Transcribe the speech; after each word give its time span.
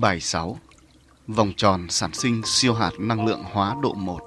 Bài 0.00 0.20
6 0.20 0.58
Vòng 1.26 1.52
tròn 1.56 1.86
sản 1.90 2.14
sinh 2.14 2.42
siêu 2.44 2.74
hạt 2.74 2.90
năng 2.98 3.26
lượng 3.26 3.42
hóa 3.52 3.76
độ 3.82 3.94
1 3.94 4.20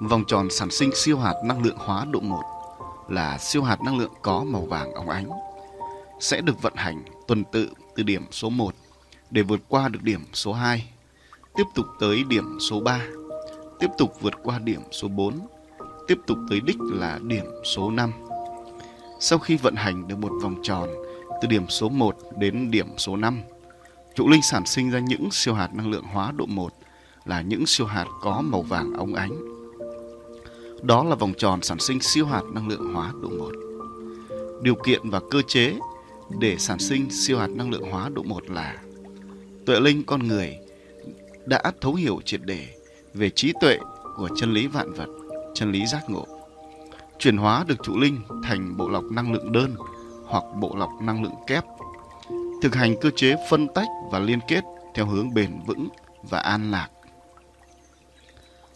Vòng 0.00 0.24
tròn 0.28 0.50
sản 0.50 0.70
sinh 0.70 0.90
siêu 0.94 1.18
hạt 1.18 1.34
năng 1.44 1.62
lượng 1.62 1.76
hóa 1.78 2.04
độ 2.10 2.20
1 2.20 2.42
là 3.08 3.38
siêu 3.38 3.62
hạt 3.62 3.82
năng 3.82 3.98
lượng 3.98 4.12
có 4.22 4.44
màu 4.44 4.62
vàng 4.62 4.94
óng 4.94 5.08
ánh 5.08 5.30
sẽ 6.20 6.40
được 6.40 6.62
vận 6.62 6.72
hành 6.76 7.04
tuần 7.26 7.44
tự 7.44 7.70
từ 7.96 8.02
điểm 8.02 8.26
số 8.30 8.50
1 8.50 8.74
để 9.30 9.42
vượt 9.42 9.60
qua 9.68 9.88
được 9.88 10.02
điểm 10.02 10.20
số 10.32 10.52
2, 10.52 10.92
tiếp 11.54 11.64
tục 11.74 11.86
tới 12.00 12.24
điểm 12.28 12.58
số 12.60 12.80
3, 12.80 13.00
tiếp 13.80 13.88
tục 13.98 14.12
vượt 14.20 14.34
qua 14.42 14.58
điểm 14.58 14.80
số 14.92 15.08
4, 15.08 15.38
tiếp 16.06 16.18
tục 16.26 16.38
tới 16.50 16.60
đích 16.60 16.76
là 16.80 17.18
điểm 17.22 17.44
số 17.64 17.90
5. 17.90 18.12
Sau 19.20 19.38
khi 19.38 19.56
vận 19.56 19.74
hành 19.74 20.08
được 20.08 20.18
một 20.18 20.32
vòng 20.42 20.56
tròn 20.62 20.88
từ 21.42 21.48
điểm 21.48 21.68
số 21.68 21.88
1 21.88 22.16
đến 22.38 22.70
điểm 22.70 22.86
số 22.96 23.16
5, 23.16 23.42
trụ 24.14 24.28
linh 24.28 24.42
sản 24.42 24.66
sinh 24.66 24.90
ra 24.90 24.98
những 24.98 25.28
siêu 25.30 25.54
hạt 25.54 25.74
năng 25.74 25.90
lượng 25.90 26.04
hóa 26.12 26.32
độ 26.36 26.46
1 26.46 26.72
là 27.24 27.40
những 27.40 27.66
siêu 27.66 27.86
hạt 27.86 28.06
có 28.20 28.40
màu 28.40 28.62
vàng 28.62 28.92
óng 28.92 29.14
ánh. 29.14 29.32
Đó 30.82 31.04
là 31.04 31.14
vòng 31.14 31.32
tròn 31.38 31.62
sản 31.62 31.78
sinh 31.78 32.00
siêu 32.00 32.26
hạt 32.26 32.42
năng 32.52 32.68
lượng 32.68 32.94
hóa 32.94 33.12
độ 33.22 33.28
1. 33.28 33.50
Điều 34.62 34.74
kiện 34.74 35.10
và 35.10 35.20
cơ 35.30 35.42
chế 35.42 35.74
để 36.38 36.56
sản 36.58 36.78
sinh 36.78 37.10
siêu 37.10 37.38
hạt 37.38 37.50
năng 37.50 37.70
lượng 37.70 37.90
hóa 37.90 38.08
độ 38.08 38.22
1 38.22 38.50
là 38.50 38.76
tuệ 39.66 39.80
linh 39.80 40.02
con 40.04 40.28
người 40.28 40.58
đã 41.46 41.72
thấu 41.80 41.94
hiểu 41.94 42.20
triệt 42.24 42.40
để 42.44 42.68
về 43.14 43.30
trí 43.30 43.52
tuệ 43.60 43.78
của 44.16 44.28
chân 44.36 44.52
lý 44.52 44.66
vạn 44.66 44.92
vật, 44.92 45.08
chân 45.54 45.72
lý 45.72 45.86
giác 45.86 46.10
ngộ. 46.10 46.26
Chuyển 47.18 47.36
hóa 47.36 47.64
được 47.68 47.82
trụ 47.82 47.98
linh 47.98 48.20
thành 48.42 48.76
bộ 48.76 48.88
lọc 48.88 49.04
năng 49.04 49.32
lượng 49.32 49.52
đơn 49.52 49.74
hoặc 50.26 50.44
bộ 50.60 50.76
lọc 50.76 50.90
năng 51.00 51.22
lượng 51.22 51.34
kép. 51.46 51.64
Thực 52.62 52.74
hành 52.74 52.94
cơ 53.00 53.10
chế 53.16 53.36
phân 53.50 53.68
tách 53.74 53.88
và 54.10 54.18
liên 54.18 54.38
kết 54.48 54.64
theo 54.94 55.06
hướng 55.06 55.34
bền 55.34 55.50
vững 55.66 55.88
và 56.22 56.38
an 56.38 56.70
lạc. 56.70 56.88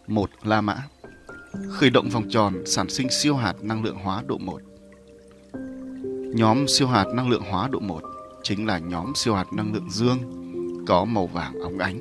Một 0.07 0.31
La 0.43 0.61
Mã 0.61 0.77
Khởi 1.71 1.91
động 1.91 2.09
vòng 2.09 2.29
tròn 2.31 2.55
sản 2.67 2.89
sinh 2.89 3.11
siêu 3.11 3.37
hạt 3.37 3.55
năng 3.63 3.85
lượng 3.85 3.99
hóa 4.05 4.23
độ 4.27 4.39
1 4.39 4.61
Nhóm 6.35 6.69
siêu 6.69 6.89
hạt 6.89 7.07
năng 7.15 7.29
lượng 7.31 7.43
hóa 7.51 7.69
độ 7.69 7.81
1 7.81 8.03
chính 8.43 8.67
là 8.67 8.79
nhóm 8.79 9.13
siêu 9.15 9.35
hạt 9.35 9.53
năng 9.53 9.75
lượng 9.75 9.91
dương 9.91 10.19
có 10.87 11.05
màu 11.05 11.27
vàng 11.27 11.61
óng 11.61 11.79
ánh. 11.79 11.99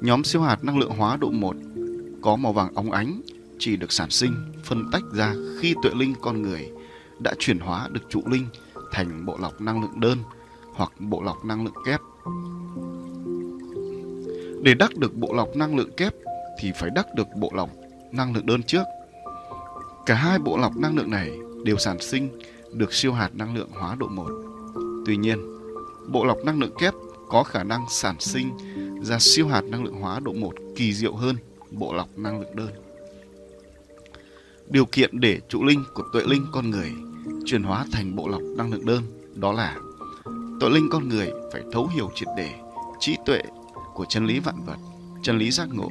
Nhóm 0.00 0.24
siêu 0.24 0.42
hạt 0.42 0.64
năng 0.64 0.78
lượng 0.78 0.90
hóa 0.90 1.16
độ 1.16 1.30
1 1.30 1.56
có 2.22 2.36
màu 2.36 2.52
vàng 2.52 2.74
óng 2.74 2.90
ánh 2.90 3.20
chỉ 3.58 3.76
được 3.76 3.92
sản 3.92 4.10
sinh, 4.10 4.34
phân 4.64 4.90
tách 4.92 5.02
ra 5.14 5.34
khi 5.60 5.74
tuệ 5.82 5.90
linh 5.94 6.14
con 6.20 6.42
người 6.42 6.70
đã 7.22 7.34
chuyển 7.38 7.58
hóa 7.58 7.88
được 7.92 8.00
trụ 8.08 8.22
linh 8.26 8.46
thành 8.92 9.26
bộ 9.26 9.36
lọc 9.40 9.60
năng 9.60 9.80
lượng 9.80 10.00
đơn 10.00 10.18
hoặc 10.74 10.92
bộ 10.98 11.22
lọc 11.22 11.44
năng 11.44 11.64
lượng 11.64 11.74
kép. 11.86 12.00
Để 14.62 14.74
đắc 14.74 14.96
được 14.96 15.14
bộ 15.14 15.34
lọc 15.34 15.56
năng 15.56 15.76
lượng 15.76 15.90
kép 15.96 16.14
thì 16.58 16.72
phải 16.80 16.90
đắc 16.90 17.06
được 17.14 17.26
bộ 17.36 17.50
lọc 17.54 17.70
năng 18.12 18.34
lượng 18.34 18.46
đơn 18.46 18.62
trước. 18.62 18.82
Cả 20.06 20.14
hai 20.14 20.38
bộ 20.38 20.58
lọc 20.58 20.76
năng 20.76 20.96
lượng 20.96 21.10
này 21.10 21.30
đều 21.64 21.76
sản 21.76 22.00
sinh 22.00 22.38
được 22.72 22.92
siêu 22.92 23.12
hạt 23.12 23.30
năng 23.34 23.56
lượng 23.56 23.68
hóa 23.70 23.94
độ 23.94 24.08
1. 24.08 24.26
Tuy 25.06 25.16
nhiên, 25.16 25.38
bộ 26.08 26.24
lọc 26.24 26.38
năng 26.44 26.60
lượng 26.60 26.74
kép 26.78 26.94
có 27.28 27.42
khả 27.42 27.62
năng 27.62 27.84
sản 27.90 28.16
sinh 28.18 28.50
ra 29.02 29.18
siêu 29.18 29.48
hạt 29.48 29.64
năng 29.64 29.84
lượng 29.84 30.00
hóa 30.00 30.20
độ 30.20 30.32
1 30.32 30.52
kỳ 30.76 30.92
diệu 30.92 31.14
hơn 31.14 31.36
bộ 31.70 31.94
lọc 31.94 32.08
năng 32.18 32.40
lượng 32.40 32.56
đơn. 32.56 32.70
Điều 34.66 34.84
kiện 34.84 35.20
để 35.20 35.40
trụ 35.48 35.64
linh 35.64 35.84
của 35.94 36.02
tuệ 36.12 36.22
linh 36.26 36.46
con 36.52 36.70
người 36.70 36.90
chuyển 37.44 37.62
hóa 37.62 37.84
thành 37.92 38.16
bộ 38.16 38.28
lọc 38.28 38.42
năng 38.56 38.72
lượng 38.72 38.86
đơn 38.86 39.02
đó 39.34 39.52
là 39.52 39.76
tuệ 40.60 40.68
linh 40.70 40.88
con 40.90 41.08
người 41.08 41.32
phải 41.52 41.62
thấu 41.72 41.86
hiểu 41.94 42.10
triệt 42.14 42.28
để 42.36 42.54
trí 43.00 43.16
tuệ 43.26 43.42
của 43.94 44.04
chân 44.08 44.26
lý 44.26 44.38
vạn 44.38 44.64
vật, 44.66 44.76
chân 45.22 45.38
lý 45.38 45.50
giác 45.50 45.68
ngộ, 45.72 45.90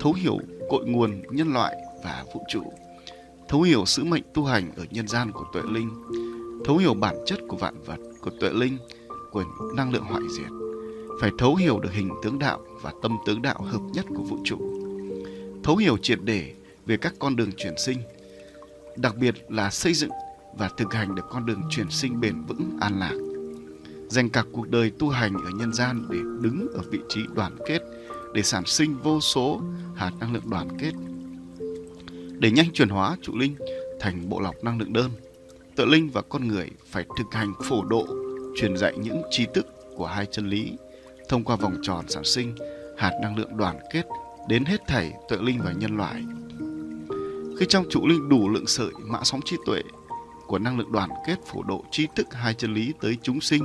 thấu 0.00 0.12
hiểu 0.12 0.38
cội 0.70 0.84
nguồn 0.86 1.22
nhân 1.30 1.52
loại 1.52 1.76
và 2.04 2.24
vũ 2.34 2.42
trụ 2.52 2.72
thấu 3.48 3.62
hiểu 3.62 3.86
sứ 3.86 4.04
mệnh 4.04 4.22
tu 4.34 4.44
hành 4.44 4.72
ở 4.76 4.84
nhân 4.90 5.08
gian 5.08 5.32
của 5.32 5.44
tuệ 5.52 5.62
linh, 5.70 5.90
thấu 6.64 6.76
hiểu 6.76 6.94
bản 6.94 7.16
chất 7.26 7.38
của 7.48 7.56
vạn 7.56 7.82
vật, 7.82 7.98
của 8.20 8.30
tuệ 8.40 8.50
linh, 8.50 8.78
của 9.30 9.44
năng 9.76 9.92
lượng 9.92 10.04
hoại 10.04 10.22
diệt, 10.36 10.50
phải 11.20 11.30
thấu 11.38 11.54
hiểu 11.54 11.80
được 11.80 11.92
hình 11.92 12.10
tướng 12.22 12.38
đạo 12.38 12.60
và 12.82 12.92
tâm 13.02 13.16
tướng 13.26 13.42
đạo 13.42 13.62
hợp 13.62 13.80
nhất 13.92 14.04
của 14.08 14.22
vũ 14.22 14.38
trụ, 14.44 14.58
thấu 15.64 15.76
hiểu 15.76 15.96
triệt 15.96 16.18
để 16.24 16.54
về 16.86 16.96
các 16.96 17.14
con 17.18 17.36
đường 17.36 17.50
chuyển 17.56 17.74
sinh, 17.78 17.98
đặc 18.96 19.16
biệt 19.16 19.34
là 19.48 19.70
xây 19.70 19.94
dựng 19.94 20.10
và 20.58 20.68
thực 20.76 20.94
hành 20.94 21.14
được 21.14 21.24
con 21.30 21.46
đường 21.46 21.62
chuyển 21.70 21.90
sinh 21.90 22.20
bền 22.20 22.42
vững 22.42 22.70
an 22.80 22.98
lạc, 22.98 23.14
dành 24.08 24.30
cả 24.30 24.44
cuộc 24.52 24.68
đời 24.68 24.90
tu 24.98 25.08
hành 25.08 25.34
ở 25.34 25.50
nhân 25.50 25.72
gian 25.72 26.06
để 26.10 26.18
đứng 26.18 26.66
ở 26.74 26.82
vị 26.90 26.98
trí 27.08 27.20
đoàn 27.34 27.56
kết, 27.66 27.82
để 28.34 28.42
sản 28.42 28.66
sinh 28.66 28.96
vô 29.02 29.20
số 29.20 29.60
hạt 29.94 30.10
năng 30.20 30.34
lượng 30.34 30.50
đoàn 30.50 30.68
kết 30.78 30.92
để 32.38 32.50
nhanh 32.50 32.72
chuyển 32.72 32.88
hóa 32.88 33.16
trụ 33.22 33.32
linh 33.36 33.54
thành 34.00 34.28
bộ 34.28 34.40
lọc 34.40 34.64
năng 34.64 34.78
lượng 34.78 34.92
đơn. 34.92 35.10
Tự 35.76 35.84
linh 35.84 36.10
và 36.10 36.22
con 36.22 36.48
người 36.48 36.70
phải 36.86 37.04
thực 37.18 37.26
hành 37.32 37.52
phổ 37.62 37.84
độ, 37.84 38.06
truyền 38.56 38.76
dạy 38.76 38.94
những 38.98 39.22
trí 39.30 39.46
thức 39.54 39.66
của 39.96 40.06
hai 40.06 40.26
chân 40.30 40.48
lý 40.48 40.72
thông 41.28 41.44
qua 41.44 41.56
vòng 41.56 41.76
tròn 41.82 42.04
sản 42.08 42.24
sinh 42.24 42.54
hạt 42.98 43.12
năng 43.22 43.36
lượng 43.36 43.56
đoàn 43.56 43.78
kết 43.92 44.02
đến 44.48 44.64
hết 44.64 44.80
thảy 44.86 45.12
tự 45.28 45.42
linh 45.42 45.60
và 45.64 45.72
nhân 45.72 45.96
loại. 45.96 46.24
Khi 47.58 47.66
trong 47.68 47.84
trụ 47.90 48.06
linh 48.06 48.28
đủ 48.28 48.48
lượng 48.48 48.66
sợi 48.66 48.90
mã 49.02 49.18
sóng 49.22 49.40
trí 49.44 49.56
tuệ 49.66 49.82
của 50.54 50.58
năng 50.58 50.78
lượng 50.78 50.92
đoàn 50.92 51.10
kết 51.26 51.36
phổ 51.46 51.62
độ 51.62 51.84
tri 51.90 52.06
thức 52.16 52.26
hai 52.34 52.54
chân 52.54 52.74
lý 52.74 52.92
tới 53.00 53.16
chúng 53.22 53.40
sinh, 53.40 53.62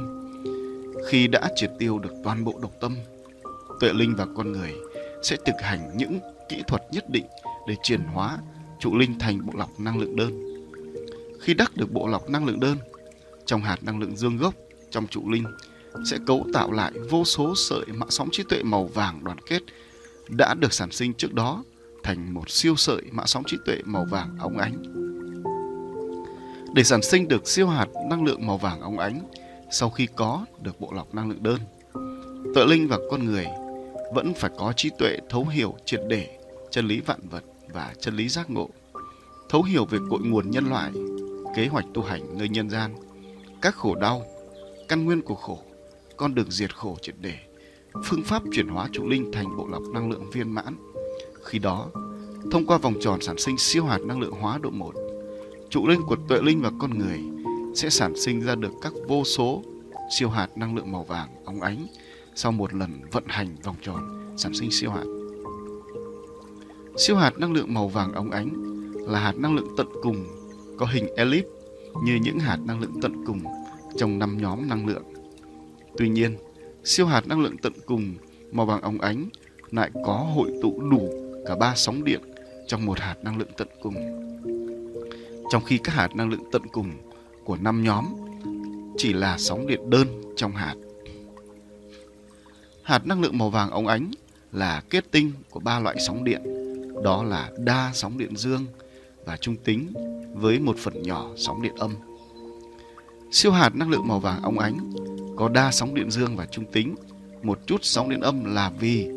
khi 1.10 1.28
đã 1.28 1.50
triệt 1.56 1.72
tiêu 1.80 2.00
được 2.00 2.14
toàn 2.24 2.46
bộ 2.46 2.60
độc 2.62 2.72
tâm, 2.82 2.96
tuệ 3.80 3.94
linh 3.94 4.16
và 4.16 4.28
con 4.36 4.52
người 4.52 4.74
sẽ 5.24 5.38
thực 5.46 5.56
hành 5.62 5.98
những 5.98 6.20
kỹ 6.50 6.64
thuật 6.68 6.82
nhất 6.92 7.10
định 7.10 7.26
để 7.68 7.76
chuyển 7.84 8.02
hóa 8.02 8.38
trụ 8.80 8.98
linh 8.98 9.20
thành 9.20 9.46
bộ 9.46 9.54
lọc 9.56 9.80
năng 9.80 10.00
lượng 10.00 10.16
đơn. 10.16 10.62
Khi 11.42 11.54
đắc 11.54 11.78
được 11.78 11.92
bộ 11.92 12.08
lọc 12.08 12.30
năng 12.30 12.46
lượng 12.46 12.60
đơn, 12.60 12.78
trong 13.46 13.62
hạt 13.62 13.84
năng 13.84 14.00
lượng 14.00 14.18
dương 14.18 14.38
gốc 14.38 14.54
trong 14.92 15.08
trụ 15.08 15.30
linh 15.30 15.46
sẽ 16.06 16.18
cấu 16.28 16.48
tạo 16.54 16.72
lại 16.72 16.92
vô 17.10 17.26
số 17.26 17.54
sợi 17.56 17.86
mạng 17.86 18.12
sóng 18.12 18.30
trí 18.32 18.44
tuệ 18.50 18.64
màu 18.64 18.86
vàng 18.86 19.24
đoàn 19.24 19.38
kết 19.48 19.62
đã 20.30 20.54
được 20.54 20.74
sản 20.74 20.92
sinh 20.92 21.14
trước 21.14 21.34
đó 21.34 21.64
thành 22.04 22.34
một 22.34 22.50
siêu 22.50 22.76
sợi 22.76 23.02
mạng 23.12 23.28
sóng 23.28 23.44
trí 23.48 23.58
tuệ 23.66 23.82
màu 23.86 24.06
vàng 24.06 24.38
óng 24.40 24.58
ánh. 24.58 25.10
Để 26.74 26.84
sản 26.84 27.02
sinh 27.02 27.28
được 27.28 27.48
siêu 27.48 27.68
hạt 27.68 27.88
năng 28.10 28.24
lượng 28.24 28.48
màu 28.48 28.58
vàng 28.58 28.82
óng 28.82 29.00
ánh 29.00 29.20
sau 29.72 29.90
khi 29.90 30.08
có 30.16 30.46
được 30.62 30.80
bộ 30.80 30.92
lọc 30.96 31.16
năng 31.16 31.30
lượng 31.30 31.44
đơn, 31.44 31.60
tự 32.56 32.66
linh 32.66 32.88
và 32.88 32.98
con 33.12 33.26
người 33.26 33.46
vẫn 34.14 34.34
phải 34.34 34.52
có 34.58 34.74
trí 34.74 34.90
tuệ 35.00 35.18
thấu 35.30 35.46
hiểu 35.46 35.76
triệt 35.86 36.00
để 36.08 36.38
chân 36.72 36.88
lý 36.88 37.02
vạn 37.02 37.20
vật 37.30 37.44
và 37.74 37.94
chân 38.00 38.16
lý 38.16 38.30
giác 38.30 38.50
ngộ, 38.50 38.70
thấu 39.50 39.64
hiểu 39.64 39.86
về 39.86 40.00
cội 40.10 40.20
nguồn 40.20 40.52
nhân 40.52 40.70
loại, 40.70 40.92
kế 41.56 41.68
hoạch 41.68 41.86
tu 41.94 42.02
hành 42.02 42.38
nơi 42.38 42.50
nhân 42.50 42.70
gian, 42.70 42.96
các 43.62 43.76
khổ 43.76 43.96
đau, 43.96 44.22
căn 44.88 45.06
nguyên 45.06 45.22
của 45.22 45.36
khổ, 45.36 45.60
con 46.18 46.36
đường 46.36 46.52
diệt 46.52 46.76
khổ 46.76 46.98
triệt 47.02 47.16
để, 47.22 47.36
phương 48.06 48.24
pháp 48.24 48.44
chuyển 48.52 48.68
hóa 48.68 48.90
trụ 48.92 49.08
linh 49.08 49.32
thành 49.32 49.58
bộ 49.58 49.68
lọc 49.68 49.84
năng 49.94 50.12
lượng 50.12 50.30
viên 50.32 50.52
mãn. 50.52 50.76
Khi 51.44 51.60
đó, 51.60 51.88
thông 52.52 52.66
qua 52.66 52.78
vòng 52.78 52.94
tròn 53.02 53.22
sản 53.22 53.38
sinh 53.38 53.58
siêu 53.58 53.86
hạt 53.86 54.02
năng 54.02 54.20
lượng 54.20 54.34
hóa 54.42 54.58
độ 54.58 54.70
1, 54.70 54.94
trụ 55.70 55.88
linh 55.88 56.02
của 56.08 56.16
tuệ 56.28 56.40
linh 56.42 56.62
và 56.62 56.72
con 56.80 57.00
người 57.00 57.20
sẽ 57.76 57.90
sản 57.90 58.14
sinh 58.16 58.42
ra 58.42 58.56
được 58.56 58.72
các 58.82 58.94
vô 59.08 59.24
số 59.24 59.64
siêu 60.18 60.30
hạt 60.30 60.48
năng 60.56 60.76
lượng 60.76 60.92
màu 60.92 61.04
vàng 61.04 61.30
óng 61.46 61.62
ánh 61.62 61.88
sau 62.36 62.52
một 62.52 62.74
lần 62.74 63.02
vận 63.12 63.24
hành 63.28 63.56
vòng 63.64 63.76
tròn 63.82 64.34
sản 64.38 64.54
sinh 64.54 64.72
siêu 64.72 64.92
hạt. 64.92 65.06
Siêu 66.98 67.16
hạt 67.16 67.38
năng 67.38 67.54
lượng 67.54 67.74
màu 67.74 67.88
vàng 67.88 68.14
óng 68.14 68.32
ánh 68.32 68.50
là 69.08 69.20
hạt 69.20 69.36
năng 69.38 69.56
lượng 69.56 69.68
tận 69.78 69.88
cùng 70.02 70.28
có 70.78 70.86
hình 70.86 71.08
elip 71.16 71.46
như 72.04 72.20
những 72.24 72.40
hạt 72.40 72.58
năng 72.66 72.80
lượng 72.80 73.02
tận 73.02 73.26
cùng 73.26 73.40
trong 73.98 74.20
năm 74.20 74.38
nhóm 74.42 74.68
năng 74.68 74.88
lượng. 74.88 75.04
Tuy 75.98 76.10
nhiên, 76.10 76.38
siêu 76.84 77.06
hạt 77.06 77.28
năng 77.28 77.42
lượng 77.42 77.58
tận 77.58 77.74
cùng 77.86 78.16
màu 78.52 78.66
vàng 78.66 78.82
óng 78.82 79.02
ánh 79.02 79.30
lại 79.72 79.92
có 80.06 80.14
hội 80.36 80.52
tụ 80.62 80.82
đủ 80.92 81.10
cả 81.48 81.56
ba 81.56 81.74
sóng 81.76 82.04
điện 82.04 82.22
trong 82.68 82.86
một 82.86 83.00
hạt 83.00 83.16
năng 83.24 83.38
lượng 83.38 83.52
tận 83.58 83.68
cùng. 83.82 83.96
Trong 85.50 85.64
khi 85.64 85.78
các 85.78 85.96
hạt 85.96 86.16
năng 86.16 86.30
lượng 86.30 86.44
tận 86.52 86.62
cùng 86.72 86.92
của 87.44 87.58
năm 87.62 87.84
nhóm 87.84 88.06
chỉ 88.98 89.14
là 89.14 89.38
sóng 89.38 89.68
điện 89.68 89.90
đơn 89.90 90.08
trong 90.36 90.52
hạt. 90.52 90.76
Hạt 92.84 93.08
năng 93.08 93.22
lượng 93.22 93.38
màu 93.38 93.50
vàng 93.50 93.72
óng 93.72 93.88
ánh 93.88 94.12
là 94.52 94.84
kết 94.90 95.12
tinh 95.12 95.32
của 95.50 95.60
ba 95.60 95.80
loại 95.80 95.96
sóng 96.00 96.24
điện 96.24 96.42
đó 97.04 97.24
là 97.24 97.52
đa 97.58 97.92
sóng 97.94 98.18
điện 98.18 98.38
dương 98.38 98.66
và 99.26 99.38
trung 99.38 99.56
tính 99.56 99.94
với 100.34 100.60
một 100.60 100.78
phần 100.78 101.02
nhỏ 101.02 101.30
sóng 101.36 101.62
điện 101.62 101.76
âm. 101.78 101.92
Siêu 103.32 103.52
hạt 103.52 103.76
năng 103.76 103.90
lượng 103.90 104.08
màu 104.08 104.20
vàng 104.20 104.42
óng 104.42 104.60
ánh 104.60 104.92
có 105.38 105.50
đa 105.50 105.72
sóng 105.72 105.96
điện 105.96 106.12
dương 106.12 106.36
và 106.36 106.46
trung 106.46 106.66
tính, 106.72 106.96
một 107.44 107.60
chút 107.66 107.80
sóng 107.82 108.10
điện 108.10 108.22
âm 108.22 108.56
là 108.56 108.72
vì 108.80 109.10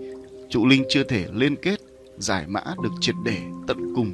trụ 0.51 0.67
linh 0.67 0.85
chưa 0.89 1.03
thể 1.03 1.27
liên 1.33 1.57
kết 1.57 1.81
giải 2.19 2.45
mã 2.49 2.65
được 2.83 2.93
triệt 3.01 3.15
để 3.25 3.39
tận 3.67 3.93
cùng 3.97 4.13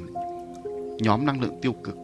nhóm 0.99 1.25
năng 1.25 1.41
lượng 1.41 1.59
tiêu 1.61 1.73
cực. 1.73 1.95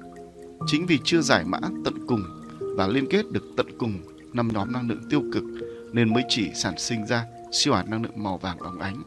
Chính 0.68 0.86
vì 0.86 1.00
chưa 1.04 1.22
giải 1.22 1.44
mã 1.46 1.60
tận 1.86 2.08
cùng 2.08 2.24
và 2.60 2.88
liên 2.88 3.06
kết 3.10 3.32
được 3.32 3.44
tận 3.58 3.68
cùng 3.78 3.94
năm 4.34 4.48
nhóm 4.54 4.72
năng 4.72 4.90
lượng 4.90 5.04
tiêu 5.10 5.22
cực 5.34 5.44
nên 5.92 6.14
mới 6.14 6.24
chỉ 6.30 6.52
sản 6.56 6.78
sinh 6.78 7.06
ra 7.06 7.26
siêu 7.52 7.74
hạt 7.74 7.84
năng 7.88 8.04
lượng 8.04 8.24
màu 8.24 8.38
vàng 8.38 8.58
óng 8.58 8.80
ánh 8.80 9.04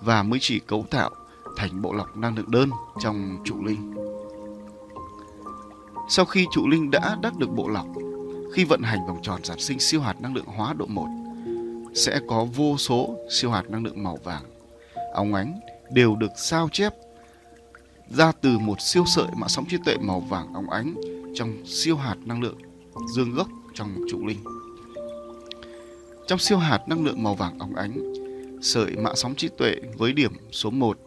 và 0.00 0.22
mới 0.22 0.38
chỉ 0.42 0.60
cấu 0.60 0.86
tạo 0.90 1.10
thành 1.56 1.82
bộ 1.82 1.92
lọc 1.92 2.16
năng 2.16 2.36
lượng 2.36 2.50
đơn 2.50 2.70
trong 3.02 3.38
trụ 3.44 3.64
linh. 3.64 3.94
Sau 6.08 6.24
khi 6.24 6.46
trụ 6.52 6.68
linh 6.68 6.90
đã 6.90 7.16
đắc 7.22 7.36
được 7.38 7.50
bộ 7.56 7.68
lọc, 7.68 7.86
khi 8.54 8.64
vận 8.64 8.82
hành 8.82 9.06
vòng 9.06 9.18
tròn 9.22 9.44
sản 9.44 9.60
sinh 9.60 9.80
siêu 9.80 10.00
hạt 10.00 10.20
năng 10.20 10.34
lượng 10.34 10.44
hóa 10.44 10.74
độ 10.78 10.86
1, 10.86 11.06
sẽ 11.94 12.20
có 12.28 12.44
vô 12.44 12.76
số 12.76 13.16
siêu 13.30 13.50
hạt 13.50 13.70
năng 13.70 13.84
lượng 13.84 14.02
màu 14.02 14.18
vàng, 14.24 14.42
óng 15.14 15.34
ánh 15.34 15.60
đều 15.90 16.16
được 16.16 16.30
sao 16.36 16.68
chép 16.72 16.94
ra 18.10 18.32
từ 18.32 18.58
một 18.58 18.80
siêu 18.80 19.04
sợi 19.06 19.26
mạng 19.36 19.48
sóng 19.48 19.64
trí 19.68 19.76
tuệ 19.84 19.96
màu 20.00 20.20
vàng 20.20 20.54
óng 20.54 20.70
ánh 20.70 20.94
trong 21.34 21.66
siêu 21.66 21.96
hạt 21.96 22.16
năng 22.24 22.42
lượng 22.42 22.58
dương 23.14 23.34
gốc 23.34 23.48
trong 23.74 23.96
trụ 24.10 24.26
linh. 24.26 24.44
Trong 26.26 26.38
siêu 26.38 26.58
hạt 26.58 26.88
năng 26.88 27.04
lượng 27.04 27.22
màu 27.22 27.34
vàng 27.34 27.58
óng 27.58 27.74
ánh, 27.74 28.12
sợi 28.62 28.96
mạng 28.96 29.16
sóng 29.16 29.34
trí 29.34 29.48
tuệ 29.48 29.76
với 29.98 30.12
điểm 30.12 30.32
số 30.52 30.70
1 30.70 30.98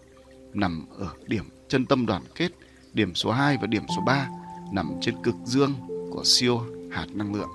nằm 0.54 0.86
ở 1.00 1.08
điểm 1.28 1.50
chân 1.68 1.86
tâm 1.86 2.06
đoàn 2.06 2.22
kết, 2.36 2.50
điểm 2.94 3.16
số 3.16 3.32
2 3.32 3.58
và 3.62 3.68
điểm 3.68 3.84
số 3.96 4.02
3 4.06 4.30
nằm 4.72 4.92
trên 5.02 5.16
cực 5.24 5.36
dương 5.46 5.74
của 6.12 6.24
siêu 6.24 6.62
hạt 6.92 7.08
năng 7.14 7.36
lượng. 7.36 7.50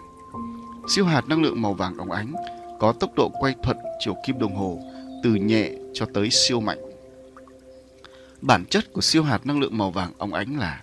Siêu 0.89 1.05
hạt 1.05 1.29
năng 1.29 1.43
lượng 1.43 1.63
màu 1.63 1.75
vàng 1.75 1.97
óng 1.99 2.11
ánh 2.11 2.33
có 2.81 2.93
tốc 2.93 3.11
độ 3.17 3.31
quay 3.41 3.55
thuận 3.63 3.77
chiều 4.01 4.15
kim 4.27 4.39
đồng 4.39 4.57
hồ 4.57 4.79
từ 5.23 5.35
nhẹ 5.35 5.71
cho 5.95 6.07
tới 6.15 6.29
siêu 6.31 6.61
mạnh. 6.61 6.88
Bản 8.41 8.65
chất 8.71 8.93
của 8.93 9.01
siêu 9.01 9.23
hạt 9.23 9.47
năng 9.47 9.61
lượng 9.61 9.79
màu 9.79 9.91
vàng 9.91 10.13
óng 10.19 10.35
ánh 10.35 10.59
là 10.59 10.83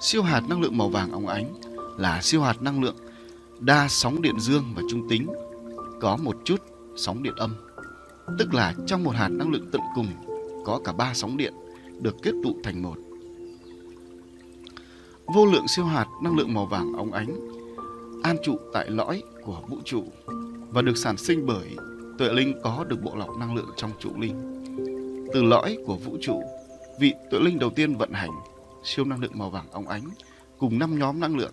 Siêu 0.00 0.22
hạt 0.22 0.42
năng 0.48 0.60
lượng 0.60 0.78
màu 0.78 0.88
vàng 0.88 1.12
óng 1.12 1.26
ánh 1.26 1.54
là 1.98 2.22
siêu 2.22 2.42
hạt 2.42 2.62
năng 2.62 2.82
lượng 2.82 2.96
đa 3.60 3.88
sóng 3.88 4.22
điện 4.22 4.40
dương 4.40 4.64
và 4.76 4.82
trung 4.90 5.08
tính, 5.08 5.26
có 6.00 6.16
một 6.16 6.36
chút 6.44 6.60
sóng 6.96 7.22
điện 7.22 7.34
âm. 7.36 7.54
Tức 8.38 8.54
là 8.54 8.74
trong 8.86 9.04
một 9.04 9.10
hạt 9.10 9.28
năng 9.28 9.52
lượng 9.52 9.68
tận 9.72 9.82
cùng 9.94 10.06
có 10.64 10.80
cả 10.84 10.92
ba 10.92 11.14
sóng 11.14 11.36
điện 11.36 11.54
được 12.00 12.16
kết 12.22 12.32
tụ 12.44 12.56
thành 12.64 12.82
một. 12.82 12.96
Vô 15.26 15.46
lượng 15.46 15.68
siêu 15.68 15.84
hạt 15.84 16.06
năng 16.22 16.36
lượng 16.36 16.54
màu 16.54 16.66
vàng 16.66 16.92
óng 16.92 17.12
ánh 17.12 17.36
an 18.22 18.36
trụ 18.44 18.56
tại 18.72 18.90
lõi 18.90 19.22
của 19.44 19.62
vũ 19.68 19.78
trụ 19.84 20.04
và 20.70 20.82
được 20.82 20.96
sản 20.96 21.16
sinh 21.16 21.46
bởi 21.46 21.76
tuệ 22.18 22.32
linh 22.32 22.60
có 22.62 22.84
được 22.88 23.02
bộ 23.02 23.16
lọc 23.16 23.36
năng 23.38 23.54
lượng 23.54 23.70
trong 23.76 23.90
trụ 24.00 24.10
linh. 24.16 24.51
Từ 25.34 25.42
lõi 25.42 25.78
của 25.86 25.96
vũ 25.96 26.16
trụ, 26.20 26.42
vị 26.98 27.14
tự 27.30 27.40
linh 27.40 27.58
đầu 27.58 27.70
tiên 27.70 27.96
vận 27.96 28.12
hành 28.12 28.30
siêu 28.84 29.04
năng 29.04 29.20
lượng 29.20 29.38
màu 29.38 29.50
vàng 29.50 29.66
óng 29.70 29.88
ánh 29.88 30.04
cùng 30.58 30.78
năm 30.78 30.98
nhóm 30.98 31.20
năng 31.20 31.36
lượng 31.36 31.52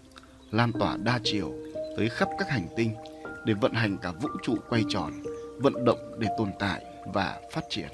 lan 0.52 0.72
tỏa 0.80 0.98
đa 0.98 1.20
chiều 1.24 1.54
tới 1.98 2.10
khắp 2.10 2.30
các 2.40 2.50
hành 2.50 2.68
tinh 2.78 2.92
để 3.46 3.54
vận 3.54 3.74
hành 3.74 3.98
cả 3.98 4.12
vũ 4.22 4.30
trụ 4.44 4.56
quay 4.70 4.84
tròn, 4.90 5.14
vận 5.58 5.86
động 5.86 6.00
để 6.18 6.28
tồn 6.38 6.52
tại 6.60 6.86
và 7.14 7.42
phát 7.52 7.64
triển. 7.70 7.88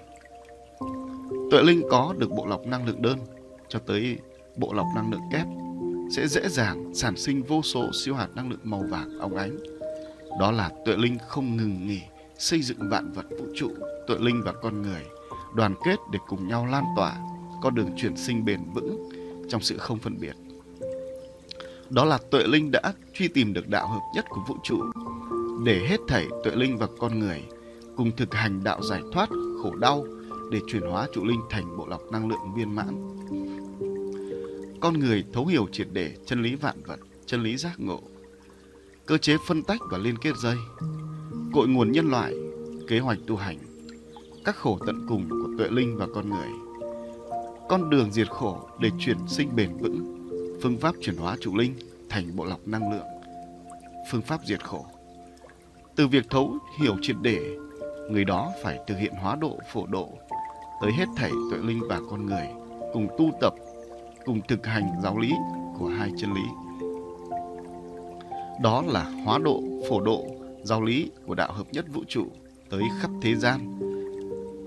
Tuệ 1.51 1.61
linh 1.63 1.81
có 1.91 2.13
được 2.17 2.31
bộ 2.31 2.45
lọc 2.45 2.67
năng 2.67 2.88
lượng 2.88 3.01
đơn 3.01 3.19
cho 3.69 3.79
tới 3.79 4.17
bộ 4.55 4.73
lọc 4.73 4.88
năng 4.95 5.11
lượng 5.11 5.21
kép 5.31 5.45
sẽ 6.15 6.27
dễ 6.27 6.49
dàng 6.49 6.91
sản 6.95 7.17
sinh 7.17 7.43
vô 7.43 7.61
số 7.61 7.89
siêu 8.03 8.15
hạt 8.15 8.27
năng 8.35 8.49
lượng 8.49 8.59
màu 8.63 8.83
vàng 8.89 9.19
óng 9.19 9.35
ánh. 9.35 9.57
Đó 10.39 10.51
là 10.51 10.71
tuệ 10.85 10.95
linh 10.97 11.17
không 11.27 11.57
ngừng 11.57 11.88
nghỉ 11.88 12.01
xây 12.38 12.61
dựng 12.61 12.89
vạn 12.89 13.11
vật 13.11 13.25
vũ 13.39 13.45
trụ, 13.55 13.71
tuệ 14.07 14.17
linh 14.19 14.41
và 14.45 14.53
con 14.61 14.81
người 14.81 15.03
đoàn 15.55 15.75
kết 15.85 15.99
để 16.11 16.19
cùng 16.27 16.47
nhau 16.47 16.65
lan 16.65 16.83
tỏa 16.95 17.17
con 17.61 17.75
đường 17.75 17.89
chuyển 17.97 18.17
sinh 18.17 18.45
bền 18.45 18.59
vững 18.73 19.09
trong 19.49 19.61
sự 19.61 19.77
không 19.77 19.99
phân 19.99 20.19
biệt. 20.19 20.35
Đó 21.89 22.05
là 22.05 22.19
tuệ 22.31 22.43
linh 22.47 22.71
đã 22.71 22.93
truy 23.13 23.27
tìm 23.27 23.53
được 23.53 23.67
đạo 23.67 23.87
hợp 23.87 24.01
nhất 24.15 24.25
của 24.29 24.41
vũ 24.47 24.55
trụ 24.63 24.81
để 25.65 25.87
hết 25.89 25.99
thảy 26.07 26.27
tuệ 26.43 26.55
linh 26.55 26.77
và 26.77 26.87
con 26.99 27.19
người 27.19 27.43
cùng 27.95 28.11
thực 28.17 28.33
hành 28.33 28.63
đạo 28.63 28.81
giải 28.81 29.01
thoát 29.13 29.29
khổ 29.63 29.75
đau 29.75 30.05
để 30.51 30.59
chuyển 30.67 30.81
hóa 30.81 31.07
trụ 31.13 31.25
linh 31.25 31.41
thành 31.49 31.77
bộ 31.77 31.87
lọc 31.87 32.01
năng 32.11 32.27
lượng 32.29 32.53
viên 32.55 32.75
mãn. 32.75 33.17
Con 34.81 34.99
người 34.99 35.23
thấu 35.33 35.45
hiểu 35.45 35.67
triệt 35.71 35.87
để 35.91 36.15
chân 36.25 36.43
lý 36.43 36.55
vạn 36.55 36.83
vật, 36.83 36.99
chân 37.25 37.43
lý 37.43 37.57
giác 37.57 37.79
ngộ, 37.79 38.01
cơ 39.05 39.17
chế 39.17 39.37
phân 39.47 39.63
tách 39.63 39.81
và 39.91 39.97
liên 39.97 40.17
kết 40.17 40.37
dây, 40.37 40.57
cội 41.53 41.67
nguồn 41.67 41.91
nhân 41.91 42.09
loại, 42.09 42.33
kế 42.87 42.99
hoạch 42.99 43.17
tu 43.27 43.35
hành, 43.35 43.57
các 44.45 44.56
khổ 44.56 44.77
tận 44.86 45.06
cùng 45.07 45.30
của 45.30 45.50
tuệ 45.57 45.68
linh 45.69 45.97
và 45.97 46.07
con 46.13 46.30
người, 46.30 46.50
con 47.69 47.89
đường 47.89 48.12
diệt 48.12 48.30
khổ 48.30 48.69
để 48.80 48.89
chuyển 49.00 49.18
sinh 49.27 49.56
bền 49.56 49.77
vững, 49.77 50.27
phương 50.63 50.77
pháp 50.77 50.95
chuyển 51.01 51.18
hóa 51.18 51.38
trụ 51.42 51.56
linh 51.56 51.75
thành 52.09 52.36
bộ 52.36 52.45
lọc 52.45 52.68
năng 52.68 52.92
lượng, 52.92 53.07
phương 54.12 54.21
pháp 54.21 54.39
diệt 54.45 54.63
khổ. 54.63 54.86
Từ 55.95 56.07
việc 56.07 56.30
thấu 56.30 56.57
hiểu 56.80 56.95
triệt 57.01 57.15
để, 57.21 57.57
người 58.12 58.25
đó 58.25 58.51
phải 58.63 58.80
thực 58.88 58.95
hiện 58.97 59.13
hóa 59.13 59.36
độ 59.36 59.59
phổ 59.74 59.86
độ 59.86 60.09
tới 60.81 60.91
hết 60.91 61.06
thảy 61.15 61.31
tuệ 61.51 61.59
linh 61.59 61.81
và 61.89 62.00
con 62.09 62.25
người 62.25 62.48
cùng 62.94 63.07
tu 63.18 63.31
tập 63.41 63.53
cùng 64.25 64.41
thực 64.48 64.65
hành 64.65 64.91
giáo 65.03 65.18
lý 65.18 65.31
của 65.80 65.88
hai 65.88 66.12
chân 66.18 66.33
lý 66.33 66.41
đó 68.62 68.83
là 68.88 69.03
hóa 69.25 69.38
độ 69.38 69.62
phổ 69.89 70.01
độ 70.01 70.25
giáo 70.63 70.81
lý 70.81 71.12
của 71.27 71.36
đạo 71.36 71.53
hợp 71.53 71.68
nhất 71.71 71.86
vũ 71.94 72.03
trụ 72.07 72.27
tới 72.69 72.81
khắp 73.01 73.12
thế 73.21 73.36
gian 73.36 73.80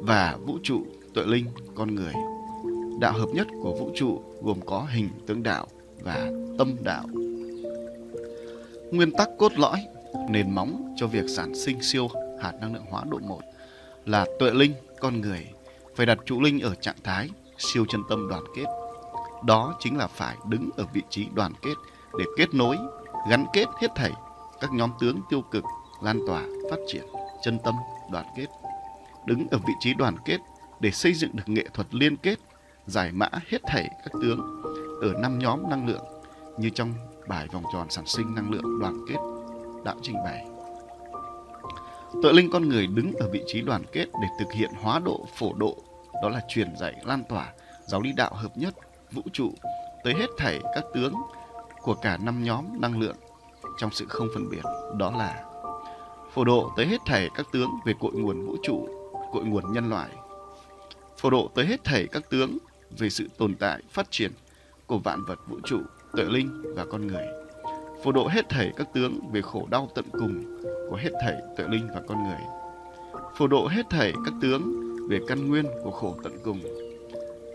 và 0.09 0.37
vũ 0.47 0.59
trụ 0.63 0.87
tuệ 1.15 1.25
linh 1.25 1.47
con 1.75 1.95
người 1.95 2.13
đạo 3.01 3.13
hợp 3.13 3.29
nhất 3.33 3.47
của 3.63 3.77
vũ 3.79 3.91
trụ 3.97 4.23
gồm 4.43 4.61
có 4.67 4.87
hình 4.91 5.09
tướng 5.27 5.43
đạo 5.43 5.67
và 6.01 6.31
tâm 6.59 6.77
đạo 6.85 7.07
nguyên 8.91 9.13
tắc 9.13 9.29
cốt 9.39 9.53
lõi 9.59 9.85
nền 10.29 10.51
móng 10.51 10.95
cho 10.97 11.07
việc 11.07 11.25
sản 11.29 11.55
sinh 11.55 11.83
siêu 11.83 12.09
hạt 12.43 12.53
năng 12.61 12.75
lượng 12.75 12.85
hóa 12.91 13.05
độ 13.11 13.19
1 13.19 13.41
là 14.07 14.27
tuệ 14.39 14.51
linh 14.51 14.73
con 15.01 15.21
người 15.21 15.47
phải 15.97 16.07
đặt 16.07 16.19
trụ 16.27 16.41
linh 16.41 16.61
ở 16.61 16.75
trạng 16.75 16.97
thái 17.05 17.29
siêu 17.59 17.85
chân 17.89 18.03
tâm 18.09 18.29
đoàn 18.29 18.43
kết. 18.57 18.65
Đó 19.45 19.77
chính 19.81 19.97
là 19.97 20.07
phải 20.07 20.37
đứng 20.49 20.71
ở 20.77 20.85
vị 20.93 21.03
trí 21.11 21.27
đoàn 21.35 21.53
kết 21.63 21.75
để 22.19 22.25
kết 22.37 22.55
nối, 22.55 22.77
gắn 23.31 23.47
kết 23.53 23.67
hết 23.81 23.89
thảy 23.97 24.13
các 24.61 24.73
nhóm 24.73 24.91
tướng 25.01 25.21
tiêu 25.31 25.43
cực 25.43 25.65
lan 26.03 26.21
tỏa, 26.27 26.43
phát 26.71 26.77
triển 26.87 27.05
chân 27.43 27.59
tâm 27.65 27.75
đoàn 28.13 28.27
kết. 28.37 28.47
Đứng 29.29 29.47
ở 29.51 29.59
vị 29.59 29.73
trí 29.81 29.95
đoàn 29.95 30.17
kết 30.25 30.39
để 30.81 30.91
xây 30.91 31.15
dựng 31.15 31.31
được 31.35 31.45
nghệ 31.47 31.65
thuật 31.75 31.95
liên 31.95 32.17
kết, 32.17 32.39
giải 32.87 33.13
mã 33.13 33.29
hết 33.49 33.59
thảy 33.67 33.89
các 34.05 34.13
tướng 34.23 34.63
ở 35.03 35.13
năm 35.21 35.39
nhóm 35.39 35.71
năng 35.71 35.87
lượng 35.87 36.05
như 36.59 36.71
trong 36.71 36.95
bài 37.29 37.47
vòng 37.53 37.65
tròn 37.73 37.87
sản 37.91 38.07
sinh 38.07 38.35
năng 38.35 38.51
lượng 38.51 38.81
đoàn 38.81 39.05
kết 39.09 39.17
đã 39.85 39.95
trình 40.03 40.17
bày. 40.25 40.47
Tội 42.23 42.35
linh 42.35 42.50
con 42.50 42.69
người 42.69 42.87
đứng 42.87 43.12
ở 43.12 43.29
vị 43.33 43.43
trí 43.47 43.61
đoàn 43.61 43.83
kết 43.93 44.07
để 44.23 44.29
thực 44.38 44.52
hiện 44.52 44.71
hóa 44.83 44.99
độ 44.99 45.26
phổ 45.38 45.52
độ 45.52 45.76
đó 46.23 46.29
là 46.29 46.41
truyền 46.49 46.76
dạy 46.76 46.95
lan 47.05 47.25
tỏa 47.29 47.52
giáo 47.87 48.02
lý 48.02 48.12
đạo 48.12 48.35
hợp 48.35 48.57
nhất 48.57 48.75
vũ 49.12 49.23
trụ 49.33 49.52
tới 50.05 50.14
hết 50.14 50.26
thảy 50.38 50.61
các 50.75 50.85
tướng 50.95 51.12
của 51.83 51.95
cả 51.95 52.17
năm 52.17 52.45
nhóm 52.45 52.64
năng 52.81 53.00
lượng 53.00 53.17
trong 53.79 53.91
sự 53.93 54.07
không 54.09 54.29
phân 54.35 54.50
biệt 54.50 54.62
đó 54.99 55.11
là 55.11 55.45
phổ 56.35 56.45
độ 56.45 56.73
tới 56.76 56.87
hết 56.87 56.99
thảy 57.07 57.29
các 57.35 57.47
tướng 57.52 57.71
về 57.85 57.93
cội 58.00 58.12
nguồn 58.12 58.47
vũ 58.47 58.57
trụ 58.62 58.98
cội 59.32 59.44
nguồn 59.44 59.73
nhân 59.73 59.90
loại 59.90 60.08
phổ 61.18 61.30
độ 61.30 61.50
tới 61.54 61.66
hết 61.66 61.85
thảy 61.85 62.06
các 62.12 62.30
tướng 62.30 62.58
về 62.99 63.11
sự 63.11 63.28
tồn 63.38 63.54
tại 63.54 63.82
phát 63.90 64.11
triển 64.11 64.32
của 64.87 64.99
vạn 64.99 65.25
vật 65.25 65.38
vũ 65.49 65.56
trụ 65.64 65.80
tuệ 66.12 66.25
linh 66.25 66.75
và 66.76 66.85
con 66.90 67.06
người. 67.06 67.26
Phổ 68.04 68.12
độ 68.12 68.28
hết 68.28 68.49
thảy 68.49 68.73
các 68.76 68.88
tướng 68.94 69.30
về 69.32 69.42
khổ 69.42 69.66
đau 69.70 69.88
tận 69.94 70.04
cùng 70.12 70.62
của 70.90 70.97
hết 70.97 71.11
thảy 71.23 71.35
tuệ 71.56 71.66
linh 71.68 71.88
và 71.94 72.02
con 72.08 72.23
người. 72.23 72.40
Phổ 73.37 73.47
độ 73.47 73.68
hết 73.68 73.87
thảy 73.90 74.12
các 74.25 74.35
tướng 74.42 74.88
về 75.08 75.18
căn 75.28 75.49
nguyên 75.49 75.66
của 75.85 75.90
khổ 75.90 76.16
tận 76.25 76.32
cùng, 76.44 76.61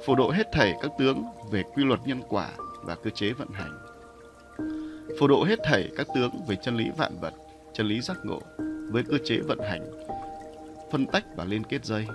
phổ 0.06 0.16
độ 0.16 0.32
hết 0.32 0.48
thảy 0.54 0.74
các 0.82 0.92
tướng 1.00 1.24
về 1.52 1.64
quy 1.76 1.84
luật 1.84 2.00
nhân 2.06 2.22
quả 2.30 2.50
và 2.84 2.96
cơ 2.96 3.10
chế 3.10 3.34
vận 3.34 3.48
hành, 3.52 3.80
phổ 5.20 5.28
độ 5.28 5.44
hết 5.44 5.60
thảy 5.64 5.90
các 5.98 6.08
tướng 6.16 6.32
về 6.48 6.56
chân 6.64 6.78
lý 6.78 6.86
vạn 6.98 7.20
vật, 7.22 7.34
chân 7.74 7.88
lý 7.88 8.02
giác 8.02 8.18
ngộ 8.24 8.40
với 8.92 9.04
cơ 9.04 9.18
chế 9.26 9.38
vận 9.38 9.60
hành, 9.60 9.82
phân 10.94 11.06
tách 11.08 11.26
và 11.36 11.46
liên 11.46 11.64
kết 11.64 11.86
dây, 11.86 12.08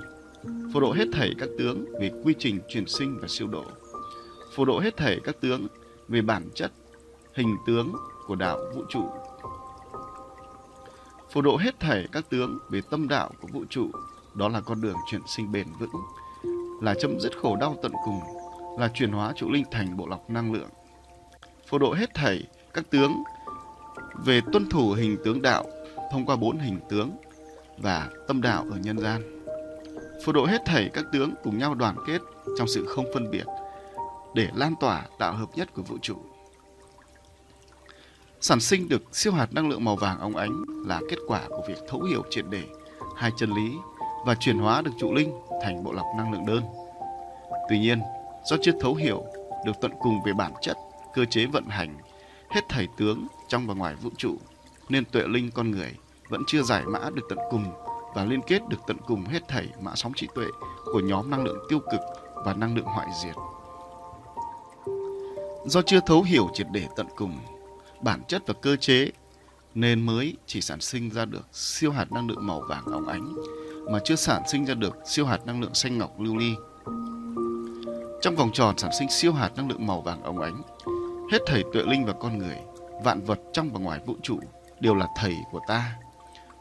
phổ 0.75 0.80
độ 0.80 0.92
hết 0.92 1.04
thảy 1.12 1.35
các 1.38 1.49
tướng 1.58 1.85
về 2.00 2.11
quy 2.25 2.35
trình 2.38 2.61
chuyển 2.68 2.87
sinh 2.87 3.18
và 3.20 3.28
siêu 3.28 3.49
độ, 3.49 3.64
phổ 4.56 4.64
độ 4.64 4.78
hết 4.78 4.97
thảy 4.97 5.20
các 5.25 5.37
tướng 5.40 5.66
về 6.08 6.23
bản 6.23 6.49
chất, 6.54 6.73
hình 7.35 7.56
tướng 7.66 7.92
của 8.26 8.35
đạo 8.35 8.58
vũ 8.75 8.82
trụ 8.88 9.04
phổ 11.30 11.42
độ 11.42 11.56
hết 11.56 11.80
thảy 11.80 12.06
các 12.12 12.30
tướng 12.30 12.58
về 12.70 12.80
tâm 12.90 13.08
đạo 13.08 13.30
của 13.40 13.49
vũ 13.52 13.64
trụ 13.70 13.90
đó 14.35 14.49
là 14.49 14.61
con 14.61 14.80
đường 14.80 14.97
chuyển 15.11 15.20
sinh 15.26 15.52
bền 15.52 15.66
vững, 15.78 15.90
là 16.82 16.94
chấm 16.94 17.20
dứt 17.20 17.38
khổ 17.38 17.56
đau 17.56 17.76
tận 17.82 17.92
cùng, 18.04 18.20
là 18.78 18.90
chuyển 18.94 19.12
hóa 19.12 19.32
trụ 19.37 19.50
linh 19.50 19.64
thành 19.70 19.97
bộ 19.97 20.06
lọc 20.06 20.30
năng 20.30 20.52
lượng. 20.52 20.68
Phổ 21.68 21.78
độ 21.78 21.92
hết 21.92 22.14
thảy 22.14 22.44
các 22.75 22.90
tướng 22.90 23.12
về 24.25 24.40
tuân 24.52 24.68
thủ 24.68 24.92
hình 24.92 25.16
tướng 25.25 25.42
đạo 25.42 25.64
thông 26.12 26.26
qua 26.26 26.37
bốn 26.37 26.58
hình 26.58 26.80
tướng 26.90 27.11
và 27.82 28.11
tâm 28.28 28.42
đạo 28.42 28.66
ở 28.70 28.76
nhân 28.76 28.99
gian. 28.99 29.44
Phổ 30.25 30.32
độ 30.32 30.47
hết 30.47 30.62
thảy 30.66 30.90
các 30.92 31.04
tướng 31.12 31.35
cùng 31.42 31.58
nhau 31.58 31.75
đoàn 31.75 31.97
kết 32.06 32.20
trong 32.58 32.68
sự 32.68 32.87
không 32.88 33.06
phân 33.14 33.30
biệt 33.30 33.44
để 34.35 34.49
lan 34.54 34.75
tỏa 34.80 35.06
đạo 35.18 35.32
hợp 35.32 35.49
nhất 35.54 35.68
của 35.75 35.82
vũ 35.82 35.99
trụ. 36.02 36.16
Sản 38.40 38.61
sinh 38.61 38.88
được 38.88 39.02
siêu 39.12 39.32
hạt 39.32 39.52
năng 39.52 39.68
lượng 39.68 39.85
màu 39.85 39.97
vàng 39.97 40.18
óng 40.18 40.37
ánh 40.37 40.64
là 40.87 41.00
kết 41.11 41.18
quả 41.26 41.42
của 41.49 41.62
việc 41.68 41.78
thấu 41.88 42.02
hiểu 42.02 42.23
triệt 42.30 42.44
để 42.50 42.62
hai 43.16 43.30
chân 43.37 43.50
lý 43.50 43.73
và 44.26 44.35
chuyển 44.35 44.58
hóa 44.58 44.82
được 44.82 44.90
trụ 44.99 45.14
linh 45.14 45.32
thành 45.62 45.85
bộ 45.85 45.92
lọc 45.92 46.06
năng 46.16 46.32
lượng 46.32 46.47
đơn. 46.47 46.62
Tuy 47.68 47.78
nhiên, 47.78 48.00
do 48.44 48.56
chưa 48.62 48.73
thấu 48.80 48.94
hiểu 48.94 49.25
được 49.66 49.73
tận 49.80 49.90
cùng 50.00 50.23
về 50.26 50.32
bản 50.32 50.52
chất, 50.61 50.76
cơ 51.14 51.25
chế 51.25 51.47
vận 51.47 51.64
hành 51.64 51.99
hết 52.50 52.61
thảy 52.68 52.88
tướng 52.97 53.26
trong 53.49 53.66
và 53.66 53.75
ngoài 53.75 53.94
vũ 53.94 54.11
trụ, 54.16 54.37
nên 54.88 55.04
tuệ 55.04 55.23
linh 55.26 55.50
con 55.50 55.70
người 55.70 55.94
vẫn 56.28 56.42
chưa 56.47 56.62
giải 56.62 56.85
mã 56.87 57.11
được 57.14 57.23
tận 57.28 57.38
cùng 57.50 57.64
và 58.14 58.25
liên 58.25 58.42
kết 58.42 58.68
được 58.68 58.78
tận 58.87 58.97
cùng 59.06 59.25
hết 59.25 59.49
thảy 59.49 59.68
mã 59.80 59.92
sóng 59.94 60.12
trí 60.16 60.26
tuệ 60.35 60.47
của 60.85 61.00
nhóm 61.00 61.30
năng 61.30 61.44
lượng 61.44 61.58
tiêu 61.68 61.78
cực 61.78 62.00
và 62.35 62.54
năng 62.54 62.76
lượng 62.76 62.85
hoại 62.85 63.06
diệt. 63.23 63.35
Do 65.64 65.82
chưa 65.82 66.00
thấu 66.06 66.23
hiểu 66.23 66.49
triệt 66.54 66.66
để 66.73 66.87
tận 66.97 67.06
cùng 67.16 67.38
bản 68.00 68.23
chất 68.28 68.42
và 68.47 68.54
cơ 68.62 68.76
chế 68.76 69.11
nên 69.75 70.06
mới 70.06 70.37
chỉ 70.47 70.61
sản 70.61 70.80
sinh 70.80 71.11
ra 71.11 71.25
được 71.25 71.47
siêu 71.52 71.90
hạt 71.90 72.12
năng 72.12 72.28
lượng 72.28 72.47
màu 72.47 72.61
vàng 72.68 72.85
óng 72.85 73.08
ánh 73.08 73.35
mà 73.90 73.99
chưa 74.04 74.16
sản 74.16 74.42
sinh 74.49 74.64
ra 74.64 74.75
được 74.75 74.97
siêu 75.06 75.26
hạt 75.26 75.47
năng 75.47 75.61
lượng 75.61 75.75
xanh 75.75 75.99
ngọc 75.99 76.20
lưu 76.20 76.37
ly. 76.37 76.54
Trong 78.20 78.37
vòng 78.37 78.50
tròn 78.52 78.78
sản 78.78 78.90
sinh 78.99 79.11
siêu 79.11 79.32
hạt 79.32 79.50
năng 79.56 79.68
lượng 79.68 79.87
màu 79.87 80.00
vàng 80.00 80.23
óng 80.23 80.40
ánh, 80.40 80.62
hết 81.32 81.38
thầy 81.47 81.64
tuệ 81.73 81.82
linh 81.82 82.04
và 82.04 82.12
con 82.12 82.38
người, 82.38 82.56
vạn 83.04 83.20
vật 83.20 83.38
trong 83.52 83.70
và 83.73 83.80
ngoài 83.80 84.00
vũ 84.06 84.14
trụ 84.23 84.38
đều 84.80 84.94
là 84.94 85.06
thầy 85.16 85.35
của 85.50 85.61
ta. 85.68 85.99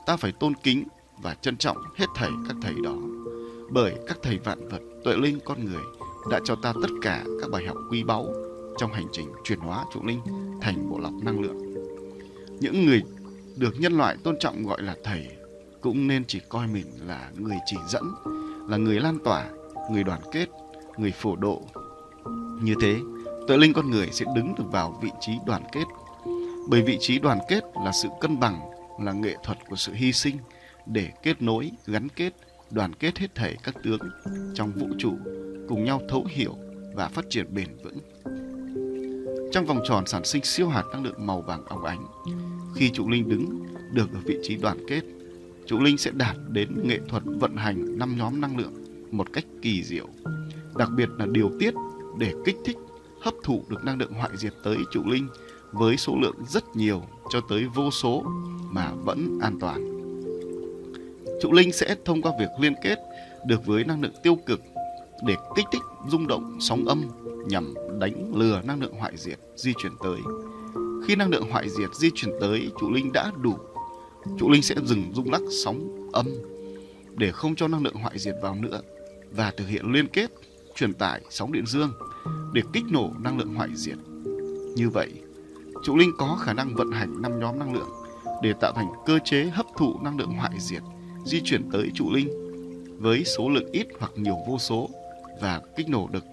Ta 0.07 0.17
phải 0.17 0.31
tôn 0.31 0.53
kính 0.63 0.83
và 1.21 1.33
trân 1.33 1.57
trọng 1.57 1.77
hết 1.95 2.05
thảy 2.15 2.29
các 2.47 2.57
thầy 2.61 2.73
đó. 2.83 2.93
Bởi 3.69 3.95
các 4.07 4.17
thầy 4.23 4.37
vạn 4.37 4.69
vật, 4.69 4.79
tuệ 5.03 5.15
linh 5.17 5.39
con 5.45 5.65
người 5.65 5.83
đã 6.31 6.39
cho 6.43 6.55
ta 6.55 6.73
tất 6.81 6.89
cả 7.01 7.23
các 7.41 7.51
bài 7.51 7.65
học 7.65 7.77
quý 7.91 8.03
báu 8.03 8.27
trong 8.77 8.93
hành 8.93 9.07
trình 9.11 9.29
chuyển 9.43 9.59
hóa 9.59 9.85
trụ 9.93 9.99
linh 10.03 10.21
thành 10.61 10.89
bộ 10.89 10.99
lọc 10.99 11.13
năng 11.23 11.39
lượng. 11.39 11.57
Những 12.59 12.85
người 12.85 13.03
được 13.55 13.79
nhân 13.79 13.97
loại 13.97 14.17
tôn 14.23 14.35
trọng 14.39 14.63
gọi 14.63 14.81
là 14.81 14.95
thầy 15.03 15.27
cũng 15.81 16.07
nên 16.07 16.25
chỉ 16.27 16.39
coi 16.49 16.67
mình 16.67 16.85
là 17.07 17.31
người 17.35 17.57
chỉ 17.65 17.77
dẫn, 17.87 18.03
là 18.67 18.77
người 18.77 18.99
lan 18.99 19.19
tỏa, 19.23 19.49
người 19.91 20.03
đoàn 20.03 20.21
kết, 20.31 20.49
người 20.97 21.11
phổ 21.11 21.35
độ. 21.35 21.61
Như 22.61 22.75
thế, 22.81 22.95
tuệ 23.47 23.57
linh 23.57 23.73
con 23.73 23.91
người 23.91 24.09
sẽ 24.11 24.25
đứng 24.35 24.55
được 24.57 24.65
vào 24.71 24.99
vị 25.01 25.09
trí 25.19 25.31
đoàn 25.45 25.63
kết. 25.71 25.85
Bởi 26.69 26.81
vị 26.81 26.97
trí 27.01 27.19
đoàn 27.19 27.39
kết 27.49 27.63
là 27.85 27.91
sự 27.91 28.09
cân 28.21 28.39
bằng, 28.39 28.59
là 28.99 29.11
nghệ 29.11 29.35
thuật 29.43 29.57
của 29.69 29.75
sự 29.75 29.93
hy 29.93 30.13
sinh 30.13 30.37
để 30.85 31.11
kết 31.23 31.41
nối, 31.41 31.71
gắn 31.85 32.09
kết, 32.09 32.33
đoàn 32.71 32.93
kết 32.93 33.17
hết 33.17 33.35
thảy 33.35 33.55
các 33.63 33.75
tướng 33.83 33.99
trong 34.53 34.71
vũ 34.71 34.87
trụ 34.97 35.13
cùng 35.67 35.83
nhau 35.83 36.01
thấu 36.09 36.25
hiểu 36.29 36.55
và 36.95 37.07
phát 37.07 37.25
triển 37.29 37.53
bền 37.53 37.67
vững. 37.83 37.99
Trong 39.51 39.65
vòng 39.65 39.79
tròn 39.87 40.07
sản 40.07 40.25
sinh 40.25 40.43
siêu 40.43 40.69
hạt 40.69 40.83
năng 40.91 41.03
lượng 41.03 41.25
màu 41.27 41.41
vàng 41.41 41.65
óng 41.65 41.83
ánh, 41.83 42.05
khi 42.75 42.89
trụ 42.93 43.09
linh 43.09 43.29
đứng 43.29 43.65
được 43.93 44.13
ở 44.13 44.19
vị 44.25 44.37
trí 44.43 44.55
đoàn 44.55 44.77
kết, 44.87 45.01
trụ 45.65 45.79
linh 45.79 45.97
sẽ 45.97 46.11
đạt 46.11 46.35
đến 46.49 46.87
nghệ 46.87 46.99
thuật 47.09 47.23
vận 47.25 47.55
hành 47.55 47.99
năm 47.99 48.17
nhóm 48.17 48.41
năng 48.41 48.57
lượng 48.57 48.73
một 49.11 49.33
cách 49.33 49.45
kỳ 49.61 49.83
diệu. 49.83 50.07
Đặc 50.75 50.89
biệt 50.97 51.09
là 51.17 51.25
điều 51.31 51.51
tiết 51.59 51.73
để 52.17 52.33
kích 52.45 52.55
thích 52.65 52.77
hấp 53.21 53.33
thụ 53.43 53.63
được 53.69 53.83
năng 53.83 53.97
lượng 53.97 54.13
hoại 54.13 54.37
diệt 54.37 54.53
tới 54.63 54.77
trụ 54.91 55.03
linh 55.05 55.27
với 55.71 55.97
số 55.97 56.15
lượng 56.21 56.35
rất 56.47 56.63
nhiều 56.75 57.03
cho 57.29 57.41
tới 57.49 57.65
vô 57.75 57.91
số 57.91 58.25
mà 58.77 58.91
vẫn 59.03 59.39
an 59.41 59.57
toàn. 59.59 59.81
Trụ 61.41 61.51
linh 61.51 61.71
sẽ 61.71 61.95
thông 62.05 62.21
qua 62.21 62.31
việc 62.39 62.49
liên 62.59 62.73
kết 62.83 62.99
được 63.45 63.65
với 63.65 63.83
năng 63.83 64.01
lượng 64.01 64.13
tiêu 64.23 64.35
cực 64.45 64.61
để 65.27 65.35
kích 65.55 65.65
thích 65.71 65.81
rung 66.07 66.27
động 66.27 66.57
sóng 66.59 66.85
âm 66.85 67.03
nhằm 67.47 67.73
đánh 67.99 68.35
lừa 68.35 68.61
năng 68.61 68.81
lượng 68.81 68.93
hoại 68.93 69.17
diệt 69.17 69.39
di 69.55 69.73
chuyển 69.77 69.91
tới. 70.03 70.19
Khi 71.07 71.15
năng 71.15 71.29
lượng 71.29 71.51
hoại 71.51 71.69
diệt 71.69 71.89
di 71.95 72.09
chuyển 72.15 72.31
tới, 72.41 72.71
trụ 72.79 72.91
linh 72.91 73.11
đã 73.13 73.31
đủ. 73.41 73.57
Trụ 74.39 74.49
linh 74.49 74.61
sẽ 74.61 74.75
dừng 74.85 75.03
rung 75.13 75.31
lắc 75.31 75.41
sóng 75.63 76.09
âm 76.13 76.25
để 77.15 77.31
không 77.31 77.55
cho 77.55 77.67
năng 77.67 77.83
lượng 77.83 77.95
hoại 77.95 78.19
diệt 78.19 78.35
vào 78.41 78.55
nữa 78.55 78.81
và 79.31 79.51
thực 79.57 79.67
hiện 79.67 79.91
liên 79.91 80.07
kết 80.07 80.31
truyền 80.75 80.93
tải 80.93 81.21
sóng 81.29 81.51
điện 81.51 81.65
dương 81.65 81.91
để 82.53 82.61
kích 82.73 82.83
nổ 82.91 83.11
năng 83.19 83.37
lượng 83.37 83.53
hoại 83.55 83.69
diệt. 83.75 83.97
Như 84.75 84.89
vậy, 84.89 85.13
trụ 85.83 85.97
linh 85.97 86.11
có 86.17 86.37
khả 86.41 86.53
năng 86.53 86.75
vận 86.75 86.91
hành 86.91 87.21
năm 87.21 87.39
nhóm 87.39 87.59
năng 87.59 87.73
lượng 87.73 87.89
để 88.41 88.53
tạo 88.53 88.73
thành 88.73 88.87
cơ 89.05 89.19
chế 89.25 89.43
hấp 89.43 89.65
thụ 89.77 89.99
năng 90.01 90.17
lượng 90.17 90.33
hoại 90.33 90.51
diệt 90.59 90.81
di 91.25 91.41
chuyển 91.43 91.69
tới 91.71 91.91
trụ 91.93 92.11
linh 92.11 92.29
với 92.99 93.23
số 93.23 93.49
lượng 93.49 93.71
ít 93.71 93.87
hoặc 93.99 94.11
nhiều 94.15 94.37
vô 94.47 94.57
số 94.59 94.89
và 95.41 95.61
kích 95.75 95.89
nổ 95.89 96.07
được 96.11 96.23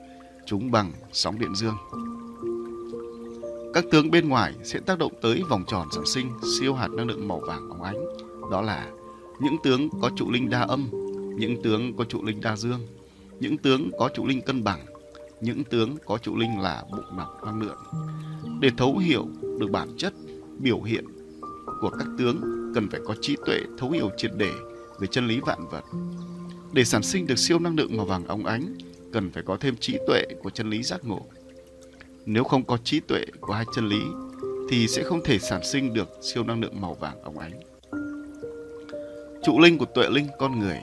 chúng 0.46 0.70
bằng 0.70 0.92
sóng 1.12 1.38
điện 1.38 1.54
dương. 1.54 1.76
Các 3.74 3.84
tướng 3.90 4.10
bên 4.10 4.28
ngoài 4.28 4.54
sẽ 4.64 4.80
tác 4.80 4.98
động 4.98 5.12
tới 5.22 5.42
vòng 5.50 5.64
tròn 5.66 5.88
sản 5.92 6.06
sinh 6.06 6.30
siêu 6.58 6.74
hạt 6.74 6.88
năng 6.90 7.06
lượng 7.06 7.28
màu 7.28 7.40
vàng 7.40 7.70
óng 7.70 7.82
ánh. 7.82 8.04
Đó 8.50 8.62
là 8.62 8.90
những 9.40 9.56
tướng 9.64 9.88
có 10.02 10.10
trụ 10.16 10.30
linh 10.30 10.50
đa 10.50 10.60
âm, 10.60 10.88
những 11.36 11.62
tướng 11.62 11.96
có 11.96 12.04
trụ 12.04 12.22
linh 12.22 12.40
đa 12.40 12.56
dương, 12.56 12.80
những 13.40 13.58
tướng 13.58 13.90
có 13.98 14.08
trụ 14.14 14.26
linh 14.26 14.40
cân 14.40 14.64
bằng, 14.64 14.86
những 15.40 15.64
tướng 15.64 15.96
có 16.06 16.18
trụ 16.18 16.36
linh 16.36 16.60
là 16.60 16.84
bụng 16.90 17.16
nọc 17.16 17.44
năng 17.44 17.62
lượng. 17.62 17.78
Để 18.60 18.70
thấu 18.76 18.98
hiểu 18.98 19.26
được 19.60 19.70
bản 19.70 19.88
chất, 19.98 20.12
biểu 20.58 20.82
hiện 20.82 21.04
của 21.84 21.90
các 21.90 22.08
tướng 22.18 22.40
cần 22.74 22.88
phải 22.88 23.00
có 23.04 23.14
trí 23.20 23.36
tuệ 23.46 23.60
thấu 23.78 23.90
hiểu 23.90 24.10
triệt 24.16 24.30
để 24.36 24.52
về 24.98 25.06
chân 25.06 25.26
lý 25.26 25.40
vạn 25.40 25.68
vật. 25.70 25.84
Để 26.72 26.84
sản 26.84 27.02
sinh 27.02 27.26
được 27.26 27.38
siêu 27.38 27.58
năng 27.58 27.76
lượng 27.76 27.96
màu 27.96 28.06
vàng 28.06 28.26
óng 28.26 28.46
ánh, 28.46 28.74
cần 29.12 29.30
phải 29.30 29.42
có 29.42 29.56
thêm 29.60 29.76
trí 29.76 29.98
tuệ 30.06 30.22
của 30.42 30.50
chân 30.50 30.70
lý 30.70 30.82
giác 30.82 31.04
ngộ. 31.04 31.20
Nếu 32.26 32.44
không 32.44 32.64
có 32.64 32.76
trí 32.84 33.00
tuệ 33.00 33.24
của 33.40 33.52
hai 33.52 33.64
chân 33.74 33.88
lý, 33.88 34.00
thì 34.70 34.88
sẽ 34.88 35.02
không 35.02 35.24
thể 35.24 35.38
sản 35.38 35.64
sinh 35.64 35.94
được 35.94 36.08
siêu 36.22 36.44
năng 36.44 36.60
lượng 36.60 36.80
màu 36.80 36.94
vàng 36.94 37.22
óng 37.22 37.38
ánh. 37.38 37.60
Trụ 39.44 39.60
linh 39.60 39.78
của 39.78 39.86
tuệ 39.94 40.08
linh 40.10 40.26
con 40.38 40.60
người 40.60 40.78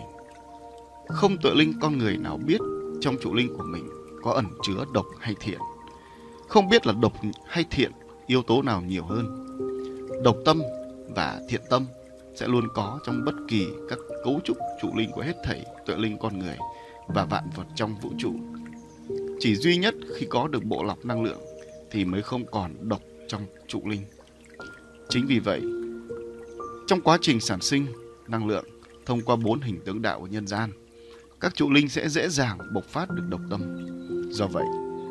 Không 1.07 1.37
tuệ 1.37 1.51
linh 1.55 1.73
con 1.81 1.97
người 1.97 2.17
nào 2.17 2.39
biết 2.45 2.59
trong 3.01 3.15
trụ 3.21 3.33
linh 3.33 3.57
của 3.57 3.63
mình 3.63 3.89
có 4.23 4.31
ẩn 4.31 4.45
chứa 4.63 4.85
độc 4.93 5.05
hay 5.19 5.35
thiện. 5.39 5.59
Không 6.47 6.69
biết 6.69 6.87
là 6.87 6.93
độc 7.01 7.13
hay 7.47 7.65
thiện, 7.71 7.91
yếu 8.27 8.41
tố 8.41 8.61
nào 8.61 8.81
nhiều 8.81 9.03
hơn. 9.03 9.47
Độc 10.23 10.35
tâm 10.45 10.61
và 11.15 11.41
thiện 11.49 11.61
tâm 11.69 11.85
sẽ 12.35 12.47
luôn 12.47 12.67
có 12.73 12.99
trong 13.05 13.25
bất 13.25 13.35
kỳ 13.47 13.67
các 13.89 13.99
cấu 14.23 14.39
trúc 14.43 14.57
trụ 14.81 14.89
linh 14.95 15.11
của 15.11 15.21
hết 15.21 15.35
thảy 15.43 15.65
tuệ 15.85 15.95
linh 15.95 16.17
con 16.17 16.39
người 16.39 16.57
và 17.07 17.25
vạn 17.25 17.49
vật 17.55 17.65
trong 17.75 17.95
vũ 18.01 18.09
trụ. 18.17 18.33
Chỉ 19.39 19.55
duy 19.55 19.77
nhất 19.77 19.95
khi 20.15 20.25
có 20.29 20.47
được 20.47 20.63
bộ 20.63 20.83
lọc 20.83 21.05
năng 21.05 21.23
lượng 21.23 21.39
thì 21.91 22.05
mới 22.05 22.21
không 22.21 22.45
còn 22.51 22.89
độc 22.89 23.01
trong 23.27 23.45
trụ 23.67 23.81
linh. 23.85 24.01
Chính 25.09 25.27
vì 25.27 25.39
vậy, 25.39 25.61
trong 26.87 27.01
quá 27.01 27.17
trình 27.21 27.39
sản 27.39 27.61
sinh 27.61 27.85
năng 28.27 28.47
lượng 28.47 28.65
thông 29.05 29.21
qua 29.21 29.35
bốn 29.35 29.61
hình 29.61 29.79
tướng 29.85 30.01
đạo 30.01 30.19
của 30.19 30.27
nhân 30.27 30.47
gian, 30.47 30.71
các 31.39 31.55
trụ 31.55 31.69
linh 31.69 31.89
sẽ 31.89 32.09
dễ 32.09 32.29
dàng 32.29 32.57
bộc 32.73 32.85
phát 32.85 33.09
được 33.09 33.23
độc 33.29 33.41
tâm. 33.49 33.61
Do 34.31 34.47
vậy, 34.47 34.65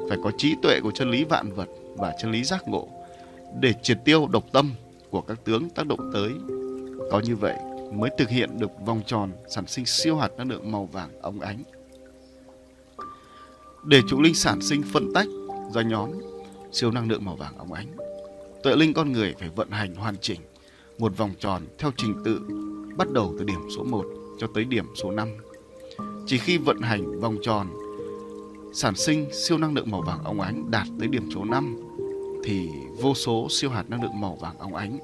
phải 0.09 0.19
có 0.25 0.31
trí 0.39 0.55
tuệ 0.63 0.81
của 0.83 0.91
chân 0.95 1.11
lý 1.11 1.25
vạn 1.25 1.53
vật 1.53 1.69
và 1.97 2.13
chân 2.21 2.31
lý 2.31 2.45
giác 2.45 2.69
ngộ 2.69 2.89
để 3.61 3.73
triệt 3.83 3.99
tiêu 4.05 4.29
độc 4.33 4.45
tâm 4.53 4.73
của 5.11 5.21
các 5.21 5.45
tướng 5.45 5.71
tác 5.71 5.87
động 5.87 6.11
tới. 6.13 6.33
Có 7.11 7.21
như 7.25 7.37
vậy 7.37 7.55
mới 7.93 8.11
thực 8.19 8.29
hiện 8.29 8.59
được 8.59 8.71
vòng 8.87 9.03
tròn 9.07 9.31
sản 9.49 9.67
sinh 9.67 9.87
siêu 9.87 10.17
hạt 10.17 10.29
năng 10.37 10.51
lượng 10.51 10.73
màu 10.73 10.87
vàng 10.87 11.11
óng 11.23 11.41
ánh. 11.41 11.63
Để 13.85 14.03
trụ 14.09 14.21
linh 14.21 14.35
sản 14.35 14.61
sinh 14.63 14.83
phân 14.93 15.13
tách 15.15 15.27
ra 15.75 15.83
nhóm 15.83 16.11
siêu 16.73 16.91
năng 16.91 17.09
lượng 17.09 17.25
màu 17.25 17.37
vàng 17.37 17.59
óng 17.59 17.73
ánh, 17.73 17.87
tuệ 18.63 18.77
linh 18.77 18.93
con 18.93 19.13
người 19.13 19.35
phải 19.39 19.49
vận 19.49 19.71
hành 19.71 19.95
hoàn 19.95 20.17
chỉnh 20.21 20.41
một 20.99 21.17
vòng 21.17 21.31
tròn 21.39 21.63
theo 21.79 21.91
trình 21.97 22.23
tự 22.25 22.41
bắt 22.97 23.11
đầu 23.13 23.35
từ 23.39 23.45
điểm 23.45 23.61
số 23.77 23.85
1 23.85 24.07
cho 24.39 24.47
tới 24.55 24.65
điểm 24.65 24.85
số 24.95 25.11
5. 25.11 25.29
Chỉ 26.27 26.39
khi 26.39 26.59
vận 26.59 26.81
hành 26.81 27.21
vòng 27.21 27.37
tròn 27.43 27.67
sản 28.73 28.97
sinh 28.97 29.29
siêu 29.33 29.59
năng 29.59 29.75
lượng 29.75 29.91
màu 29.91 30.03
vàng 30.03 30.25
óng 30.25 30.41
ánh 30.41 30.71
đạt 30.71 30.87
tới 30.99 31.09
điểm 31.09 31.31
số 31.35 31.45
5 31.45 31.90
thì 32.45 32.69
vô 33.01 33.15
số 33.15 33.49
siêu 33.51 33.71
hạt 33.71 33.91
năng 33.91 34.03
lượng 34.03 34.21
màu 34.21 34.37
vàng 34.41 34.59
óng 34.59 34.75
ánh 34.75 34.99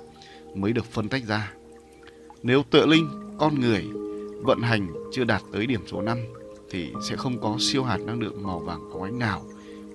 mới 0.55 0.73
được 0.73 0.85
phân 0.85 1.09
tách 1.09 1.25
ra. 1.25 1.52
Nếu 2.43 2.62
tự 2.71 2.87
linh, 2.87 3.09
con 3.38 3.61
người 3.61 3.85
vận 4.43 4.62
hành 4.62 4.95
chưa 5.12 5.25
đạt 5.25 5.43
tới 5.52 5.66
điểm 5.66 5.81
số 5.87 6.02
5 6.02 6.19
thì 6.71 6.93
sẽ 7.09 7.16
không 7.16 7.40
có 7.40 7.57
siêu 7.61 7.85
hạt 7.85 7.99
năng 8.07 8.21
lượng 8.21 8.43
màu 8.43 8.59
vàng 8.59 8.90
óng 8.90 9.02
ánh 9.02 9.19
nào 9.19 9.43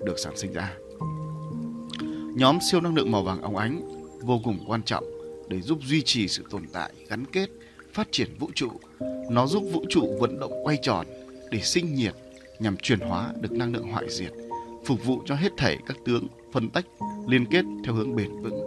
được 0.04 0.18
sản 0.18 0.36
sinh 0.36 0.52
ra. 0.52 0.72
Nhóm 2.36 2.58
siêu 2.70 2.80
năng 2.80 2.94
lượng 2.94 3.10
màu 3.10 3.22
vàng 3.22 3.42
óng 3.42 3.56
ánh 3.56 3.80
vô 4.20 4.40
cùng 4.44 4.58
quan 4.66 4.82
trọng 4.82 5.04
để 5.48 5.60
giúp 5.60 5.78
duy 5.82 6.02
trì 6.02 6.28
sự 6.28 6.44
tồn 6.50 6.62
tại, 6.72 6.92
gắn 7.08 7.24
kết, 7.32 7.50
phát 7.92 8.08
triển 8.10 8.28
vũ 8.38 8.50
trụ. 8.54 8.70
Nó 9.30 9.46
giúp 9.46 9.62
vũ 9.72 9.84
trụ 9.90 10.16
vận 10.20 10.40
động 10.40 10.52
quay 10.64 10.78
tròn 10.82 11.06
để 11.50 11.60
sinh 11.60 11.94
nhiệt 11.94 12.14
nhằm 12.58 12.76
chuyển 12.76 13.00
hóa 13.00 13.32
được 13.40 13.52
năng 13.52 13.72
lượng 13.72 13.88
hoại 13.88 14.10
diệt, 14.10 14.32
phục 14.84 15.04
vụ 15.04 15.22
cho 15.26 15.34
hết 15.34 15.52
thảy 15.56 15.78
các 15.86 15.96
tướng 16.04 16.26
phân 16.52 16.70
tách, 16.70 16.86
liên 17.28 17.46
kết 17.46 17.64
theo 17.84 17.94
hướng 17.94 18.16
bền 18.16 18.42
vững. 18.42 18.60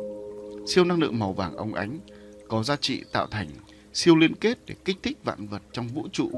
Siêu 0.68 0.84
năng 0.84 1.00
lượng 1.00 1.20
màu 1.20 1.34
vàng 1.34 1.58
óng 1.58 1.74
ánh 1.74 2.00
có 2.48 2.64
giá 2.64 2.76
trị 2.76 3.04
tạo 3.12 3.28
thành 3.28 3.48
siêu 3.94 4.16
liên 4.16 4.36
kết 4.36 4.58
để 4.68 4.76
kích 4.86 4.98
thích 5.04 5.18
vạn 5.24 5.48
vật 5.48 5.62
trong 5.74 5.88
vũ 5.88 6.08
trụ 6.12 6.30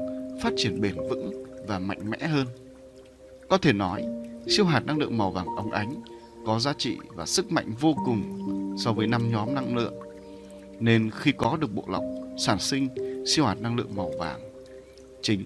phát 0.42 0.52
triển 0.56 0.80
bền 0.80 0.94
vững 0.94 1.44
và 1.66 1.78
mạnh 1.78 2.10
mẽ 2.10 2.26
hơn. 2.26 2.46
Có 3.48 3.58
thể 3.58 3.72
nói, 3.72 4.04
siêu 4.46 4.64
hạt 4.64 4.80
năng 4.86 4.98
lượng 4.98 5.18
màu 5.18 5.30
vàng 5.30 5.46
óng 5.56 5.70
ánh 5.70 6.02
có 6.46 6.58
giá 6.58 6.72
trị 6.78 6.96
và 7.14 7.26
sức 7.26 7.52
mạnh 7.52 7.72
vô 7.80 7.94
cùng 8.04 8.22
so 8.78 8.92
với 8.92 9.06
năm 9.06 9.30
nhóm 9.30 9.54
năng 9.54 9.76
lượng. 9.76 9.94
Nên 10.80 11.10
khi 11.10 11.32
có 11.32 11.56
được 11.56 11.74
bộ 11.74 11.84
lọc 11.88 12.04
sản 12.38 12.58
sinh 12.58 12.88
siêu 13.26 13.44
hạt 13.44 13.60
năng 13.60 13.76
lượng 13.76 13.96
màu 13.96 14.10
vàng 14.18 14.40
chính 15.22 15.44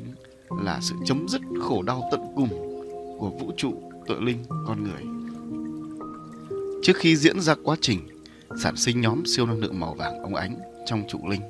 là 0.63 0.79
sự 0.83 0.95
chấm 1.05 1.29
dứt 1.29 1.41
khổ 1.61 1.83
đau 1.83 2.09
tận 2.11 2.21
cùng 2.37 2.49
của 3.19 3.31
vũ 3.31 3.53
trụ 3.57 3.73
tội 4.07 4.21
linh 4.21 4.45
con 4.67 4.85
người. 4.85 5.22
Trước 6.83 6.97
khi 6.97 7.17
diễn 7.17 7.41
ra 7.41 7.55
quá 7.65 7.77
trình 7.81 8.09
sản 8.63 8.77
sinh 8.77 9.01
nhóm 9.01 9.23
siêu 9.27 9.47
năng 9.47 9.61
lượng 9.61 9.81
màu 9.81 9.95
vàng 9.95 10.23
óng 10.23 10.35
ánh 10.35 10.59
trong 10.87 11.05
trụ 11.09 11.29
linh, 11.29 11.41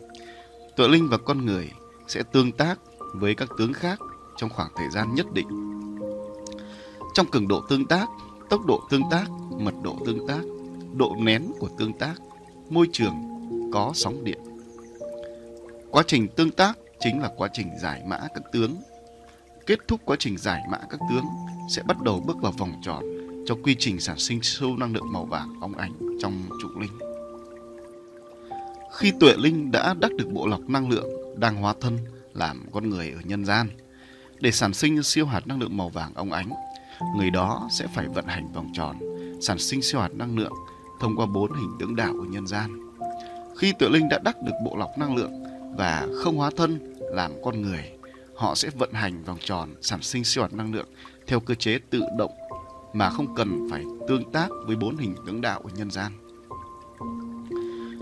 Tựa 0.77 0.89
linh 0.89 1.09
và 1.09 1.19
con 1.19 1.47
người 1.47 1.71
sẽ 2.09 2.23
tương 2.33 2.53
tác 2.53 2.79
với 3.15 3.35
các 3.35 3.49
tướng 3.59 3.73
khác 3.73 3.99
trong 4.37 4.51
khoảng 4.51 4.71
thời 4.77 4.91
gian 4.91 5.15
nhất 5.15 5.27
định. 5.33 5.47
Trong 7.15 7.31
cường 7.31 7.49
độ 7.49 7.63
tương 7.69 7.87
tác, 7.87 8.09
tốc 8.51 8.67
độ 8.67 8.83
tương 8.91 9.03
tác, 9.11 9.25
mật 9.59 9.75
độ 9.83 9.99
tương 10.07 10.27
tác, 10.27 10.41
độ 10.97 11.17
nén 11.19 11.53
của 11.59 11.69
tương 11.79 11.93
tác, 11.93 12.15
môi 12.71 12.89
trường 12.93 13.15
có 13.73 13.93
sóng 13.95 14.25
điện. 14.25 14.39
Quá 15.91 16.03
trình 16.07 16.29
tương 16.29 16.51
tác 16.51 16.79
chính 17.01 17.21
là 17.21 17.31
quá 17.37 17.49
trình 17.53 17.69
giải 17.83 18.03
mã 18.07 18.19
các 18.35 18.43
tướng. 18.53 18.77
Kết 19.67 19.79
thúc 19.89 20.01
quá 20.05 20.17
trình 20.19 20.39
giải 20.39 20.63
mã 20.71 20.79
các 20.91 21.01
tướng 21.11 21.25
sẽ 21.71 21.83
bắt 21.83 22.03
đầu 22.03 22.21
bước 22.27 22.37
vào 22.43 22.53
vòng 22.53 22.73
tròn 22.83 23.22
cho 23.47 23.55
quy 23.63 23.75
trình 23.79 24.01
sản 24.01 24.19
sinh 24.19 24.43
siêu 24.43 24.77
năng 24.77 24.95
lượng 24.95 25.13
màu 25.13 25.25
vàng 25.25 25.55
óng 25.61 25.75
ánh 25.75 25.93
trong 26.21 26.43
trụ 26.63 26.69
linh. 26.81 26.99
Khi 28.93 29.13
tuệ 29.21 29.35
linh 29.37 29.71
đã 29.71 29.95
đắc 29.95 30.13
được 30.19 30.29
bộ 30.33 30.47
lọc 30.47 30.61
năng 30.69 30.91
lượng 30.91 31.09
đang 31.37 31.57
hóa 31.57 31.75
thân 31.81 31.99
làm 32.35 32.67
con 32.73 32.91
người 32.91 33.11
ở 33.11 33.21
nhân 33.25 33.45
gian 33.45 33.69
để 34.41 34.51
sản 34.51 34.75
sinh 34.75 35.03
siêu 35.03 35.27
hạt 35.27 35.47
năng 35.47 35.61
lượng 35.61 35.77
màu 35.77 35.89
vàng 35.89 36.15
óng 36.15 36.33
ánh, 36.33 36.51
người 37.17 37.31
đó 37.31 37.69
sẽ 37.71 37.87
phải 37.95 38.09
vận 38.09 38.27
hành 38.27 38.53
vòng 38.53 38.71
tròn 38.75 38.97
sản 39.41 39.59
sinh 39.59 39.83
siêu 39.83 40.01
hạt 40.01 40.15
năng 40.15 40.39
lượng 40.39 40.53
thông 41.01 41.17
qua 41.17 41.27
bốn 41.27 41.53
hình 41.53 41.71
tướng 41.81 41.97
đạo 41.97 42.13
của 42.13 42.25
nhân 42.25 42.47
gian. 42.47 42.95
Khi 43.57 43.73
tuệ 43.79 43.89
linh 43.89 44.09
đã 44.09 44.19
đắc 44.25 44.37
được 44.43 44.53
bộ 44.65 44.77
lọc 44.77 44.99
năng 44.99 45.17
lượng 45.17 45.33
và 45.77 46.09
không 46.23 46.37
hóa 46.37 46.51
thân 46.57 46.95
làm 46.99 47.33
con 47.45 47.63
người, 47.63 47.93
họ 48.35 48.55
sẽ 48.55 48.71
vận 48.79 48.93
hành 48.93 49.25
vòng 49.25 49.39
tròn 49.45 49.75
sản 49.81 50.03
sinh 50.03 50.25
siêu 50.25 50.43
hạt 50.43 50.53
năng 50.53 50.75
lượng 50.75 50.89
theo 51.27 51.41
cơ 51.41 51.55
chế 51.55 51.79
tự 51.91 52.03
động 52.19 52.31
mà 52.93 53.11
không 53.11 53.35
cần 53.35 53.67
phải 53.71 53.85
tương 54.09 54.31
tác 54.33 54.49
với 54.67 54.77
bốn 54.77 54.97
hình 54.97 55.15
tướng 55.27 55.41
đạo 55.41 55.61
ở 55.65 55.71
nhân 55.77 55.91
gian. 55.91 56.13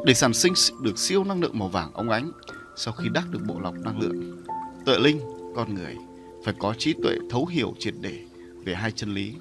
Để 0.06 0.14
sản 0.14 0.34
sinh 0.34 0.52
được 0.82 0.98
siêu 0.98 1.24
năng 1.24 1.40
lượng 1.40 1.58
màu 1.58 1.68
vàng 1.68 1.92
óng 1.92 2.10
ánh, 2.10 2.32
sau 2.76 2.94
khi 2.94 3.08
đắc 3.14 3.24
được 3.30 3.40
bộ 3.46 3.60
lọc 3.60 3.74
năng 3.74 4.00
lượng, 4.00 4.44
tuệ 4.86 4.98
linh, 4.98 5.20
con 5.56 5.74
người 5.74 5.96
phải 6.44 6.54
có 6.58 6.74
trí 6.78 6.94
tuệ 7.02 7.16
thấu 7.30 7.46
hiểu 7.46 7.74
triệt 7.78 7.94
để 8.00 8.24
về 8.64 8.74
hai 8.74 8.92
chân 8.92 9.14
lý, 9.14 9.34